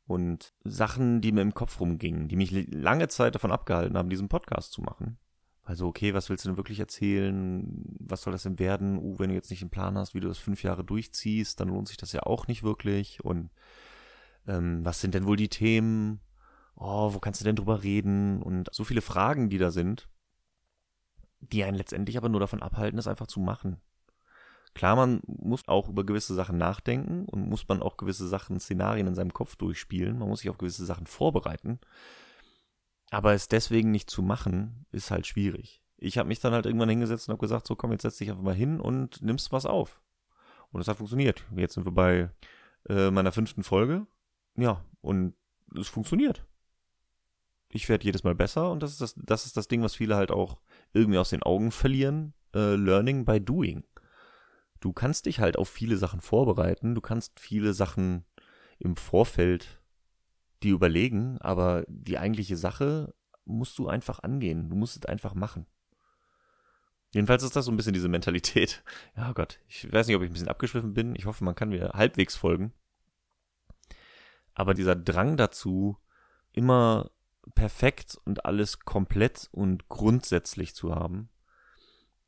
und 0.06 0.54
Sachen, 0.64 1.22
die 1.22 1.32
mir 1.32 1.42
im 1.42 1.56
Kopf 1.56 1.80
rumgingen, 1.80 2.28
die 2.28 2.36
mich 2.36 2.52
lange 2.52 3.08
Zeit 3.08 3.34
davon 3.34 3.52
abgehalten 3.52 3.98
haben, 3.98 4.12
diesen 4.12 4.30
Podcast 4.30 4.72
zu 4.74 4.84
machen. 4.84 5.18
Also, 5.68 5.86
okay, 5.86 6.14
was 6.14 6.30
willst 6.30 6.46
du 6.46 6.50
denn 6.50 6.56
wirklich 6.56 6.80
erzählen? 6.80 7.68
Was 8.00 8.22
soll 8.22 8.32
das 8.32 8.44
denn 8.44 8.58
werden? 8.58 8.98
Uh, 9.00 9.20
wenn 9.20 9.28
du 9.28 9.36
jetzt 9.36 9.50
nicht 9.52 9.62
einen 9.62 9.70
Plan 9.70 9.98
hast, 9.98 10.14
wie 10.16 10.22
du 10.22 10.30
das 10.30 10.38
fünf 10.38 10.64
Jahre 10.64 10.86
durchziehst, 10.86 11.60
dann 11.60 11.68
lohnt 11.68 11.90
sich 11.90 11.98
das 11.98 12.14
ja 12.14 12.24
auch 12.24 12.48
nicht 12.48 12.64
wirklich. 12.64 13.20
Und 13.26 13.50
ähm, 14.48 14.86
was 14.86 15.02
sind 15.02 15.14
denn 15.14 15.28
wohl 15.28 15.36
die 15.36 15.50
Themen? 15.50 16.22
Oh, 16.78 17.14
wo 17.14 17.20
kannst 17.20 17.42
du 17.42 17.44
denn 17.44 17.58
drüber 17.58 17.84
reden? 17.84 18.42
Und 18.42 18.70
so 18.72 18.86
viele 18.86 19.02
Fragen, 19.02 19.50
die 19.50 19.58
da 19.58 19.70
sind, 19.70 20.08
die 21.42 21.66
einen 21.66 21.76
letztendlich 21.76 22.16
aber 22.18 22.30
nur 22.30 22.40
davon 22.40 22.64
abhalten, 22.64 22.98
es 22.98 23.08
einfach 23.08 23.28
zu 23.28 23.42
machen. 23.42 23.82
Klar, 24.74 24.96
man 24.96 25.20
muss 25.26 25.68
auch 25.68 25.90
über 25.90 26.06
gewisse 26.06 26.34
Sachen 26.34 26.58
nachdenken 26.58 27.26
und 27.26 27.50
muss 27.50 27.68
man 27.68 27.82
auch 27.82 27.98
gewisse 27.98 28.26
Sachen, 28.30 28.62
Szenarien 28.62 29.08
in 29.08 29.16
seinem 29.16 29.34
Kopf 29.34 29.58
durchspielen. 29.58 30.18
Man 30.18 30.30
muss 30.30 30.40
sich 30.40 30.50
auf 30.50 30.58
gewisse 30.58 30.86
Sachen 30.86 31.08
vorbereiten. 31.08 31.82
Aber 33.10 33.34
es 33.34 33.48
deswegen 33.48 33.92
nicht 33.92 34.10
zu 34.10 34.22
machen, 34.22 34.86
ist 34.92 35.12
halt 35.12 35.28
schwierig. 35.28 35.82
Ich 35.98 36.18
habe 36.18 36.28
mich 36.28 36.40
dann 36.40 36.54
halt 36.54 36.66
irgendwann 36.66 36.90
hingesetzt 36.90 37.28
und 37.28 37.34
habe 37.34 37.42
gesagt, 37.42 37.68
so 37.68 37.76
komm, 37.76 37.92
jetzt 37.92 38.04
setz 38.04 38.18
dich 38.18 38.30
einfach 38.30 38.44
mal 38.44 38.54
hin 38.54 38.80
und 38.80 39.22
nimmst 39.22 39.52
was 39.52 39.66
auf. 39.66 40.02
Und 40.72 40.82
es 40.82 40.88
hat 40.88 40.98
funktioniert. 40.98 41.46
Jetzt 41.56 41.74
sind 41.74 41.86
wir 41.86 41.92
bei 41.92 42.30
äh, 42.90 43.10
meiner 43.10 43.32
fünften 43.32 43.64
Folge. 43.64 44.06
Ja, 44.56 44.84
und 45.02 45.34
es 45.76 45.88
funktioniert. 45.88 46.46
Ich 47.70 47.90
werde 47.90 48.06
jedes 48.06 48.24
Mal 48.24 48.36
besser 48.36 48.72
und 48.72 48.82
das 48.82 48.92
ist 48.92 49.02
das, 49.02 49.16
das 49.18 49.46
ist 49.46 49.58
das 49.58 49.68
Ding, 49.68 49.82
was 49.82 49.96
viele 49.96 50.16
halt 50.16 50.32
auch 50.32 50.58
irgendwie 50.94 51.18
aus 51.18 51.30
den 51.30 51.44
Augen 51.44 51.72
verlieren. 51.72 52.34
Äh, 52.54 52.76
Learning 52.76 53.26
by 53.26 53.42
doing. 53.42 53.84
Du 54.80 54.94
kannst 54.94 55.26
dich 55.26 55.40
halt 55.40 55.58
auf 55.58 55.70
viele 55.70 55.98
Sachen 55.98 56.22
vorbereiten, 56.22 56.96
du 56.96 57.02
kannst 57.02 57.40
viele 57.40 57.74
Sachen 57.74 58.26
im 58.80 58.96
Vorfeld 58.96 59.82
die 60.64 60.70
überlegen, 60.70 61.38
aber 61.40 61.86
die 61.88 62.18
eigentliche 62.18 62.58
Sache 62.58 63.14
musst 63.46 63.78
du 63.78 63.88
einfach 63.88 64.20
angehen. 64.20 64.70
Du 64.70 64.76
musst 64.76 64.98
es 64.98 65.06
einfach 65.06 65.34
machen. 65.34 65.66
Jedenfalls 67.14 67.44
ist 67.44 67.56
das 67.56 67.66
so 67.66 67.72
ein 67.72 67.78
bisschen 67.78 67.94
diese 67.94 68.10
Mentalität. 68.10 68.84
Ja 69.16 69.32
Gott, 69.34 69.60
ich 69.68 69.92
weiß 69.92 70.08
nicht, 70.08 70.16
ob 70.16 70.22
ich 70.22 70.30
ein 70.30 70.34
bisschen 70.34 70.50
abgeschwiffen 70.50 70.94
bin. 70.94 71.16
Ich 71.16 71.26
hoffe, 71.26 71.44
man 71.44 71.56
kann 71.56 71.70
mir 71.70 71.92
halbwegs 71.94 72.36
folgen. 72.36 72.74
Aber 74.54 74.74
dieser 74.74 74.96
Drang 74.96 75.38
dazu, 75.38 75.98
immer 76.52 77.12
perfekt 77.56 78.20
und 78.26 78.46
alles 78.46 78.80
komplett 78.80 79.50
und 79.52 79.88
grundsätzlich 79.88 80.76
zu 80.76 80.94
haben, 80.94 81.30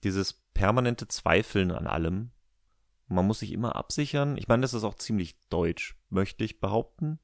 dieses 0.03 0.33
permanente 0.53 1.07
Zweifeln 1.07 1.71
an 1.71 1.87
allem, 1.87 2.31
man 3.07 3.25
muss 3.25 3.39
sich 3.39 3.51
immer 3.51 3.75
absichern. 3.75 4.37
Ich 4.37 4.47
meine, 4.47 4.61
das 4.61 4.73
ist 4.73 4.83
auch 4.83 4.95
ziemlich 4.95 5.39
deutsch, 5.49 5.97
möchte 6.09 6.43
ich 6.43 6.59
behaupten. 6.59 7.19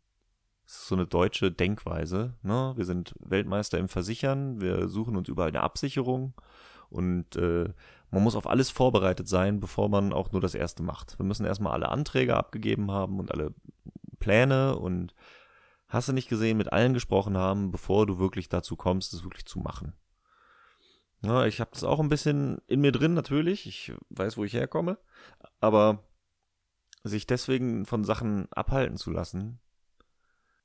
Das 0.65 0.77
ist 0.77 0.87
so 0.87 0.95
eine 0.95 1.05
deutsche 1.05 1.51
Denkweise. 1.51 2.33
Ne? 2.41 2.73
Wir 2.75 2.85
sind 2.85 3.13
Weltmeister 3.19 3.77
im 3.77 3.87
Versichern, 3.87 4.61
wir 4.61 4.87
suchen 4.87 5.15
uns 5.15 5.29
überall 5.29 5.49
eine 5.49 5.61
Absicherung 5.61 6.33
und 6.89 7.35
äh, 7.35 7.69
man 8.11 8.23
muss 8.23 8.35
auf 8.35 8.47
alles 8.47 8.69
vorbereitet 8.69 9.27
sein, 9.27 9.59
bevor 9.59 9.89
man 9.89 10.13
auch 10.13 10.31
nur 10.31 10.41
das 10.41 10.55
erste 10.55 10.83
macht. 10.83 11.19
Wir 11.19 11.25
müssen 11.25 11.45
erstmal 11.45 11.73
alle 11.73 11.89
Anträge 11.89 12.35
abgegeben 12.35 12.91
haben 12.91 13.19
und 13.19 13.31
alle 13.31 13.53
Pläne 14.19 14.77
und 14.77 15.13
hast 15.87 16.09
du 16.09 16.13
nicht 16.13 16.29
gesehen, 16.29 16.57
mit 16.57 16.71
allen 16.71 16.93
gesprochen 16.93 17.37
haben, 17.37 17.71
bevor 17.71 18.05
du 18.07 18.17
wirklich 18.17 18.49
dazu 18.49 18.75
kommst, 18.75 19.13
es 19.13 19.23
wirklich 19.23 19.45
zu 19.45 19.59
machen. 19.59 19.93
Ja, 21.21 21.45
ich 21.45 21.59
habe 21.59 21.71
das 21.73 21.83
auch 21.83 21.99
ein 21.99 22.09
bisschen 22.09 22.59
in 22.67 22.81
mir 22.81 22.91
drin, 22.91 23.13
natürlich. 23.13 23.65
Ich 23.67 23.93
weiß, 24.09 24.37
wo 24.37 24.43
ich 24.43 24.53
herkomme. 24.53 24.97
Aber 25.59 26.03
sich 27.03 27.27
deswegen 27.27 27.85
von 27.85 28.03
Sachen 28.03 28.47
abhalten 28.51 28.97
zu 28.97 29.11
lassen, 29.11 29.59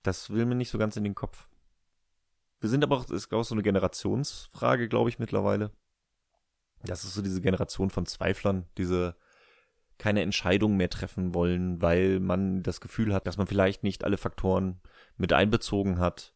das 0.03 0.31
will 0.31 0.47
mir 0.47 0.55
nicht 0.55 0.71
so 0.71 0.79
ganz 0.79 0.97
in 0.97 1.05
den 1.05 1.15
Kopf. 1.15 1.49
Wir 2.61 2.69
sind 2.69 2.85
aber 2.85 2.97
auch, 2.99 3.11
ist 3.11 3.33
auch 3.33 3.43
so 3.43 3.55
eine 3.55 3.63
Generationsfrage, 3.63 4.89
glaube 4.89 5.09
ich, 5.09 5.19
mittlerweile. 5.19 5.71
Das 6.83 7.05
ist 7.05 7.15
so 7.15 7.23
diese 7.23 7.41
Generation 7.41 7.91
von 7.91 8.07
Zweiflern, 8.07 8.67
diese 8.79 9.17
keine 9.99 10.23
Entscheidung 10.23 10.77
mehr 10.79 10.89
treffen 10.89 11.35
wollen, 11.35 11.83
weil 11.83 12.21
man 12.21 12.63
das 12.63 12.81
Gefühl 12.81 13.13
hat, 13.13 13.27
dass 13.27 13.37
man 13.37 13.47
vielleicht 13.47 13.83
nicht 13.83 14.03
alle 14.03 14.17
Faktoren 14.17 14.81
mit 15.19 15.33
einbezogen 15.35 15.99
hat. 15.99 16.35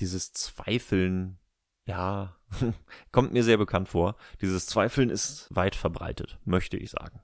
Dieses 0.00 0.32
Zweifeln, 0.32 1.38
ja, 1.84 2.36
kommt 3.12 3.34
mir 3.34 3.44
sehr 3.44 3.58
bekannt 3.58 3.90
vor. 3.90 4.16
Dieses 4.40 4.66
Zweifeln 4.66 5.10
ist 5.10 5.54
weit 5.54 5.76
verbreitet, 5.76 6.38
möchte 6.44 6.78
ich 6.78 6.90
sagen. 6.90 7.20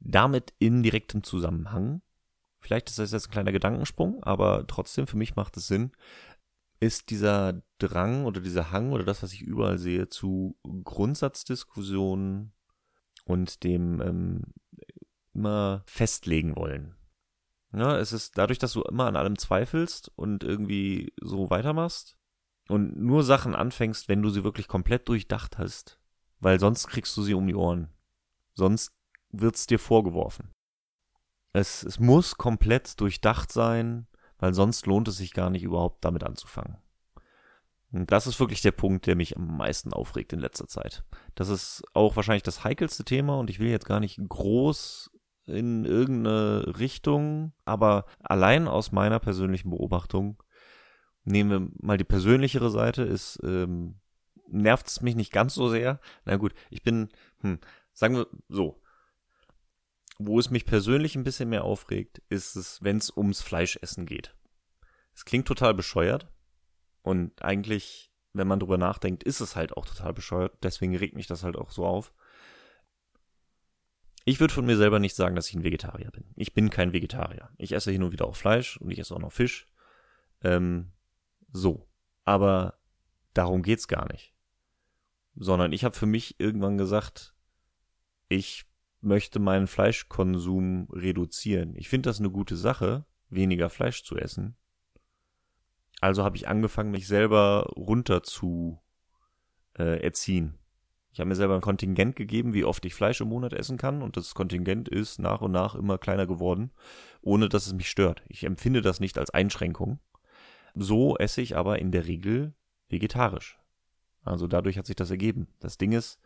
Damit 0.00 0.52
in 0.58 0.82
direktem 0.82 1.22
Zusammenhang 1.22 2.02
vielleicht 2.60 2.88
ist 2.90 2.98
das 2.98 3.12
jetzt 3.12 3.28
ein 3.28 3.32
kleiner 3.32 3.52
Gedankensprung, 3.52 4.22
aber 4.22 4.66
trotzdem, 4.66 5.06
für 5.06 5.16
mich 5.16 5.36
macht 5.36 5.56
es 5.56 5.66
Sinn, 5.66 5.92
ist 6.80 7.10
dieser 7.10 7.62
Drang 7.78 8.24
oder 8.24 8.40
dieser 8.40 8.70
Hang 8.70 8.92
oder 8.92 9.04
das, 9.04 9.22
was 9.22 9.32
ich 9.32 9.42
überall 9.42 9.78
sehe, 9.78 10.08
zu 10.08 10.56
Grundsatzdiskussionen 10.84 12.52
und 13.24 13.64
dem 13.64 14.00
ähm, 14.00 14.42
immer 15.34 15.82
festlegen 15.86 16.56
wollen. 16.56 16.96
Ja, 17.72 17.98
es 17.98 18.12
ist 18.12 18.36
dadurch, 18.36 18.58
dass 18.58 18.72
du 18.72 18.82
immer 18.82 19.06
an 19.06 19.16
allem 19.16 19.38
zweifelst 19.38 20.10
und 20.16 20.42
irgendwie 20.42 21.12
so 21.20 21.50
weitermachst 21.50 22.16
und 22.68 22.96
nur 22.96 23.22
Sachen 23.22 23.54
anfängst, 23.54 24.08
wenn 24.08 24.22
du 24.22 24.30
sie 24.30 24.42
wirklich 24.42 24.66
komplett 24.66 25.08
durchdacht 25.08 25.58
hast, 25.58 26.00
weil 26.40 26.58
sonst 26.58 26.88
kriegst 26.88 27.16
du 27.16 27.22
sie 27.22 27.34
um 27.34 27.46
die 27.46 27.54
Ohren. 27.54 27.88
Sonst 28.54 28.92
wird's 29.30 29.66
dir 29.66 29.78
vorgeworfen. 29.78 30.50
Es, 31.52 31.82
es 31.82 31.98
muss 31.98 32.36
komplett 32.36 33.00
durchdacht 33.00 33.52
sein, 33.52 34.06
weil 34.38 34.54
sonst 34.54 34.86
lohnt 34.86 35.08
es 35.08 35.16
sich 35.16 35.32
gar 35.32 35.50
nicht 35.50 35.62
überhaupt 35.62 36.04
damit 36.04 36.24
anzufangen. 36.24 36.78
Und 37.92 38.12
das 38.12 38.26
ist 38.26 38.38
wirklich 38.38 38.62
der 38.62 38.70
Punkt, 38.70 39.06
der 39.06 39.16
mich 39.16 39.36
am 39.36 39.56
meisten 39.56 39.92
aufregt 39.92 40.32
in 40.32 40.38
letzter 40.38 40.68
Zeit. 40.68 41.02
Das 41.34 41.48
ist 41.48 41.82
auch 41.92 42.14
wahrscheinlich 42.14 42.44
das 42.44 42.62
heikelste 42.62 43.04
Thema 43.04 43.38
und 43.38 43.50
ich 43.50 43.58
will 43.58 43.68
jetzt 43.68 43.86
gar 43.86 43.98
nicht 44.00 44.20
groß 44.28 45.10
in 45.46 45.84
irgendeine 45.84 46.78
Richtung, 46.78 47.52
aber 47.64 48.06
allein 48.20 48.68
aus 48.68 48.92
meiner 48.92 49.18
persönlichen 49.18 49.70
Beobachtung, 49.70 50.40
nehmen 51.24 51.50
wir 51.50 51.72
mal 51.82 51.98
die 51.98 52.04
persönlichere 52.04 52.70
Seite, 52.70 53.02
ist, 53.02 53.40
ähm, 53.42 53.96
nervt 54.46 54.86
es 54.86 55.00
mich 55.00 55.16
nicht 55.16 55.32
ganz 55.32 55.54
so 55.54 55.68
sehr. 55.68 56.00
Na 56.24 56.36
gut, 56.36 56.54
ich 56.70 56.82
bin, 56.82 57.08
hm, 57.40 57.58
sagen 57.92 58.16
wir 58.16 58.26
so, 58.48 58.80
wo 60.22 60.38
es 60.38 60.50
mich 60.50 60.66
persönlich 60.66 61.16
ein 61.16 61.24
bisschen 61.24 61.48
mehr 61.48 61.64
aufregt, 61.64 62.20
ist 62.28 62.54
es, 62.54 62.82
wenn 62.82 62.98
es 62.98 63.16
ums 63.16 63.40
Fleischessen 63.40 64.04
geht. 64.04 64.34
Es 65.14 65.24
klingt 65.24 65.48
total 65.48 65.72
bescheuert 65.72 66.28
und 67.02 67.42
eigentlich, 67.42 68.12
wenn 68.34 68.46
man 68.46 68.60
drüber 68.60 68.76
nachdenkt, 68.76 69.22
ist 69.22 69.40
es 69.40 69.56
halt 69.56 69.74
auch 69.74 69.86
total 69.86 70.12
bescheuert. 70.12 70.58
Deswegen 70.62 70.94
regt 70.94 71.16
mich 71.16 71.26
das 71.26 71.42
halt 71.42 71.56
auch 71.56 71.70
so 71.70 71.86
auf. 71.86 72.12
Ich 74.26 74.40
würde 74.40 74.52
von 74.52 74.66
mir 74.66 74.76
selber 74.76 74.98
nicht 74.98 75.16
sagen, 75.16 75.34
dass 75.34 75.48
ich 75.48 75.54
ein 75.54 75.64
Vegetarier 75.64 76.10
bin. 76.10 76.24
Ich 76.36 76.52
bin 76.52 76.68
kein 76.68 76.92
Vegetarier. 76.92 77.48
Ich 77.56 77.72
esse 77.72 77.90
hin 77.90 78.02
und 78.02 78.12
wieder 78.12 78.26
auch 78.26 78.36
Fleisch 78.36 78.76
und 78.76 78.90
ich 78.90 78.98
esse 78.98 79.14
auch 79.14 79.20
noch 79.20 79.32
Fisch. 79.32 79.66
Ähm, 80.42 80.92
so. 81.50 81.88
Aber 82.24 82.78
darum 83.32 83.62
geht's 83.62 83.88
gar 83.88 84.06
nicht. 84.12 84.34
Sondern 85.34 85.72
ich 85.72 85.82
habe 85.82 85.96
für 85.96 86.06
mich 86.06 86.38
irgendwann 86.38 86.76
gesagt, 86.76 87.34
ich 88.28 88.69
möchte 89.00 89.38
meinen 89.38 89.66
Fleischkonsum 89.66 90.88
reduzieren. 90.92 91.74
Ich 91.76 91.88
finde 91.88 92.08
das 92.08 92.18
eine 92.18 92.30
gute 92.30 92.56
Sache, 92.56 93.04
weniger 93.28 93.70
Fleisch 93.70 94.04
zu 94.04 94.16
essen. 94.16 94.56
Also 96.00 96.24
habe 96.24 96.36
ich 96.36 96.48
angefangen, 96.48 96.90
mich 96.90 97.06
selber 97.06 97.70
runter 97.76 98.22
zu 98.22 98.80
äh, 99.78 100.02
erziehen. 100.02 100.58
Ich 101.12 101.18
habe 101.18 101.28
mir 101.28 101.34
selber 101.34 101.56
ein 101.56 101.60
Kontingent 101.60 102.14
gegeben, 102.14 102.54
wie 102.54 102.64
oft 102.64 102.84
ich 102.84 102.94
Fleisch 102.94 103.20
im 103.20 103.28
Monat 103.28 103.52
essen 103.52 103.76
kann, 103.76 104.00
und 104.02 104.16
das 104.16 104.34
Kontingent 104.34 104.88
ist 104.88 105.18
nach 105.18 105.40
und 105.40 105.50
nach 105.50 105.74
immer 105.74 105.98
kleiner 105.98 106.26
geworden, 106.26 106.70
ohne 107.20 107.48
dass 107.48 107.66
es 107.66 107.74
mich 107.74 107.90
stört. 107.90 108.22
Ich 108.28 108.44
empfinde 108.44 108.80
das 108.80 109.00
nicht 109.00 109.18
als 109.18 109.30
Einschränkung. 109.30 109.98
So 110.74 111.16
esse 111.16 111.40
ich 111.40 111.56
aber 111.56 111.80
in 111.80 111.90
der 111.90 112.06
Regel 112.06 112.54
vegetarisch. 112.88 113.58
Also 114.22 114.46
dadurch 114.46 114.78
hat 114.78 114.86
sich 114.86 114.96
das 114.96 115.10
ergeben. 115.10 115.48
Das 115.58 115.78
Ding 115.78 115.92
ist, 115.92 116.20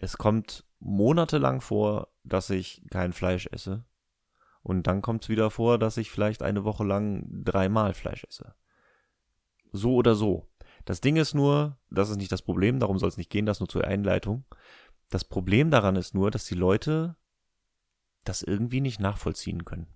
es 0.00 0.16
kommt 0.16 0.64
monatelang 0.78 1.60
vor, 1.60 2.08
dass 2.24 2.48
ich 2.48 2.82
kein 2.90 3.12
Fleisch 3.12 3.46
esse. 3.52 3.84
Und 4.62 4.86
dann 4.86 5.02
kommt 5.02 5.24
es 5.24 5.28
wieder 5.28 5.50
vor, 5.50 5.78
dass 5.78 5.98
ich 5.98 6.10
vielleicht 6.10 6.42
eine 6.42 6.64
Woche 6.64 6.84
lang 6.84 7.26
dreimal 7.44 7.92
Fleisch 7.92 8.24
esse. 8.24 8.54
So 9.72 9.94
oder 9.94 10.14
so. 10.14 10.48
Das 10.86 11.02
Ding 11.02 11.16
ist 11.16 11.34
nur, 11.34 11.78
das 11.90 12.08
ist 12.08 12.16
nicht 12.16 12.32
das 12.32 12.42
Problem, 12.42 12.80
darum 12.80 12.98
soll 12.98 13.10
es 13.10 13.18
nicht 13.18 13.30
gehen, 13.30 13.44
das 13.44 13.60
nur 13.60 13.68
zur 13.68 13.84
Einleitung. 13.84 14.44
Das 15.10 15.24
Problem 15.24 15.70
daran 15.70 15.96
ist 15.96 16.14
nur, 16.14 16.30
dass 16.30 16.46
die 16.46 16.54
Leute 16.54 17.16
das 18.24 18.42
irgendwie 18.42 18.80
nicht 18.80 19.00
nachvollziehen 19.00 19.66
können. 19.66 19.86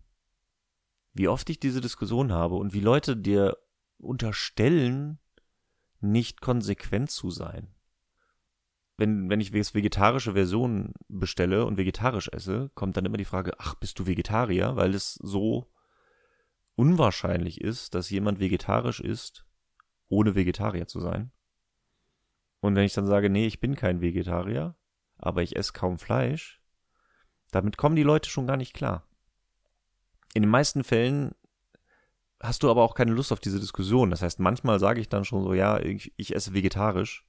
Wie 1.15 1.29
oft 1.29 1.49
ich 1.49 1.61
diese 1.61 1.81
Diskussion 1.81 2.31
habe 2.33 2.57
und 2.57 2.75
wie 2.75 2.81
Leute 2.81 3.17
dir 3.17 3.57
unterstellen, 3.97 5.19
nicht 6.01 6.43
konsequent 6.43 7.11
zu 7.11 7.31
sein. 7.31 7.74
Wenn, 8.97 9.29
wenn 9.29 9.41
ich 9.41 9.53
vegetarische 9.53 10.35
Versionen 10.35 10.95
bestelle 11.09 11.67
und 11.67 11.79
vegetarisch 11.79 12.29
esse, 12.29 12.71
kommt 12.75 12.97
dann 12.97 13.05
immer 13.05 13.17
die 13.17 13.25
Frage, 13.25 13.53
ach, 13.59 13.75
bist 13.75 13.99
du 13.99 14.07
Vegetarier? 14.07 14.77
Weil 14.77 14.95
es 14.95 15.15
so 15.15 15.69
unwahrscheinlich 16.77 17.61
ist, 17.61 17.95
dass 17.95 18.11
jemand 18.11 18.39
vegetarisch 18.39 19.01
ist, 19.01 19.45
ohne 20.09 20.35
Vegetarier 20.35 20.87
zu 20.87 21.01
sein. 21.01 21.33
Und 22.61 22.77
wenn 22.77 22.85
ich 22.85 22.95
dann 22.95 23.07
sage, 23.07 23.31
nee, 23.31 23.47
ich 23.47 23.61
bin 23.61 23.75
kein 23.75 24.01
Vegetarier, 24.01 24.77
aber 25.17 25.43
ich 25.43 25.57
esse 25.57 25.73
kaum 25.73 25.99
Fleisch, 25.99 26.63
damit 27.51 27.77
kommen 27.77 27.97
die 27.97 28.03
Leute 28.03 28.31
schon 28.31 28.47
gar 28.47 28.57
nicht 28.57 28.75
klar. 28.75 29.07
In 30.35 30.43
den 30.43 30.51
meisten 30.51 30.83
Fällen 30.83 31.35
hast 32.41 32.63
du 32.63 32.71
aber 32.71 32.83
auch 32.83 32.95
keine 32.95 33.13
Lust 33.13 33.33
auf 33.33 33.41
diese 33.41 33.61
Diskussion. 33.61 34.11
Das 34.11 34.23
heißt, 34.23 34.41
manchmal 34.41 34.79
sage 34.81 35.01
ich 35.01 35.09
dann 35.09 35.25
schon 35.25 35.43
so, 35.43 35.55
ja, 35.55 35.79
ich, 35.79 36.13
ich 36.17 36.35
esse 36.35 36.55
vegetarisch. 36.55 37.25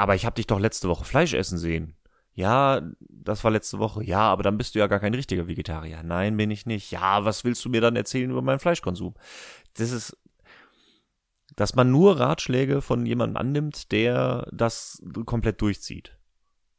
Aber 0.00 0.14
ich 0.14 0.24
habe 0.24 0.36
dich 0.36 0.46
doch 0.46 0.58
letzte 0.58 0.88
Woche 0.88 1.04
Fleisch 1.04 1.34
essen 1.34 1.58
sehen. 1.58 1.94
Ja, 2.32 2.80
das 3.10 3.44
war 3.44 3.50
letzte 3.50 3.78
Woche. 3.80 4.02
Ja, 4.02 4.20
aber 4.20 4.42
dann 4.42 4.56
bist 4.56 4.74
du 4.74 4.78
ja 4.78 4.86
gar 4.86 4.98
kein 4.98 5.12
richtiger 5.12 5.46
Vegetarier. 5.46 6.02
Nein, 6.02 6.38
bin 6.38 6.50
ich 6.50 6.64
nicht. 6.64 6.90
Ja, 6.90 7.26
was 7.26 7.44
willst 7.44 7.62
du 7.66 7.68
mir 7.68 7.82
dann 7.82 7.96
erzählen 7.96 8.30
über 8.30 8.40
meinen 8.40 8.60
Fleischkonsum? 8.60 9.12
Das 9.74 9.90
ist, 9.90 10.16
dass 11.54 11.74
man 11.74 11.90
nur 11.90 12.18
Ratschläge 12.18 12.80
von 12.80 13.04
jemandem 13.04 13.36
annimmt, 13.36 13.92
der 13.92 14.48
das 14.52 15.02
komplett 15.26 15.60
durchzieht. 15.60 16.16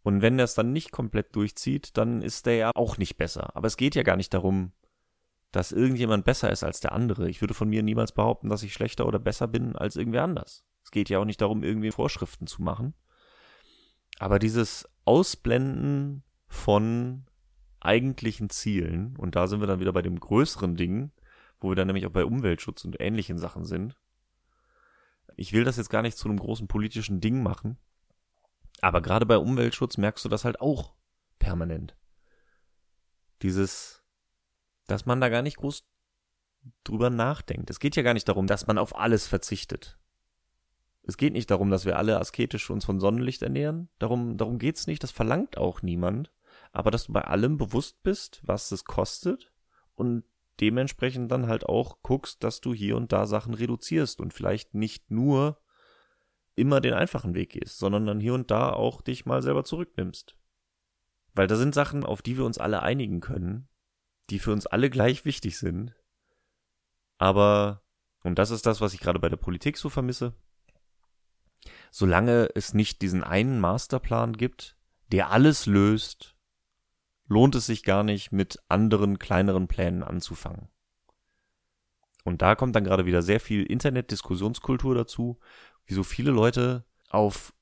Und 0.01 0.24
wenn 0.24 0.39
er 0.39 0.45
es 0.45 0.55
dann 0.55 0.74
nicht 0.74 0.91
komplett 0.91 1.36
durchzieht, 1.36 1.95
dann 1.97 2.24
ist 2.24 2.47
der 2.47 2.55
ja 2.55 2.72
auch 2.74 2.97
nicht 2.97 3.17
besser. 3.17 3.55
Aber 3.55 3.67
es 3.67 3.78
geht 3.78 3.93
ja 3.93 4.01
gar 4.01 4.17
nicht 4.17 4.34
darum, 4.34 4.72
dass 5.51 5.72
irgendjemand 5.72 6.26
besser 6.26 6.49
ist 6.49 6.63
als 6.63 6.80
der 6.80 6.93
andere. 6.93 7.30
Ich 7.30 7.39
würde 7.39 7.53
von 7.53 7.69
mir 7.69 7.84
niemals 7.84 8.13
behaupten, 8.13 8.49
dass 8.49 8.63
ich 8.63 8.74
schlechter 8.74 9.05
oder 9.05 9.19
besser 9.19 9.47
bin 9.47 9.76
als 9.76 9.95
irgendwer 9.95 10.24
anders. 10.24 10.63
Es 10.84 10.89
geht 10.89 11.09
ja 11.09 11.19
auch 11.19 11.26
nicht 11.26 11.41
darum, 11.41 11.61
irgendwie 11.61 11.91
Vorschriften 11.91 12.47
zu 12.47 12.63
machen. 12.63 12.95
Aber 14.22 14.38
dieses 14.38 14.88
Ausblenden 15.03 16.22
von 16.45 17.26
eigentlichen 17.80 18.51
Zielen, 18.51 19.17
und 19.17 19.36
da 19.36 19.47
sind 19.47 19.61
wir 19.61 19.67
dann 19.67 19.80
wieder 19.80 19.93
bei 19.93 20.03
dem 20.03 20.19
größeren 20.19 20.76
Ding, 20.76 21.11
wo 21.59 21.69
wir 21.69 21.76
dann 21.76 21.88
nämlich 21.88 22.05
auch 22.05 22.11
bei 22.11 22.24
Umweltschutz 22.24 22.86
und 22.86 23.01
ähnlichen 23.01 23.39
Sachen 23.39 23.65
sind. 23.65 23.97
Ich 25.38 25.53
will 25.53 25.63
das 25.63 25.78
jetzt 25.78 25.89
gar 25.89 26.03
nicht 26.03 26.19
zu 26.19 26.30
einem 26.30 26.38
großen 26.38 26.67
politischen 26.67 27.19
Ding 27.19 27.41
machen, 27.41 27.80
aber 28.80 29.01
gerade 29.01 29.26
bei 29.26 29.38
Umweltschutz 29.39 29.97
merkst 29.97 30.24
du 30.24 30.30
das 30.30 30.45
halt 30.45 30.61
auch 30.61 30.93
permanent. 31.39 31.97
Dieses 33.41 34.03
dass 34.86 35.07
man 35.07 35.19
da 35.19 35.30
gar 35.30 35.41
nicht 35.41 35.57
groß 35.57 35.84
drüber 36.84 37.09
nachdenkt. 37.09 37.72
Es 37.72 37.80
geht 37.80 37.95
ja 37.95 38.03
gar 38.03 38.13
nicht 38.13 38.28
darum, 38.28 38.45
dass 38.45 38.67
man 38.67 38.78
auf 38.78 38.95
alles 38.95 39.26
verzichtet. 39.26 39.97
Es 41.04 41.18
geht 41.18 41.34
nicht 41.34 41.49
darum, 41.49 41.72
dass 41.72 41.86
wir 41.86 41.97
alle 41.97 42.20
asketisch 42.20 42.70
uns 42.70 42.86
von 42.86 42.99
Sonnenlicht 42.99 43.41
ernähren. 43.41 43.89
Darum, 43.99 44.38
darum 44.38 44.60
geht's 44.60 44.88
nicht. 44.88 45.02
Das 45.02 45.12
verlangt 45.12 45.58
auch 45.58 45.82
niemand. 45.82 46.32
Aber 46.72 46.91
dass 46.91 47.06
du 47.06 47.14
bei 47.14 47.24
allem 47.24 47.58
bewusst 47.58 48.04
bist, 48.04 48.41
was 48.43 48.72
es 48.72 48.86
kostet 48.86 49.52
und 49.95 50.24
dementsprechend 50.60 51.32
dann 51.32 51.47
halt 51.47 51.66
auch 51.66 52.02
guckst, 52.04 52.43
dass 52.43 52.62
du 52.62 52.74
hier 52.74 52.95
und 52.95 53.12
da 53.12 53.26
Sachen 53.26 53.54
reduzierst 53.54 54.22
und 54.22 54.34
vielleicht 54.34 54.74
nicht 54.74 55.10
nur 55.10 55.60
immer 56.56 56.82
den 56.82 56.93
einfachen 56.93 57.34
Weg 57.34 57.52
gehst, 57.52 57.80
sondern 57.80 58.06
dann 58.06 58.20
hier 58.20 58.34
und 58.34 58.52
da 58.52 58.72
auch 58.72 59.02
dich 59.02 59.26
mal 59.26 59.41
selber 59.41 59.64
zurücknimmst. 59.64 60.38
Weil 61.34 61.47
da 61.47 61.56
sind 61.56 61.74
Sachen, 61.74 62.04
auf 62.06 62.22
die 62.22 62.38
wir 62.38 62.45
uns 62.45 62.58
alle 62.58 62.84
einigen 62.84 63.22
können, 63.22 63.68
die 64.30 64.39
für 64.39 64.52
uns 64.52 64.68
alle 64.68 64.89
gleich 64.89 65.26
wichtig 65.26 65.58
sind. 65.58 65.95
Aber, 67.18 67.84
und 68.24 68.38
das 68.38 68.52
ist 68.52 68.66
das, 68.66 68.82
was 68.82 68.93
ich 68.93 68.99
gerade 68.99 69.20
bei 69.20 69.30
der 69.30 69.38
Politik 69.38 69.78
so 69.78 69.89
vermisse, 69.89 70.36
solange 71.92 72.50
es 72.56 72.74
nicht 72.74 73.02
diesen 73.02 73.24
einen 73.24 73.60
Masterplan 73.60 74.34
gibt, 74.34 74.78
der 75.12 75.30
alles 75.30 75.66
löst, 75.68 76.36
lohnt 77.28 77.54
es 77.54 77.66
sich 77.66 77.84
gar 77.84 78.04
nicht, 78.04 78.32
mit 78.32 78.60
anderen 78.70 79.20
kleineren 79.20 79.68
Plänen 79.68 80.02
anzufangen. 80.02 80.70
Und 82.24 82.42
da 82.42 82.56
kommt 82.56 82.76
dann 82.76 82.86
gerade 82.86 83.06
wieder 83.06 83.22
sehr 83.22 83.39
viel 83.39 83.64
Internet-Diskussionskultur 83.64 84.96
dazu, 84.96 85.39
wie 85.86 85.94
so 85.94 86.04
viele 86.04 86.32
Leute 86.32 86.86
auf 87.10 87.54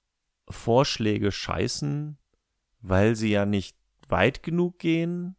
Vorschläge 0.47 1.31
scheißen, 1.31 2.17
weil 2.81 3.15
sie 3.15 3.31
ja 3.31 3.45
nicht 3.45 3.77
weit 4.09 4.43
genug 4.43 4.79
gehen 4.79 5.35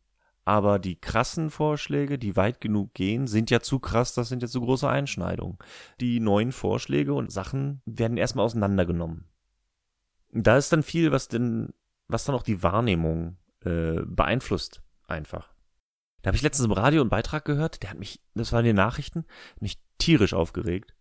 aber 0.51 0.81
die 0.81 0.97
krassen 0.97 1.49
Vorschläge, 1.49 2.19
die 2.19 2.35
weit 2.35 2.61
genug 2.61 2.93
gehen, 2.93 3.29
sind 3.29 3.51
ja 3.53 3.61
zu 3.61 3.79
krass, 3.79 4.15
das 4.15 4.31
sind 4.31 4.43
ja 4.43 4.49
zu 4.49 4.61
große 4.61 4.89
Einschneidungen. 4.89 5.59
Die 6.01 6.19
neuen 6.19 6.51
Vorschläge 6.51 7.15
und 7.15 7.31
Sachen 7.31 7.83
werden 7.87 8.17
erstmal 8.17 8.47
auseinandergenommen. 8.47 9.29
Da 10.33 10.57
ist 10.57 10.73
dann 10.73 10.83
viel, 10.83 11.13
was 11.13 11.29
denn, 11.29 11.73
was 12.09 12.25
dann 12.25 12.35
auch 12.35 12.43
die 12.43 12.65
Wahrnehmung 12.65 13.37
äh, 13.65 14.01
beeinflusst, 14.05 14.83
einfach. 15.07 15.55
Da 16.23 16.31
habe 16.31 16.37
ich 16.37 16.43
letztens 16.43 16.67
im 16.67 16.73
Radio 16.73 17.01
einen 17.01 17.11
Beitrag 17.11 17.45
gehört, 17.45 17.85
der 17.85 17.91
hat 17.91 17.99
mich, 18.01 18.21
das 18.35 18.53
waren 18.53 18.65
die 18.65 18.73
Nachrichten, 18.73 19.27
mich 19.61 19.81
tierisch 19.99 20.35
aufgeregt. 20.35 20.97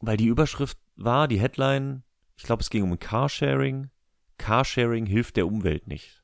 Weil 0.00 0.16
die 0.16 0.28
Überschrift 0.28 0.78
war, 0.94 1.28
die 1.28 1.40
Headline, 1.40 2.04
ich 2.38 2.44
glaube, 2.44 2.62
es 2.62 2.70
ging 2.70 2.84
um 2.84 2.98
Carsharing. 2.98 3.90
Carsharing 4.38 5.04
hilft 5.04 5.36
der 5.36 5.46
Umwelt 5.46 5.88
nicht. 5.88 6.22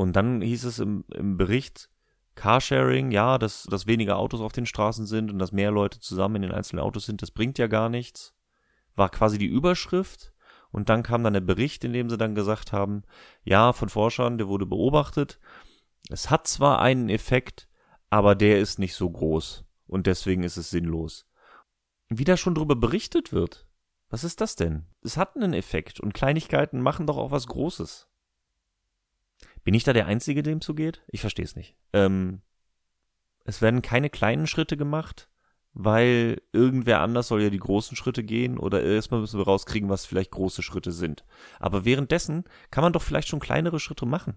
Und 0.00 0.14
dann 0.14 0.40
hieß 0.40 0.64
es 0.64 0.78
im, 0.78 1.04
im 1.12 1.36
Bericht, 1.36 1.90
Carsharing, 2.34 3.10
ja, 3.10 3.36
dass, 3.36 3.64
dass 3.64 3.86
weniger 3.86 4.16
Autos 4.16 4.40
auf 4.40 4.52
den 4.52 4.64
Straßen 4.64 5.04
sind 5.04 5.30
und 5.30 5.38
dass 5.38 5.52
mehr 5.52 5.70
Leute 5.70 6.00
zusammen 6.00 6.36
in 6.36 6.42
den 6.42 6.52
einzelnen 6.52 6.82
Autos 6.82 7.04
sind, 7.04 7.20
das 7.20 7.30
bringt 7.30 7.58
ja 7.58 7.66
gar 7.66 7.90
nichts. 7.90 8.34
War 8.96 9.10
quasi 9.10 9.36
die 9.36 9.44
Überschrift. 9.44 10.32
Und 10.70 10.88
dann 10.88 11.02
kam 11.02 11.22
dann 11.22 11.34
der 11.34 11.42
Bericht, 11.42 11.84
in 11.84 11.92
dem 11.92 12.08
sie 12.08 12.16
dann 12.16 12.34
gesagt 12.34 12.72
haben, 12.72 13.02
ja, 13.44 13.74
von 13.74 13.90
Forschern, 13.90 14.38
der 14.38 14.48
wurde 14.48 14.64
beobachtet. 14.64 15.38
Es 16.08 16.30
hat 16.30 16.46
zwar 16.46 16.80
einen 16.80 17.10
Effekt, 17.10 17.68
aber 18.08 18.34
der 18.34 18.58
ist 18.58 18.78
nicht 18.78 18.94
so 18.94 19.10
groß. 19.10 19.66
Und 19.86 20.06
deswegen 20.06 20.44
ist 20.44 20.56
es 20.56 20.70
sinnlos. 20.70 21.26
Wie 22.08 22.24
da 22.24 22.38
schon 22.38 22.54
drüber 22.54 22.74
berichtet 22.74 23.34
wird. 23.34 23.66
Was 24.08 24.24
ist 24.24 24.40
das 24.40 24.56
denn? 24.56 24.86
Es 25.02 25.18
hat 25.18 25.36
einen 25.36 25.52
Effekt 25.52 26.00
und 26.00 26.14
Kleinigkeiten 26.14 26.80
machen 26.80 27.06
doch 27.06 27.18
auch 27.18 27.32
was 27.32 27.46
Großes. 27.48 28.09
Bin 29.64 29.74
ich 29.74 29.84
da 29.84 29.92
der 29.92 30.06
Einzige, 30.06 30.42
dem 30.42 30.60
so 30.60 30.74
geht? 30.74 31.02
Ich 31.08 31.20
verstehe 31.20 31.44
es 31.44 31.56
nicht. 31.56 31.76
Ähm, 31.92 32.40
es 33.44 33.62
werden 33.62 33.82
keine 33.82 34.10
kleinen 34.10 34.46
Schritte 34.46 34.76
gemacht, 34.76 35.28
weil 35.72 36.42
irgendwer 36.52 37.00
anders 37.00 37.28
soll 37.28 37.42
ja 37.42 37.50
die 37.50 37.58
großen 37.58 37.96
Schritte 37.96 38.24
gehen 38.24 38.58
oder 38.58 38.82
erstmal 38.82 39.20
müssen 39.20 39.38
wir 39.38 39.46
rauskriegen, 39.46 39.88
was 39.88 40.06
vielleicht 40.06 40.30
große 40.30 40.62
Schritte 40.62 40.92
sind. 40.92 41.24
Aber 41.58 41.84
währenddessen 41.84 42.44
kann 42.70 42.82
man 42.82 42.92
doch 42.92 43.02
vielleicht 43.02 43.28
schon 43.28 43.40
kleinere 43.40 43.80
Schritte 43.80 44.06
machen. 44.06 44.34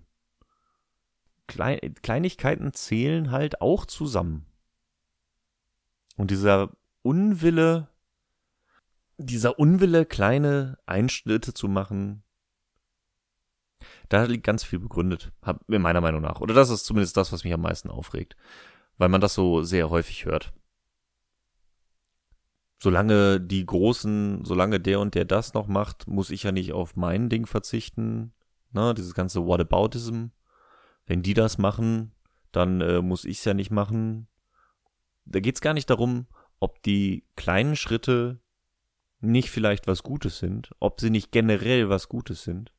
Klein 1.47 1.79
Kleinigkeiten 2.01 2.73
zählen 2.73 3.31
halt 3.31 3.61
auch 3.61 3.85
zusammen. 3.85 4.45
Und 6.15 6.31
dieser 6.31 6.71
Unwille, 7.01 7.89
dieser 9.17 9.59
Unwille, 9.59 10.05
kleine 10.05 10.77
Einschnitte 10.85 11.53
zu 11.53 11.67
machen, 11.67 12.22
da 14.09 14.23
liegt 14.23 14.43
ganz 14.43 14.63
viel 14.63 14.79
begründet, 14.79 15.31
in 15.67 15.81
meiner 15.81 16.01
Meinung 16.01 16.21
nach. 16.21 16.41
Oder 16.41 16.53
das 16.53 16.69
ist 16.69 16.85
zumindest 16.85 17.17
das, 17.17 17.31
was 17.31 17.43
mich 17.43 17.53
am 17.53 17.61
meisten 17.61 17.89
aufregt, 17.89 18.35
weil 18.97 19.09
man 19.09 19.21
das 19.21 19.33
so 19.33 19.63
sehr 19.63 19.89
häufig 19.89 20.25
hört. 20.25 20.53
Solange 22.79 23.39
die 23.39 23.65
Großen, 23.65 24.43
solange 24.43 24.79
der 24.79 24.99
und 24.99 25.15
der 25.15 25.23
das 25.23 25.53
noch 25.53 25.67
macht, 25.67 26.07
muss 26.07 26.29
ich 26.29 26.43
ja 26.43 26.51
nicht 26.51 26.73
auf 26.73 26.95
mein 26.95 27.29
Ding 27.29 27.45
verzichten. 27.45 28.33
Ne, 28.71 28.93
dieses 28.93 29.13
ganze 29.13 29.45
Whataboutism. 29.45 30.27
Wenn 31.05 31.21
die 31.21 31.33
das 31.33 31.57
machen, 31.57 32.11
dann 32.51 32.81
äh, 32.81 33.01
muss 33.01 33.23
ich 33.23 33.37
es 33.37 33.45
ja 33.45 33.53
nicht 33.53 33.71
machen. 33.71 34.27
Da 35.25 35.39
geht's 35.39 35.61
gar 35.61 35.73
nicht 35.73 35.89
darum, 35.89 36.27
ob 36.59 36.81
die 36.83 37.25
kleinen 37.35 37.75
Schritte 37.75 38.39
nicht 39.23 39.49
vielleicht 39.49 39.87
was 39.87 40.03
Gutes 40.03 40.39
sind, 40.39 40.71
ob 40.79 40.99
sie 40.99 41.09
nicht 41.09 41.31
generell 41.31 41.89
was 41.89 42.09
Gutes 42.09 42.43
sind, 42.43 42.73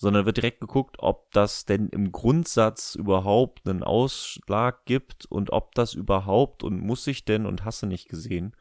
sondern 0.00 0.24
wird 0.24 0.38
direkt 0.38 0.62
geguckt, 0.62 0.96
ob 0.98 1.30
das 1.32 1.66
denn 1.66 1.90
im 1.90 2.10
Grundsatz 2.10 2.94
überhaupt 2.94 3.68
einen 3.68 3.82
Ausschlag 3.82 4.86
gibt 4.86 5.26
und 5.26 5.52
ob 5.52 5.74
das 5.74 5.92
überhaupt 5.92 6.64
und 6.64 6.80
muss 6.80 7.06
ich 7.06 7.26
denn 7.26 7.44
und 7.44 7.66
hasse 7.66 7.86
nicht 7.86 8.08
gesehen. 8.08 8.56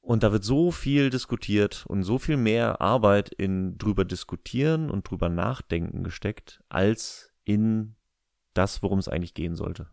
Und 0.00 0.22
da 0.22 0.32
wird 0.32 0.42
so 0.42 0.70
viel 0.70 1.10
diskutiert 1.10 1.84
und 1.86 2.02
so 2.02 2.18
viel 2.18 2.38
mehr 2.38 2.80
Arbeit 2.80 3.28
in 3.28 3.76
drüber 3.76 4.06
diskutieren 4.06 4.90
und 4.90 5.10
drüber 5.10 5.28
nachdenken 5.28 6.02
gesteckt, 6.02 6.64
als 6.70 7.30
in 7.44 7.94
das, 8.54 8.82
worum 8.82 8.98
es 8.98 9.08
eigentlich 9.08 9.34
gehen 9.34 9.54
sollte. 9.54 9.90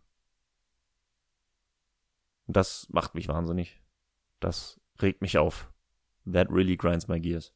Das 2.47 2.87
macht 2.91 3.13
mich 3.13 3.27
wahnsinnig. 3.27 3.81
Das 4.39 4.79
regt 5.01 5.21
mich 5.21 5.37
auf. 5.37 5.69
That 6.31 6.49
really 6.49 6.77
grinds 6.77 7.09
my 7.09 7.19
gears. 7.19 7.53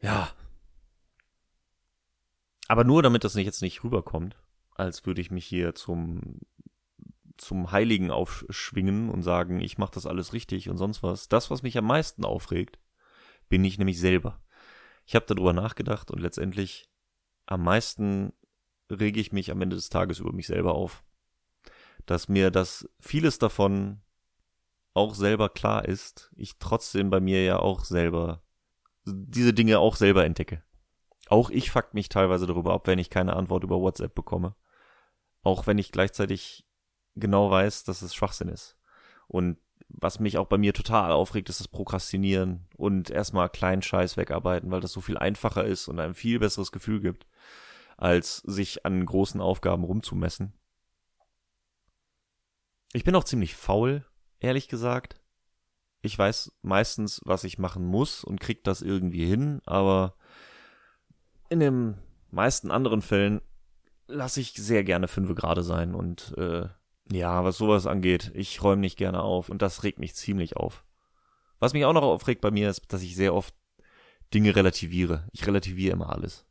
Ja. 0.00 0.30
Aber 2.68 2.84
nur 2.84 3.02
damit 3.02 3.24
das 3.24 3.34
jetzt 3.34 3.62
nicht 3.62 3.82
rüberkommt, 3.84 4.36
als 4.74 5.04
würde 5.06 5.20
ich 5.20 5.30
mich 5.30 5.46
hier 5.46 5.74
zum 5.74 6.40
zum 7.40 7.72
Heiligen 7.72 8.10
aufschwingen 8.10 9.08
und 9.08 9.22
sagen, 9.22 9.60
ich 9.60 9.78
mache 9.78 9.92
das 9.94 10.06
alles 10.06 10.34
richtig 10.34 10.68
und 10.68 10.76
sonst 10.76 11.02
was. 11.02 11.28
Das, 11.28 11.50
was 11.50 11.62
mich 11.62 11.78
am 11.78 11.86
meisten 11.86 12.24
aufregt, 12.24 12.78
bin 13.48 13.64
ich 13.64 13.78
nämlich 13.78 13.98
selber. 13.98 14.42
Ich 15.06 15.14
habe 15.14 15.26
darüber 15.26 15.52
nachgedacht 15.52 16.10
und 16.10 16.20
letztendlich 16.20 16.90
am 17.46 17.64
meisten 17.64 18.32
rege 18.90 19.20
ich 19.20 19.32
mich 19.32 19.50
am 19.50 19.60
Ende 19.62 19.76
des 19.76 19.88
Tages 19.88 20.18
über 20.18 20.32
mich 20.32 20.46
selber 20.46 20.74
auf. 20.74 21.02
Dass 22.06 22.28
mir 22.28 22.50
das 22.50 22.88
vieles 23.00 23.38
davon 23.38 24.02
auch 24.92 25.14
selber 25.14 25.48
klar 25.48 25.86
ist, 25.86 26.30
ich 26.36 26.58
trotzdem 26.58 27.10
bei 27.10 27.20
mir 27.20 27.42
ja 27.44 27.58
auch 27.58 27.84
selber 27.84 28.42
diese 29.04 29.52
Dinge 29.54 29.78
auch 29.78 29.96
selber 29.96 30.24
entdecke. 30.24 30.62
Auch 31.28 31.50
ich 31.50 31.70
fuck 31.70 31.94
mich 31.94 32.08
teilweise 32.08 32.46
darüber 32.46 32.72
ab, 32.74 32.86
wenn 32.86 32.98
ich 32.98 33.10
keine 33.10 33.36
Antwort 33.36 33.64
über 33.64 33.80
WhatsApp 33.80 34.14
bekomme. 34.14 34.56
Auch 35.42 35.66
wenn 35.66 35.78
ich 35.78 35.92
gleichzeitig 35.92 36.66
genau 37.14 37.50
weiß, 37.50 37.84
dass 37.84 38.02
es 38.02 38.14
Schwachsinn 38.14 38.48
ist. 38.48 38.76
Und 39.28 39.58
was 39.88 40.20
mich 40.20 40.38
auch 40.38 40.46
bei 40.46 40.58
mir 40.58 40.74
total 40.74 41.12
aufregt, 41.12 41.48
ist 41.48 41.60
das 41.60 41.68
Prokrastinieren 41.68 42.66
und 42.76 43.10
erstmal 43.10 43.48
kleinen 43.48 43.82
Scheiß 43.82 44.16
wegarbeiten, 44.16 44.70
weil 44.70 44.80
das 44.80 44.92
so 44.92 45.00
viel 45.00 45.18
einfacher 45.18 45.64
ist 45.64 45.88
und 45.88 45.98
ein 45.98 46.14
viel 46.14 46.38
besseres 46.38 46.72
Gefühl 46.72 47.00
gibt, 47.00 47.26
als 47.96 48.38
sich 48.38 48.84
an 48.86 49.04
großen 49.04 49.40
Aufgaben 49.40 49.84
rumzumessen. 49.84 50.52
Ich 52.92 53.04
bin 53.04 53.14
auch 53.14 53.24
ziemlich 53.24 53.54
faul, 53.54 54.04
ehrlich 54.40 54.68
gesagt. 54.68 55.19
Ich 56.02 56.18
weiß 56.18 56.52
meistens, 56.62 57.20
was 57.24 57.44
ich 57.44 57.58
machen 57.58 57.84
muss 57.84 58.24
und 58.24 58.40
krieg 58.40 58.64
das 58.64 58.80
irgendwie 58.82 59.26
hin, 59.26 59.60
aber 59.66 60.14
in 61.48 61.60
den 61.60 61.98
meisten 62.30 62.70
anderen 62.70 63.02
Fällen 63.02 63.40
lasse 64.06 64.40
ich 64.40 64.52
sehr 64.54 64.84
gerne 64.84 65.08
fünfe 65.08 65.34
gerade 65.34 65.62
sein 65.62 65.94
und 65.94 66.34
äh, 66.38 66.68
ja, 67.12 67.44
was 67.44 67.58
sowas 67.58 67.86
angeht, 67.86 68.30
ich 68.34 68.62
räume 68.62 68.80
nicht 68.80 68.96
gerne 68.96 69.22
auf 69.22 69.48
und 69.48 69.62
das 69.62 69.82
regt 69.82 69.98
mich 69.98 70.14
ziemlich 70.14 70.56
auf. 70.56 70.84
Was 71.58 71.72
mich 71.72 71.84
auch 71.84 71.92
noch 71.92 72.02
aufregt 72.02 72.40
bei 72.40 72.50
mir 72.50 72.70
ist, 72.70 72.92
dass 72.92 73.02
ich 73.02 73.16
sehr 73.16 73.34
oft 73.34 73.54
Dinge 74.32 74.54
relativiere. 74.54 75.28
Ich 75.32 75.46
relativiere 75.46 75.92
immer 75.92 76.10
alles. 76.10 76.46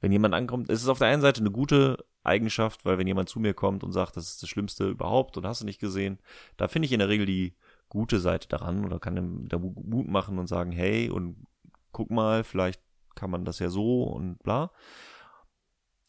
Wenn 0.00 0.12
jemand 0.12 0.34
ankommt, 0.34 0.68
es 0.68 0.82
ist 0.82 0.88
auf 0.88 0.98
der 0.98 1.08
einen 1.08 1.22
Seite 1.22 1.40
eine 1.40 1.50
gute 1.50 2.04
Eigenschaft, 2.22 2.84
weil 2.84 2.98
wenn 2.98 3.06
jemand 3.06 3.28
zu 3.28 3.40
mir 3.40 3.54
kommt 3.54 3.82
und 3.82 3.92
sagt, 3.92 4.16
das 4.16 4.28
ist 4.28 4.42
das 4.42 4.50
Schlimmste 4.50 4.88
überhaupt 4.88 5.36
und 5.36 5.46
hast 5.46 5.62
du 5.62 5.64
nicht 5.64 5.80
gesehen, 5.80 6.18
da 6.56 6.68
finde 6.68 6.86
ich 6.86 6.92
in 6.92 6.98
der 6.98 7.08
Regel 7.08 7.26
die 7.26 7.56
gute 7.94 8.20
Seite 8.20 8.48
daran 8.48 8.84
oder 8.84 8.98
kann 8.98 9.16
dem 9.16 9.48
der 9.48 9.58
Mut 9.58 10.08
machen 10.08 10.38
und 10.38 10.48
sagen, 10.48 10.72
hey 10.72 11.08
und 11.08 11.46
guck 11.92 12.10
mal, 12.10 12.44
vielleicht 12.44 12.82
kann 13.14 13.30
man 13.30 13.44
das 13.44 13.60
ja 13.60 13.70
so 13.70 14.02
und 14.02 14.42
bla. 14.42 14.70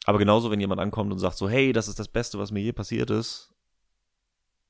Aber 0.05 0.17
genauso, 0.17 0.51
wenn 0.51 0.59
jemand 0.59 0.81
ankommt 0.81 1.11
und 1.11 1.19
sagt 1.19 1.37
so, 1.37 1.47
hey, 1.47 1.71
das 1.71 1.87
ist 1.87 1.99
das 1.99 2.07
Beste, 2.07 2.37
was 2.37 2.51
mir 2.51 2.61
je 2.61 2.73
passiert 2.73 3.09
ist, 3.09 3.53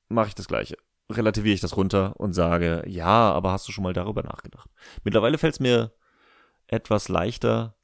mache 0.08 0.28
ich 0.28 0.34
das 0.34 0.48
Gleiche. 0.48 0.76
Relativiere 1.10 1.54
ich 1.54 1.60
das 1.60 1.76
runter 1.76 2.14
und 2.18 2.32
sage, 2.32 2.82
ja, 2.86 3.32
aber 3.32 3.52
hast 3.52 3.66
du 3.66 3.72
schon 3.72 3.84
mal 3.84 3.92
darüber 3.92 4.22
nachgedacht? 4.22 4.70
Mittlerweile 5.04 5.38
fällt 5.38 5.54
es 5.54 5.60
mir 5.60 5.92
etwas 6.66 7.08
leichter, 7.08 7.76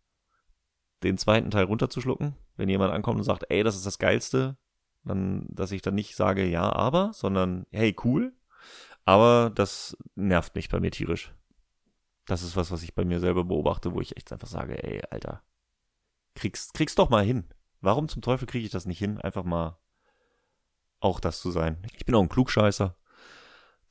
den 1.03 1.19
zweiten 1.19 1.51
Teil 1.51 1.65
runterzuschlucken. 1.65 2.37
Wenn 2.57 2.69
jemand 2.69 2.93
ankommt 2.93 3.19
und 3.19 3.25
sagt, 3.25 3.45
ey, 3.49 3.63
das 3.63 3.77
ist 3.77 3.87
das 3.87 3.99
Geilste, 3.99 4.57
dann, 5.05 5.47
dass 5.49 5.73
ich 5.73 5.83
dann 5.83 5.95
nicht 5.95 6.17
sage, 6.17 6.45
ja, 6.47 6.71
aber, 6.73 7.13
sondern, 7.13 7.67
hey, 7.71 7.95
cool. 8.05 8.35
Aber 9.05 9.51
das 9.55 9.97
nervt 10.15 10.55
mich 10.55 10.69
bei 10.69 10.81
mir 10.81 10.91
tierisch. 10.91 11.35
Das 12.27 12.43
ist 12.43 12.57
was, 12.57 12.71
was 12.71 12.83
ich 12.83 12.95
bei 12.95 13.05
mir 13.05 13.21
selber 13.21 13.45
beobachte, 13.45 13.95
wo 13.95 14.01
ich 14.01 14.17
echt 14.17 14.33
einfach 14.33 14.49
sage, 14.49 14.83
ey, 14.83 15.03
Alter, 15.11 15.43
kriegst, 16.35 16.75
kriegst 16.75 16.99
doch 16.99 17.11
mal 17.11 17.25
hin. 17.25 17.49
Warum 17.81 18.09
zum 18.09 18.23
Teufel 18.23 18.47
kriege 18.47 18.65
ich 18.65 18.71
das 18.71 18.87
nicht 18.87 18.99
hin? 18.99 19.21
Einfach 19.21 19.45
mal 19.45 19.79
auch 21.01 21.19
das 21.19 21.41
zu 21.41 21.51
sein. 21.51 21.85
Ich 21.97 22.05
bin 22.05 22.15
auch 22.15 22.23
ein 22.23 22.29
Klugscheißer. 22.29 22.97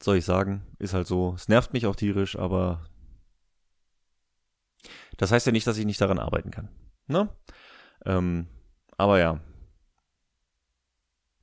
soll 0.02 0.18
ich 0.18 0.26
sagen? 0.26 0.66
Ist 0.80 0.94
halt 0.94 1.08
so. 1.08 1.34
Es 1.36 1.50
nervt 1.50 1.74
mich 1.74 1.86
auch 1.86 1.96
tierisch, 1.96 2.38
aber 2.38 2.86
das 5.18 5.32
heißt 5.32 5.46
ja 5.46 5.52
nicht, 5.52 5.68
dass 5.68 5.78
ich 5.78 5.86
nicht 5.86 6.00
daran 6.00 6.20
arbeiten 6.20 6.52
kann. 6.52 6.70
Ne? 7.08 7.30
Ähm, 8.06 8.48
aber 8.98 9.20
ja. 9.20 9.42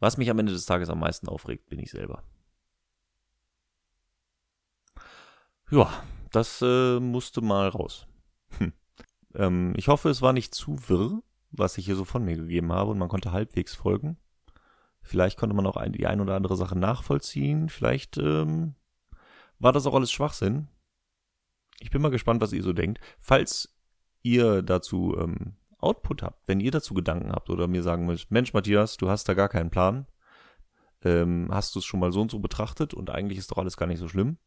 Was 0.01 0.17
mich 0.17 0.31
am 0.31 0.39
Ende 0.39 0.53
des 0.53 0.65
Tages 0.65 0.89
am 0.89 1.01
meisten 1.01 1.29
aufregt, 1.29 1.69
bin 1.69 1.79
ich 1.79 1.91
selber. 1.91 2.23
Ja, 5.71 5.91
das 6.31 6.63
äh, 6.63 6.99
musste 6.99 7.43
mal 7.43 7.69
raus. 7.69 8.07
Hm. 8.59 8.73
Ähm, 9.35 9.75
ich 9.77 9.89
hoffe, 9.89 10.09
es 10.09 10.23
war 10.23 10.33
nicht 10.33 10.55
zu 10.55 10.89
wirr, 10.89 11.23
was 11.51 11.77
ich 11.77 11.85
hier 11.85 11.97
so 11.97 12.05
von 12.05 12.25
mir 12.25 12.37
gegeben 12.37 12.73
habe 12.73 12.91
und 12.91 12.99
man 12.99 13.09
konnte 13.09 13.33
halbwegs 13.33 13.75
folgen. 13.75 14.17
Vielleicht 15.03 15.39
konnte 15.39 15.55
man 15.55 15.67
auch 15.67 15.77
ein, 15.77 15.93
die 15.93 16.07
ein 16.07 16.21
oder 16.21 16.37
andere 16.37 16.57
Sache 16.57 16.77
nachvollziehen. 16.77 17.69
Vielleicht 17.69 18.17
ähm, 18.17 18.75
war 19.59 19.73
das 19.73 19.87
auch 19.87 19.95
alles 19.95 20.11
Schwachsinn. 20.11 20.69
Ich 21.81 21.91
bin 21.91 22.03
mal 22.03 22.11
gespannt, 22.11 22.41
was 22.41 22.53
ihr 22.53 22.63
so 22.63 22.73
denkt. 22.73 23.01
Falls 23.19 23.75
ihr 24.23 24.63
dazu 24.63 25.17
ähm, 25.19 25.57
Output 25.79 26.23
habt, 26.23 26.49
wenn 26.49 26.61
ihr 26.61 26.71
dazu 26.71 26.93
Gedanken 26.95 27.33
habt 27.33 27.51
oder 27.51 27.69
mir 27.69 27.83
sagen 27.83 28.07
müsst, 28.07 28.31
Mensch 28.31 28.53
Matthias, 28.53 28.97
du 28.97 29.09
hast 29.09 29.29
da 29.29 29.35
gar 29.35 29.49
keinen 29.49 29.71
Plan, 29.71 30.07
ähm, 31.03 31.49
hast 31.51 31.75
du 31.75 31.79
es 31.79 31.85
schon 31.85 32.01
mal 32.01 32.11
so 32.11 32.21
und 32.21 32.31
so 32.31 32.41
betrachtet 32.41 32.95
und 32.95 33.11
eigentlich 33.11 33.39
ist 33.39 33.51
doch 33.51 33.59
alles 33.59 33.77
gar 33.77 33.87
nicht 33.87 34.01
so 34.01 34.09
schlimm. 34.09 34.39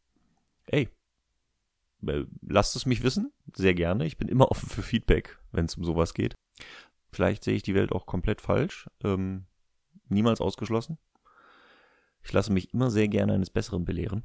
Ey, 0.66 0.90
lasst 2.42 2.76
es 2.76 2.86
mich 2.86 3.02
wissen, 3.02 3.32
sehr 3.54 3.74
gerne. 3.74 4.06
Ich 4.06 4.18
bin 4.18 4.28
immer 4.28 4.50
offen 4.50 4.68
für 4.68 4.82
Feedback, 4.82 5.38
wenn 5.52 5.66
es 5.66 5.76
um 5.76 5.84
sowas 5.84 6.14
geht. 6.14 6.34
Vielleicht 7.10 7.44
sehe 7.44 7.54
ich 7.54 7.62
die 7.62 7.74
Welt 7.74 7.92
auch 7.92 8.06
komplett 8.06 8.40
falsch. 8.40 8.88
Ähm, 9.04 9.46
niemals 10.08 10.40
ausgeschlossen. 10.40 10.98
Ich 12.22 12.32
lasse 12.32 12.52
mich 12.52 12.72
immer 12.72 12.90
sehr 12.90 13.08
gerne 13.08 13.32
eines 13.32 13.50
Besseren 13.50 13.84
belehren. 13.84 14.24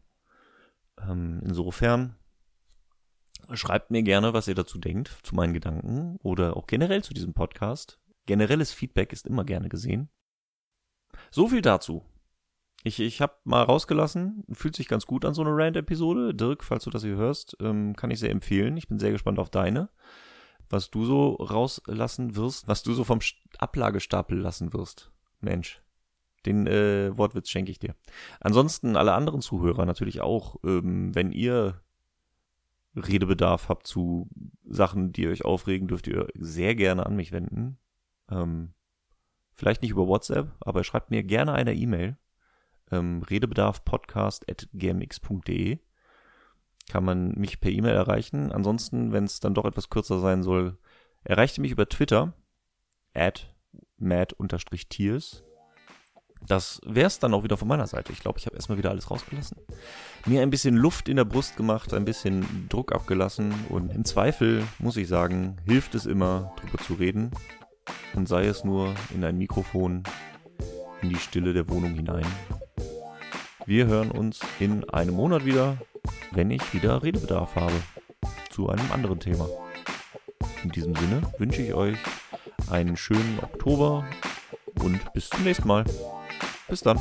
Ähm, 1.02 1.42
insofern 1.44 2.16
schreibt 3.54 3.92
mir 3.92 4.04
gerne, 4.04 4.34
was 4.34 4.48
ihr 4.48 4.56
dazu 4.56 4.78
denkt, 4.78 5.20
zu 5.24 5.36
meinen 5.36 5.54
Gedanken 5.54 6.18
oder 6.18 6.58
auch 6.58 6.68
generell 6.68 7.04
zu 7.04 7.14
diesem 7.14 7.34
Podcast. 7.34 8.00
Generelles 8.26 8.72
Feedback 8.72 9.14
ist 9.14 9.26
immer 9.26 9.46
gerne 9.46 9.70
gesehen. 9.70 10.10
So 11.32 11.48
viel 11.48 11.62
dazu. 11.62 12.06
Ich, 12.88 13.02
ich 13.02 13.22
habe 13.22 13.34
mal 13.44 13.64
rausgelassen, 13.64 14.46
fühlt 14.54 14.76
sich 14.76 14.88
ganz 14.88 15.06
gut 15.06 15.26
an 15.26 15.34
so 15.34 15.42
eine 15.42 15.52
Rant-Episode. 15.52 16.34
Dirk, 16.34 16.64
falls 16.64 16.86
du 16.86 16.90
das 16.90 17.04
hier 17.04 17.18
hörst, 17.18 17.58
ähm, 17.60 17.98
kann 17.98 18.12
ich 18.12 18.20
sehr 18.20 18.32
empfehlen. 18.32 18.78
Ich 18.78 18.88
bin 18.88 18.98
sehr 18.98 19.12
gespannt 19.12 19.40
auf 19.40 19.50
deine. 19.50 19.90
Was 20.70 20.90
du 20.90 21.04
so 21.04 21.34
rauslassen 21.36 22.38
wirst, 22.38 22.68
was 22.70 22.84
du 22.84 22.94
so 22.94 23.04
vom 23.04 23.20
Ablagestapel 23.58 24.38
lassen 24.40 24.74
wirst. 24.74 25.12
Mensch, 25.42 25.82
den 26.46 26.66
äh, 26.66 27.16
Wortwitz 27.18 27.50
schenke 27.50 27.72
ich 27.72 27.80
dir. 27.80 27.94
Ansonsten 28.40 28.96
alle 28.96 29.14
anderen 29.14 29.42
Zuhörer 29.42 29.86
natürlich 29.86 30.22
auch, 30.22 30.56
ähm, 30.64 31.14
wenn 31.14 31.34
ihr 31.34 31.82
Redebedarf 32.96 33.68
habt 33.68 33.86
zu 33.86 34.30
Sachen, 34.64 35.12
die 35.12 35.28
euch 35.28 35.44
aufregen, 35.44 35.90
dürft 35.90 36.08
ihr 36.08 36.28
sehr 36.36 36.74
gerne 36.74 37.06
an 37.06 37.18
mich 37.18 37.34
wenden. 37.34 37.80
Ähm, 38.32 38.72
vielleicht 39.54 39.82
nicht 39.82 39.92
über 39.92 40.08
WhatsApp, 40.08 40.56
aber 40.62 40.86
schreibt 40.86 41.12
mir 41.12 41.24
gerne 41.24 41.52
eine 41.52 41.76
E-Mail 41.76 42.18
ähm, 42.92 43.24
redebedarfpodcast.gmx.de 43.24 45.80
kann 46.90 47.04
man 47.04 47.32
mich 47.32 47.60
per 47.60 47.72
E-Mail 47.72 47.96
erreichen. 47.96 48.52
Ansonsten, 48.52 49.12
wenn 49.12 49.26
es 49.26 49.40
dann 49.40 49.54
doch 49.54 49.66
etwas 49.66 49.90
kürzer 49.90 50.20
sein 50.20 50.44
soll, 50.44 50.78
erreicht 51.24 51.58
ihr 51.58 51.62
mich 51.62 51.72
über 51.72 51.90
Twitter 51.90 52.34
at 53.14 53.54
mad-tiers. 53.98 55.44
Das 56.46 56.80
wäre 56.86 57.08
es 57.08 57.20
dann 57.20 57.34
auch 57.34 57.44
wieder 57.44 57.58
von 57.58 57.68
meiner 57.68 57.88
Seite. 57.88 58.14
Ich 58.14 58.20
glaube, 58.20 58.40
ich 58.40 58.46
habe 58.46 58.56
erstmal 58.56 58.78
wieder 58.78 58.92
alles 58.92 59.10
rausgelassen. 59.10 59.58
Mir 60.26 60.42
ein 60.42 60.52
bisschen 60.52 60.76
Luft 60.76 61.10
in 61.10 61.18
der 61.18 61.26
Brust 61.26 61.58
gemacht, 61.58 61.94
ein 61.94 62.06
bisschen 62.06 62.68
Druck 62.70 62.94
abgelassen 62.94 63.54
und 63.70 63.92
im 63.92 64.06
Zweifel, 64.06 64.64
muss 64.80 64.98
ich 64.98 65.08
sagen, 65.08 65.58
hilft 65.66 65.96
es 65.96 66.06
immer, 66.06 66.54
drüber 66.62 66.84
zu 66.84 66.94
reden. 66.94 67.32
Und 68.14 68.28
sei 68.28 68.46
es 68.46 68.64
nur 68.64 68.94
in 69.14 69.24
ein 69.24 69.38
Mikrofon 69.38 70.04
in 71.02 71.10
die 71.10 71.16
Stille 71.16 71.54
der 71.54 71.70
Wohnung 71.70 71.94
hinein. 71.94 72.26
Wir 73.68 73.86
hören 73.86 74.12
uns 74.12 74.40
in 74.62 74.90
einem 74.92 75.16
Monat 75.16 75.44
wieder, 75.44 75.76
wenn 76.32 76.52
ich 76.52 76.74
wieder 76.74 77.04
Redebedarf 77.04 77.58
habe 77.58 77.74
zu 78.50 78.70
einem 78.70 78.90
anderen 78.94 79.20
Thema. 79.20 79.46
In 80.64 80.70
diesem 80.70 80.96
Sinne 80.96 81.22
wünsche 81.38 81.62
ich 81.62 81.74
euch 81.74 81.98
einen 82.70 82.96
schönen 82.96 83.40
Oktober 83.42 84.06
und 84.82 85.12
bis 85.12 85.30
zum 85.30 85.44
nächsten 85.44 85.68
Mal. 85.68 85.84
Bis 86.70 86.80
dann. 86.80 86.98